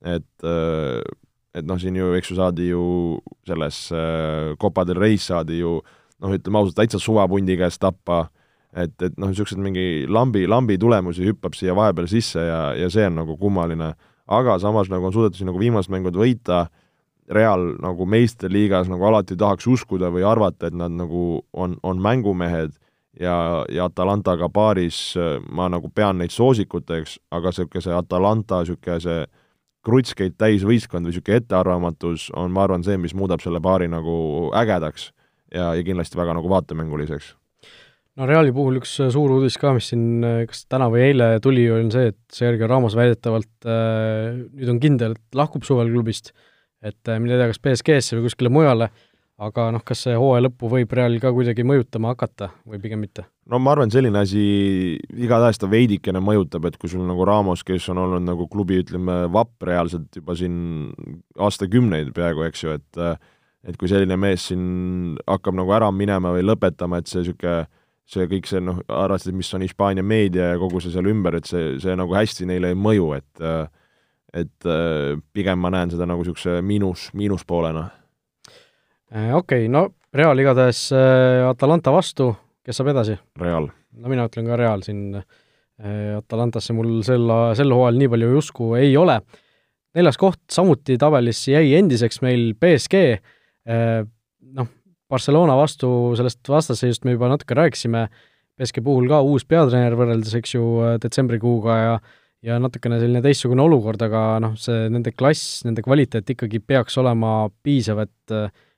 et 0.05 0.47
et 1.57 1.65
noh, 1.65 1.79
siin 1.81 1.95
ju, 1.97 2.11
eks 2.17 2.29
ju, 2.29 2.35
saadi 2.37 2.67
ju 2.69 2.81
selles 3.47 3.87
Copa 4.61 4.83
del 4.85 4.99
Reis 5.01 5.25
saadi 5.31 5.61
ju 5.61 5.79
noh, 6.21 6.33
ütleme 6.33 6.59
ausalt, 6.61 6.77
täitsa 6.77 6.99
suvapundi 7.01 7.57
käest 7.57 7.81
tappa 7.81 8.27
et, 8.77 8.93
et 9.01 9.15
noh, 9.17 9.31
niisuguseid 9.31 9.61
mingi 9.61 9.87
lambi, 10.09 10.45
lambi 10.49 10.77
tulemusi 10.81 11.25
hüppab 11.27 11.55
siia 11.57 11.75
vahepeal 11.77 12.09
sisse 12.11 12.43
ja, 12.43 12.61
ja 12.77 12.89
see 12.93 13.07
on 13.09 13.21
nagu 13.21 13.37
kummaline. 13.39 13.93
aga 14.27 14.57
samas 14.59 14.89
nagu 14.91 15.07
on 15.07 15.13
suudetud 15.13 15.39
siin 15.39 15.47
nagu 15.47 15.59
viimased 15.59 15.91
mängud 15.91 16.17
võita, 16.19 16.67
Real 17.27 17.73
nagu 17.83 18.05
meistriliigas 18.07 18.87
nagu 18.87 19.03
alati 19.03 19.35
tahaks 19.35 19.65
uskuda 19.67 20.07
või 20.11 20.23
arvata, 20.23 20.69
et 20.69 20.75
nad 20.75 20.93
nagu 20.95 21.41
on, 21.53 21.73
on 21.83 21.99
mängumehed 21.99 22.71
ja, 23.19 23.65
ja 23.67 23.87
Atalantaga 23.89 24.47
paaris 24.49 25.17
ma 25.51 25.67
nagu 25.67 25.89
pean 25.91 26.21
neid 26.21 26.31
soosikuteks, 26.31 27.17
aga 27.31 27.51
niisugune 27.51 27.83
see 27.83 27.97
Atalanta 27.97 28.61
niisugune 28.61 29.01
see 29.03 29.25
krutskeid 29.87 30.37
täis 30.39 30.63
võistkond 30.67 31.07
või 31.07 31.15
niisugune 31.15 31.41
ettearvamatus 31.41 32.29
on, 32.35 32.51
ma 32.55 32.63
arvan, 32.63 32.87
see, 32.87 32.95
mis 32.99 33.15
muudab 33.15 33.43
selle 33.43 33.59
paari 33.63 33.89
nagu 33.91 34.15
ägedaks 34.55 35.11
ja, 35.51 35.73
ja 35.73 35.83
kindlasti 35.83 36.19
väga 36.19 36.37
nagu 36.39 36.51
vaatemänguliseks 36.51 37.33
no 38.17 38.27
Reali 38.29 38.53
puhul 38.55 38.79
üks 38.81 38.95
äh, 39.03 39.11
suur 39.13 39.35
uudis 39.37 39.57
ka, 39.61 39.73
mis 39.77 39.91
siin 39.91 40.25
äh, 40.25 40.43
kas 40.49 40.65
täna 40.69 40.89
või 40.93 41.05
eile 41.09 41.35
tuli, 41.43 41.67
on 41.73 41.91
see, 41.93 42.11
et 42.13 42.19
Sergio 42.33 42.69
Ramos 42.69 42.97
väidetavalt 42.97 43.67
äh, 43.69 44.33
nüüd 44.47 44.73
on 44.73 44.81
kindel, 44.83 45.17
et 45.17 45.37
lahkub 45.37 45.67
suvel 45.67 45.91
klubist, 45.93 46.33
et 46.81 47.11
äh, 47.11 47.21
mine 47.21 47.37
tea, 47.37 47.51
kas 47.51 47.61
BSG-sse 47.61 48.17
või 48.17 48.27
kuskile 48.27 48.51
mujale, 48.53 48.89
aga 49.37 49.67
noh, 49.69 49.83
kas 49.85 50.01
see 50.07 50.17
hooaja 50.17 50.47
lõppu 50.47 50.69
võib 50.71 50.97
Reali 50.97 51.21
ka 51.21 51.29
kuidagi 51.35 51.65
mõjutama 51.67 52.15
hakata 52.15 52.49
või 52.65 52.81
pigem 52.81 53.03
mitte? 53.05 53.27
no 53.47 53.61
ma 53.61 53.75
arvan, 53.75 53.93
selline 53.93 54.23
asi 54.23 54.41
igatahes 55.13 55.61
ta 55.61 55.69
veidikene 55.69 56.21
mõjutab, 56.23 56.65
et 56.67 56.81
kui 56.81 56.89
sul 56.91 57.05
nagu 57.07 57.25
Ramos, 57.27 57.61
kes 57.67 57.85
on 57.93 58.01
olnud 58.01 58.25
nagu 58.25 58.49
klubi, 58.49 58.81
ütleme, 58.81 59.27
vapp 59.31 59.69
reaalselt 59.69 60.17
juba 60.17 60.35
siin 60.35 60.89
aastakümneid 61.37 62.15
peaaegu, 62.17 62.47
eks 62.49 62.65
ju, 62.65 62.77
et 62.81 63.03
et 63.67 63.75
kui 63.75 63.89
selline 63.91 64.15
mees 64.15 64.45
siin 64.47 65.17
hakkab 65.27 65.57
nagu 65.57 65.73
ära 65.75 65.89
minema 65.91 66.31
või 66.31 66.45
lõpetama, 66.45 67.01
et 67.01 67.09
see 67.11 67.19
niisugune 67.19 67.65
see 68.07 68.27
kõik 68.31 68.47
see 68.47 68.61
noh, 68.63 68.79
arvestades, 68.87 69.35
mis 69.35 69.51
on 69.57 69.65
Hispaania 69.65 70.03
meedia 70.03 70.53
ja 70.53 70.61
kogu 70.61 70.79
see 70.83 70.93
seal 70.93 71.09
ümber, 71.11 71.39
et 71.39 71.49
see, 71.49 71.75
see 71.83 71.95
nagu 71.99 72.15
hästi 72.15 72.47
neile 72.47 72.71
ei 72.73 72.79
mõju, 72.79 73.11
et 73.17 73.45
et 74.37 74.67
pigem 75.33 75.59
ma 75.63 75.71
näen 75.73 75.89
seda 75.93 76.05
nagu 76.05 76.21
niisuguse 76.21 76.59
miinus, 76.61 77.07
miinuspoolena. 77.17 77.85
Äh, 79.15 79.35
okei 79.35 79.65
okay,, 79.65 79.71
no 79.71 79.87
Real 80.13 80.39
igatahes 80.39 80.89
äh, 80.91 81.45
Atalanta 81.47 81.93
vastu, 81.95 82.33
kes 82.65 82.75
saab 82.79 82.89
edasi? 82.91 83.15
Real. 83.39 83.69
no 83.95 84.11
mina 84.11 84.25
ütlen 84.27 84.47
ka 84.49 84.57
Real 84.59 84.83
siin, 84.83 85.15
äh, 85.15 86.17
Atalantasse 86.17 86.75
mul 86.75 86.99
sel, 87.07 87.23
sel 87.55 87.71
hooajal 87.71 87.99
nii 88.01 88.09
palju 88.11 88.33
usku 88.35 88.73
ei 88.79 88.91
ole. 88.99 89.21
neljas 89.95 90.19
koht 90.19 90.41
samuti 90.51 90.97
tabelis 90.99 91.39
jäi 91.47 91.71
endiseks 91.79 92.19
meil 92.21 92.51
BSG, 92.59 92.99
Barcelona 95.09 95.55
vastu, 95.59 95.89
sellest 96.19 96.49
vastasseisust 96.51 97.05
me 97.07 97.15
juba 97.17 97.31
natuke 97.31 97.57
rääkisime, 97.57 98.07
Peske 98.57 98.81
puhul 98.81 99.05
ka 99.05 99.19
uus 99.21 99.43
peatreener 99.45 99.93
võrreldes, 99.93 100.31
eks 100.39 100.55
ju, 100.55 100.63
detsembrikuuga 101.03 101.75
ja 101.77 101.97
ja 102.45 102.59
natukene 102.61 102.99
selline 103.01 103.21
teistsugune 103.25 103.63
olukord, 103.63 104.01
aga 104.05 104.21
noh, 104.43 104.53
see 104.61 104.87
nende 104.93 105.11
klass, 105.17 105.63
nende 105.65 105.81
kvaliteet 105.85 106.35
ikkagi 106.35 106.61
peaks 106.61 106.97
olema 107.01 107.49
piisav, 107.65 108.05
et 108.05 108.37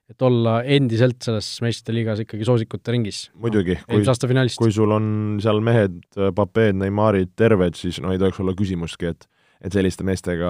et 0.10 0.24
olla 0.26 0.56
endiselt 0.66 1.22
selles 1.22 1.48
meistrite 1.62 1.94
liigas 1.94 2.24
ikkagi 2.24 2.48
soosikute 2.48 2.96
ringis. 2.96 3.20
muidugi 3.38 3.76
no,, 3.78 4.00
kui, 4.00 4.56
kui 4.58 4.74
sul 4.74 4.96
on 4.96 5.12
seal 5.44 5.62
mehed, 5.62 6.00
Papeed, 6.36 6.80
Neymarid 6.82 7.36
terved, 7.38 7.78
siis 7.78 8.00
no 8.02 8.16
ei 8.16 8.22
tohiks 8.22 8.42
olla 8.42 8.56
küsimustki, 8.58 9.14
et 9.14 9.30
et 9.60 9.76
selliste 9.76 10.06
meestega 10.08 10.50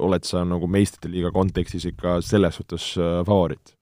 oled 0.00 0.24
sa 0.24 0.40
nagu 0.48 0.66
meistrite 0.66 1.10
liiga 1.12 1.28
kontekstis 1.34 1.84
ikka 1.90 2.18
selles 2.24 2.56
suhtes 2.56 2.94
äh, 2.96 3.20
favoriit? 3.28 3.75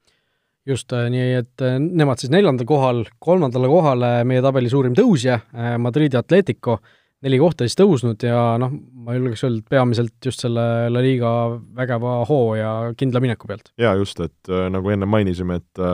Just, 0.69 0.93
äh, 0.97 1.09
nii 1.13 1.31
et 1.41 1.65
äh, 1.65 1.79
nemad 1.79 2.23
siis 2.23 2.33
neljandal 2.35 2.69
kohal, 2.69 3.05
kolmandale 3.23 3.71
kohale 3.71 4.13
meie 4.29 4.43
tabeli 4.45 4.73
suurim 4.73 4.97
tõusja, 4.97 5.41
Madridi 5.79 6.19
Atletico, 6.21 6.79
neli 7.25 7.41
kohta 7.41 7.69
siis 7.69 7.79
tõusnud 7.81 8.27
ja 8.27 8.41
noh, 8.61 8.73
ma 9.05 9.17
julgeks 9.17 9.47
öelda, 9.47 9.63
et 9.63 9.77
peamiselt 9.77 10.31
just 10.31 10.45
selle 10.45 10.65
La 10.93 11.03
Liga 11.05 11.33
vägeva 11.77 12.21
hoo 12.29 12.55
ja 12.59 12.75
kindla 12.97 13.23
mineku 13.25 13.49
pealt. 13.51 13.73
jaa, 13.81 13.95
just, 14.01 14.21
et 14.21 14.55
nagu 14.71 14.93
enne 14.93 15.09
mainisime, 15.09 15.61
et 15.63 15.85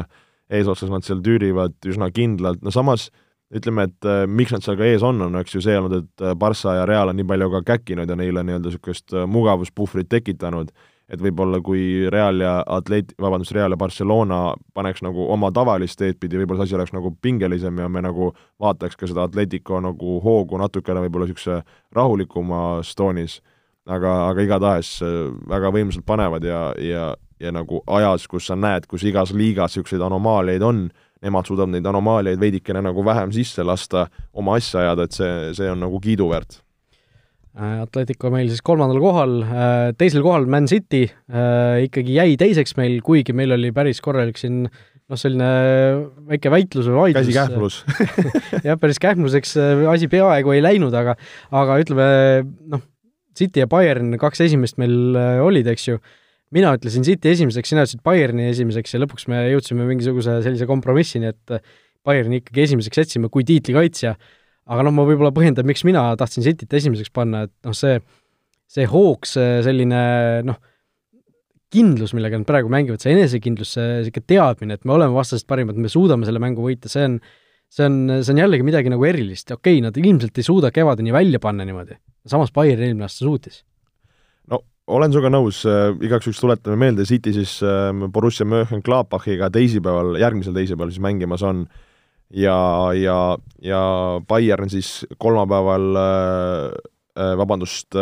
eesotsas 0.50 0.90
nad 0.90 1.06
seal 1.06 1.22
tüürivad 1.22 1.76
üsna 1.86 2.10
kindlalt, 2.14 2.64
no 2.66 2.74
samas 2.74 3.08
äh, 3.10 3.26
ütleme, 3.50 3.86
et 3.88 4.06
äh, 4.06 4.24
miks 4.30 4.54
nad 4.54 4.64
seal 4.64 4.78
ka 4.78 4.86
ees 4.86 5.04
on, 5.06 5.20
on 5.26 5.38
eks 5.40 5.56
ju 5.56 5.62
see 5.64 5.76
olnud, 5.78 6.04
et 6.04 6.24
äh, 6.24 6.36
Barca 6.38 6.76
ja 6.78 6.86
Real 6.88 7.10
on 7.10 7.18
nii 7.18 7.26
palju 7.26 7.50
ka 7.56 7.62
käkkinud 7.72 8.10
ja 8.10 8.16
neile 8.18 8.44
nii-öelda 8.46 8.70
niisugust 8.70 9.14
äh, 9.14 9.26
mugavuspuhvrit 9.26 10.10
tekitanud, 10.10 10.70
et 11.11 11.22
võib-olla 11.22 11.58
kui 11.64 12.08
Real 12.12 12.42
ja 12.42 12.61
Atlet-, 12.70 13.14
vabandust, 13.20 13.52
Real 13.56 13.74
ja 13.74 13.78
Barcelona 13.80 14.40
paneks 14.74 15.02
nagu 15.02 15.26
oma 15.32 15.50
tavalist 15.54 15.98
teed 15.98 16.20
pidi, 16.22 16.38
võib-olla 16.38 16.62
see 16.62 16.70
asi 16.70 16.78
oleks 16.78 16.94
nagu 16.94 17.12
pingelisem 17.22 17.78
ja 17.82 17.88
me 17.90 18.02
nagu 18.04 18.30
vaataks 18.62 18.98
ka 18.98 19.08
seda 19.11 19.26
Atletico 19.26 19.80
nagu 19.82 20.20
hoogu 20.24 20.61
natukene 20.61 21.02
võib-olla 21.06 21.28
niisuguse 21.28 21.62
rahulikumas 21.96 22.94
toonis. 22.94 23.40
aga, 23.90 24.28
aga 24.30 24.42
igatahes 24.44 25.00
väga 25.50 25.70
võimsalt 25.74 26.04
panevad 26.06 26.44
ja, 26.44 26.61
ja, 26.78 27.14
ja 27.40 27.52
nagu 27.52 27.80
ajas, 27.86 28.28
kus 28.28 28.46
sa 28.46 28.54
näed, 28.54 28.86
kus 28.86 29.02
igas 29.02 29.32
liigas 29.34 29.74
niisuguseid 29.74 30.02
anomaaliaid 30.06 30.62
on, 30.62 30.90
nemad 31.22 31.48
suudavad 31.48 31.72
neid 31.74 31.86
anomaaliaid 31.86 32.40
veidikene 32.40 32.84
nagu 32.84 33.04
vähem 33.04 33.32
sisse 33.32 33.64
lasta, 33.66 34.06
oma 34.32 34.56
asja 34.61 34.84
ajada, 34.84 35.08
et 35.08 35.16
see, 35.16 35.54
see 35.58 35.70
on 35.70 35.82
nagu 35.82 36.00
kiiduväärt. 36.00 36.61
Äh, 37.59 37.80
Atletico 37.82 38.30
meil 38.30 38.46
siis 38.46 38.62
kolmandal 38.62 39.01
kohal, 39.03 39.32
äh, 39.42 39.88
teisel 39.98 40.22
kohal 40.22 40.44
Man 40.46 40.68
City 40.70 41.03
äh, 41.09 41.80
ikkagi 41.88 42.14
jäi 42.14 42.36
teiseks 42.38 42.76
meil, 42.78 43.01
kuigi 43.03 43.34
meil 43.34 43.57
oli 43.57 43.72
päris 43.74 43.98
korralik 44.05 44.38
siin 44.38 44.62
noh, 44.68 45.18
selline 45.18 45.48
väike 46.30 46.53
väitlus 46.55 46.86
või 46.86 47.01
vaidlus. 47.01 47.26
käsikähmlus 47.26 47.80
jah, 48.68 48.78
päris 48.78 49.03
kähmluseks 49.03 49.57
asi 49.90 50.07
peaaegu 50.12 50.55
ei 50.55 50.62
läinud, 50.62 50.94
aga 50.94 51.16
aga 51.51 51.80
ütleme 51.82 52.09
noh, 52.70 52.86
City 53.34 53.64
ja 53.64 53.70
Bayern, 53.70 54.14
kaks 54.22 54.46
esimest 54.46 54.78
meil 54.78 55.18
olid, 55.42 55.66
eks 55.74 55.88
ju, 55.88 55.98
mina 56.55 56.70
ütlesin 56.78 57.03
City 57.07 57.34
esimeseks, 57.34 57.74
sina 57.74 57.82
ütlesid 57.82 58.07
Bayerni 58.07 58.46
esimeseks 58.53 58.94
ja 58.94 59.03
lõpuks 59.03 59.26
me 59.30 59.42
jõudsime 59.51 59.90
mingisuguse 59.90 60.38
sellise 60.46 60.70
kompromissini, 60.70 61.34
et 61.34 61.59
Bayerni 62.07 62.44
ikkagi 62.44 62.68
esimeseks 62.68 63.03
jätsime 63.03 63.30
kui 63.32 63.42
tiitlikaitsja, 63.48 64.14
aga 64.70 64.86
noh, 64.86 64.94
ma 64.94 65.04
võib-olla 65.08 65.32
põhjendan, 65.34 65.66
miks 65.68 65.84
mina 65.88 66.08
tahtsin 66.18 66.46
Cityt 66.46 66.72
esimeseks 66.78 67.12
panna, 67.14 67.44
et 67.48 67.54
noh, 67.66 67.76
see, 67.76 67.98
see 68.70 68.86
hoogs, 68.90 69.34
selline 69.66 70.02
noh, 70.46 70.60
kindlus, 71.70 72.14
millega 72.16 72.38
nad 72.40 72.48
praegu 72.48 72.70
mängivad, 72.72 73.02
see 73.02 73.14
enesekindlus, 73.14 73.76
see 73.76 73.88
niisugune 74.00 74.26
teadmine, 74.32 74.78
et 74.78 74.86
me 74.88 74.96
oleme 74.96 75.14
vastasest 75.14 75.46
parimad, 75.50 75.78
me 75.78 75.90
suudame 75.90 76.26
selle 76.26 76.42
mängu 76.42 76.64
võita, 76.64 76.90
see 76.90 77.06
on, 77.06 77.18
see 77.70 77.86
on, 77.86 77.98
see 78.18 78.34
on 78.34 78.42
jällegi 78.42 78.66
midagi 78.66 78.92
nagu 78.92 79.06
erilist, 79.06 79.50
okei 79.54 79.78
okay,, 79.78 79.84
nad 79.86 79.98
ilmselt 79.98 80.38
ei 80.38 80.46
suuda 80.46 80.72
kevadeni 80.74 81.14
välja 81.14 81.42
panna 81.42 81.66
niimoodi, 81.66 81.98
samas 82.30 82.54
Bayern 82.54 82.86
eelmine 82.86 83.06
aasta 83.06 83.26
suutis. 83.26 83.62
Olen 84.90 85.12
sinuga 85.12 85.30
nõus, 85.30 85.60
äh, 85.70 85.92
igaks 86.02 86.26
juhuks 86.26 86.40
tuletame 86.42 86.74
meelde, 86.80 87.04
City 87.06 87.30
siis 87.36 87.60
äh, 87.62 87.92
Borussia 88.10 88.42
Mönchengladbachiga 88.48 89.46
teisipäeval, 89.54 90.16
järgmisel 90.18 90.56
teisipäeval 90.56 90.90
siis 90.90 91.04
mängimas 91.04 91.44
on 91.46 91.60
ja, 92.30 92.56
ja, 92.94 93.18
ja 93.62 93.82
Bayern 94.28 94.70
siis 94.70 95.06
kolmapäeval 95.18 95.96
äh, 95.96 97.34
vabandust, 97.36 97.96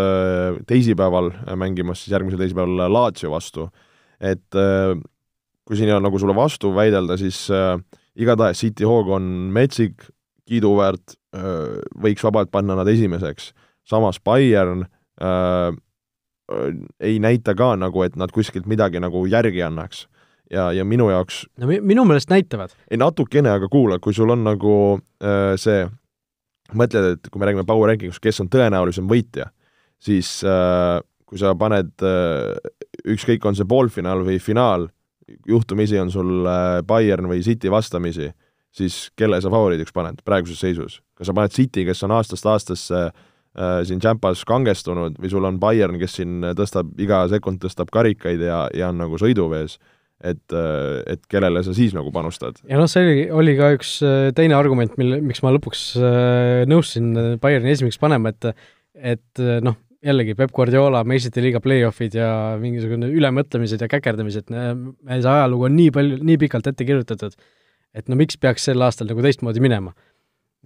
teisipäeval 0.68 1.32
mängimas 1.56 2.04
siis 2.04 2.12
järgmisel 2.12 2.38
teisipäeval 2.38 2.92
Lazio 2.92 3.30
vastu. 3.32 3.68
et 4.20 4.54
kui 5.64 5.76
siin 5.76 5.90
nagu 6.02 6.18
sulle 6.18 6.34
vastu 6.36 6.74
väidelda, 6.74 7.16
siis 7.16 7.48
äh, 7.50 7.80
igatahes 8.16 8.60
City 8.60 8.84
hoog 8.84 9.08
on 9.16 9.22
metsik, 9.52 10.04
kiiduväärt 10.48 11.16
äh,, 11.36 11.80
võiks 11.96 12.24
vabalt 12.24 12.50
panna 12.50 12.76
nad 12.76 12.88
esimeseks. 12.88 13.52
samas 13.84 14.20
Bayern 14.20 14.86
äh, 15.22 15.74
Äh, 16.52 16.74
ei 17.00 17.18
näita 17.18 17.54
ka 17.54 17.74
nagu, 17.76 18.02
et 18.02 18.16
nad 18.16 18.32
kuskilt 18.32 18.66
midagi 18.66 19.00
nagu 19.00 19.26
järgi 19.28 19.62
annaks. 19.62 20.06
Ja, 20.53 20.68
ja 20.72 20.84
minu 20.88 21.09
jaoks 21.12 21.44
no 21.61 21.68
mi-, 21.70 21.80
minu 21.84 22.05
meelest 22.09 22.30
näitavad. 22.32 22.74
ei 22.90 23.01
natukene, 23.01 23.51
aga 23.51 23.68
kuula, 23.72 23.99
kui 24.03 24.16
sul 24.16 24.30
on 24.34 24.44
nagu 24.46 24.74
äh, 25.22 25.55
see, 25.61 25.86
mõtled, 26.78 27.16
et 27.16 27.30
kui 27.30 27.40
me 27.40 27.49
räägime 27.49 27.66
power 27.68 27.92
ranking'ust, 27.92 28.22
kes 28.24 28.42
on 28.44 28.51
tõenäolisem 28.53 29.09
võitja, 29.11 29.51
siis 30.03 30.38
äh, 30.46 30.99
kui 31.28 31.40
sa 31.40 31.55
paned 31.59 31.94
äh, 32.07 32.55
ükskõik, 33.09 33.44
on 33.49 33.59
see 33.59 33.68
poolfinaal 33.68 34.24
või 34.26 34.40
finaal, 34.42 34.88
juhtumisi 35.49 35.99
on 36.01 36.12
sul 36.12 36.46
äh, 36.49 36.80
Bayern 36.88 37.28
või 37.30 37.42
City 37.44 37.72
vastamisi, 37.72 38.30
siis 38.74 39.09
kelle 39.16 39.40
sa 39.42 39.51
favoriidiks 39.53 39.94
paned 39.96 40.22
praeguses 40.24 40.61
seisus? 40.61 41.01
kas 41.18 41.28
sa 41.28 41.34
paned 41.34 41.53
City, 41.53 41.82
kes 41.88 42.05
on 42.07 42.14
aastast 42.14 42.46
aastasse 42.46 43.09
Äh, 43.59 43.80
siin 43.88 43.99
Champas 43.99 44.44
kangestunud 44.46 45.16
või 45.18 45.30
sul 45.32 45.46
on 45.49 45.57
Bayern, 45.59 45.96
kes 45.99 46.18
siin 46.20 46.44
tõstab, 46.55 46.92
iga 47.01 47.24
sekund 47.32 47.59
tõstab 47.62 47.88
karikaid 47.90 48.42
ja, 48.44 48.66
ja 48.76 48.90
on 48.92 49.01
nagu 49.01 49.18
sõiduvees, 49.18 49.78
et, 50.18 50.44
äh, 50.52 51.02
et 51.14 51.26
kellele 51.30 51.62
sa 51.66 51.74
siis 51.76 51.94
nagu 51.96 52.12
panustad? 52.14 52.58
ja 52.68 52.80
noh, 52.80 52.88
see 52.90 53.04
oli, 53.04 53.26
oli 53.40 53.56
ka 53.58 53.72
üks 53.76 53.98
äh, 54.06 54.30
teine 54.36 54.56
argument, 54.58 54.96
mille, 55.00 55.20
miks 55.24 55.44
ma 55.44 55.52
lõpuks 55.54 55.84
nõustusin 56.70 57.38
Bayerni 57.42 57.74
esimeseks 57.74 58.02
panema, 58.02 58.34
et 58.34 58.50
et 58.98 59.42
noh, 59.62 59.76
jällegi 60.02 60.34
Peep 60.38 60.50
Guardiola, 60.54 61.04
meistrite 61.06 61.42
liiga 61.44 61.60
play-off'id 61.62 62.16
ja 62.18 62.30
mingisugune 62.58 63.10
ülemõtlemised 63.14 63.82
ja 63.82 63.88
käkerdamised, 63.90 64.50
see 64.50 65.30
ajalugu 65.30 65.68
on 65.68 65.76
nii 65.78 65.94
palju, 65.94 66.20
nii 66.26 66.38
pikalt 66.42 66.66
ette 66.70 66.86
kirjutatud, 66.86 67.36
et 67.94 68.10
no 68.10 68.18
miks 68.18 68.38
peaks 68.40 68.66
sel 68.66 68.82
aastal 68.82 69.10
nagu 69.10 69.22
teistmoodi 69.22 69.62
minema. 69.62 69.94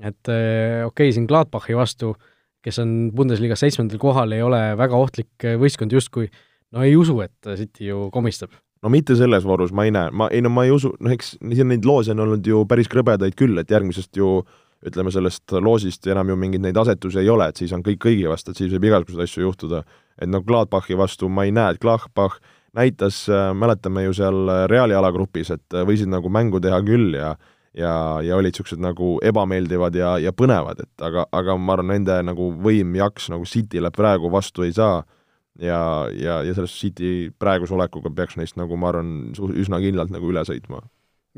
et 0.00 0.24
okei 0.24 0.86
okay,, 0.88 1.12
siin 1.12 1.26
Gladbachi 1.28 1.76
vastu 1.76 2.14
äh, 2.14 2.30
kes 2.62 2.78
on 2.82 2.92
Bundesliga-s 3.14 3.64
seitsmendal 3.64 4.00
kohal, 4.03 4.34
ei 4.34 4.42
ole 4.44 4.61
väga 4.78 4.98
ohtlik 4.98 5.46
võistkond 5.61 5.94
justkui, 5.94 6.28
no 6.74 6.84
ei 6.86 6.94
usu, 6.98 7.18
et 7.24 7.53
City 7.59 7.90
ju 7.90 8.07
komistab. 8.14 8.55
No 8.83 8.91
mitte 8.93 9.16
selles 9.18 9.47
voorus, 9.47 9.72
ma 9.74 9.87
ei 9.87 9.95
näe, 9.95 10.11
ma, 10.11 10.28
ei 10.33 10.43
no 10.43 10.51
ma 10.53 10.66
ei 10.66 10.72
usu, 10.74 10.93
noh 11.01 11.14
eks 11.14 11.37
neid 11.43 11.87
loose 11.87 12.14
on 12.14 12.24
olnud 12.24 12.47
ju 12.47 12.64
päris 12.68 12.91
krõbedaid 12.93 13.37
küll, 13.39 13.59
et 13.62 13.70
järgmisest 13.70 14.18
ju 14.18 14.41
ütleme, 14.83 15.12
sellest 15.14 15.55
loosist 15.62 16.07
enam 16.11 16.33
ju 16.33 16.39
mingeid 16.39 16.64
neid 16.64 16.78
asetusi 16.80 17.20
ei 17.22 17.30
ole, 17.30 17.47
et 17.53 17.61
siis 17.61 17.72
on 17.74 17.85
kõik 17.87 18.01
kõigi 18.03 18.26
vastu, 18.30 18.51
et 18.51 18.59
siis 18.59 18.72
võib 18.74 18.89
igasuguseid 18.91 19.28
asju 19.28 19.47
juhtuda. 19.47 19.85
et 20.18 20.28
noh, 20.28 20.43
Gladbachi 20.45 20.99
vastu 20.99 21.28
ma 21.28 21.45
ei 21.45 21.53
näe, 21.55 21.74
et 21.74 21.80
Gladbach 21.80 22.41
näitas, 22.74 23.28
mäletame 23.55 24.05
ju 24.05 24.12
seal 24.12 24.51
Reali 24.68 24.95
alagrupis, 24.95 25.51
et 25.51 25.78
võisid 25.87 26.11
nagu 26.11 26.28
mängu 26.28 26.61
teha 26.61 26.83
küll 26.83 27.14
ja 27.14 27.37
ja, 27.74 28.20
ja 28.20 28.37
olid 28.37 28.53
niisugused 28.53 28.80
nagu 28.83 29.14
ebameeldivad 29.24 29.95
ja, 29.97 30.16
ja 30.20 30.33
põnevad, 30.37 30.83
et 30.85 31.05
aga, 31.05 31.24
aga 31.33 31.57
ma 31.57 31.76
arvan, 31.76 31.95
nende 31.95 32.18
nagu 32.26 32.51
võim, 32.53 32.93
jaks 32.99 33.30
nagu 33.33 33.47
Cityle 33.49 33.91
praegu 33.95 34.30
vastu 34.33 34.66
ei 34.66 34.74
saa 34.76 35.03
ja, 35.61 35.82
ja, 36.16 36.40
ja 36.46 36.57
sellest 36.57 36.80
City 36.80 37.12
praeguse 37.40 37.74
olekuga 37.76 38.12
peaks 38.14 38.38
neist 38.40 38.59
nagu 38.61 38.78
ma 38.80 38.92
arvan, 38.92 39.32
üsna 39.53 39.80
kindlalt 39.82 40.12
nagu 40.14 40.32
üle 40.32 40.44
sõitma. 40.48 40.82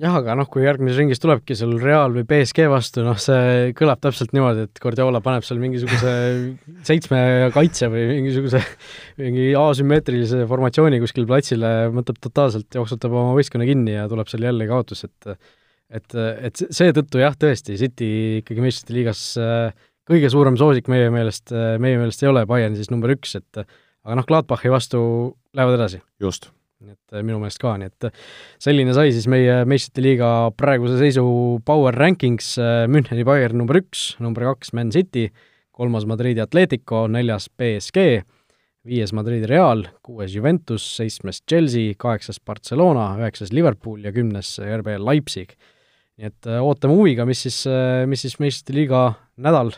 Jah, 0.03 0.17
aga 0.19 0.35
noh, 0.35 0.49
kui 0.51 0.65
järgmises 0.65 0.99
ringis 0.99 1.21
tulebki 1.23 1.55
sul 1.55 1.77
Real 1.79 2.11
või 2.11 2.25
BSG 2.27 2.65
vastu, 2.67 3.05
noh, 3.07 3.15
see 3.23 3.69
kõlab 3.79 4.01
täpselt 4.03 4.33
niimoodi, 4.35 4.65
et 4.67 4.81
Guardiola 4.83 5.21
paneb 5.23 5.47
seal 5.47 5.61
mingisuguse 5.63 6.15
seitsme 6.89 7.21
kaitse 7.55 7.87
või 7.93 8.09
mingisuguse 8.17 8.59
mingi 9.23 9.53
asümmeetrilise 9.59 10.49
formatsiooni 10.51 10.99
kuskil 11.05 11.29
platsile, 11.31 11.71
mõtleb 11.95 12.19
totaalselt, 12.27 12.73
jooksutab 12.75 13.15
oma 13.15 13.37
võistkonna 13.39 13.69
kinni 13.71 13.95
ja 13.95 14.09
tuleb 14.11 14.33
seal 14.33 14.49
jälle 14.49 14.67
kaotus, 14.71 15.07
et 15.07 15.37
et, 15.95 16.15
et 16.17 16.63
seetõttu 16.75 17.21
jah, 17.23 17.37
tõesti, 17.39 17.77
City 17.79 18.09
ikkagi 18.41 18.65
meistrite 18.65 18.97
liigas 18.97 19.23
äh, 19.39 19.87
kõige 20.09 20.31
suurem 20.33 20.59
soosik 20.59 20.89
meie 20.91 21.11
meelest, 21.15 21.53
äh, 21.55 21.77
meie 21.79 22.01
meelest 22.01 22.25
ei 22.25 22.33
ole, 22.33 22.43
Bayern 22.51 22.75
siis 22.75 22.91
number 22.91 23.13
üks, 23.15 23.37
et 23.39 23.63
aga 24.05 24.19
noh, 24.19 24.27
Gladbachi 24.29 24.73
vastu 24.73 25.01
lähevad 25.57 25.79
edasi. 25.79 26.03
just. 26.21 26.51
nii 26.85 26.93
et 26.93 27.17
äh, 27.17 27.25
minu 27.25 27.39
meelest 27.41 27.63
ka, 27.63 27.77
nii 27.81 27.89
et 27.89 28.09
selline 28.61 28.93
sai 28.93 29.13
siis 29.15 29.25
meie 29.31 29.63
meistrite 29.69 30.03
liiga 30.05 30.31
praeguse 30.59 30.99
seisu 31.01 31.25
power 31.65 31.97
rankings, 31.97 32.55
Müncheni 32.93 33.25
Bayern 33.25 33.57
number 33.63 33.79
üks, 33.81 34.13
number 34.21 34.45
kaks 34.51 34.75
Man 34.77 34.91
City, 34.93 35.31
kolmas 35.73 36.05
Madridi 36.05 36.43
Atletico, 36.45 37.07
neljas 37.09 37.49
BSG, 37.49 38.21
viies 38.85 39.15
Madridi 39.17 39.49
Real, 39.49 39.87
kuues 40.05 40.35
Juventus, 40.37 40.85
seitsmes 40.99 41.41
Chelsea, 41.49 41.95
kaheksas 41.97 42.43
Barcelona, 42.45 43.15
üheksas 43.23 43.55
Liverpool 43.57 44.05
ja 44.05 44.13
kümnes 44.13 44.59
RB 44.61 44.99
Leipzig 45.01 45.57
nii 46.15 46.29
et 46.29 46.47
ootame 46.61 46.95
huviga, 46.95 47.25
mis 47.27 47.41
siis, 47.47 47.65
mis 48.07 48.23
siis 48.23 48.37
meistrite 48.43 48.77
liiga 48.77 49.07
nädal 49.43 49.73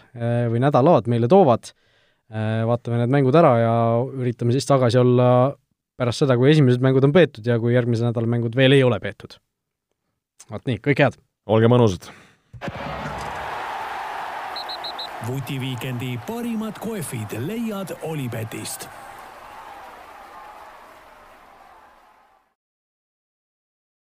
või 0.50 0.60
nädalad 0.60 1.06
meile 1.08 1.30
toovad, 1.32 1.70
vaatame 2.30 2.98
need 3.02 3.12
mängud 3.14 3.36
ära 3.38 3.52
ja 3.60 3.74
üritame 4.18 4.54
siis 4.54 4.66
tagasi 4.66 4.98
olla 4.98 5.28
pärast 5.96 6.24
seda, 6.24 6.36
kui 6.36 6.50
esimesed 6.50 6.82
mängud 6.84 7.04
on 7.06 7.14
peetud 7.14 7.46
ja 7.46 7.58
kui 7.62 7.74
järgmise 7.76 8.06
nädala 8.06 8.28
mängud 8.28 8.56
veel 8.58 8.76
ei 8.76 8.82
ole 8.84 8.98
peetud. 9.00 9.38
vot 10.50 10.66
nii, 10.66 10.82
kõike 10.82 11.06
head! 11.06 11.18
olge 11.46 11.70
mõnusad! 11.70 12.10
vutiviikendi 15.26 16.18
parimad 16.26 16.78
kohvid 16.78 17.38
leiad 17.46 17.96
Olipetist 18.06 18.88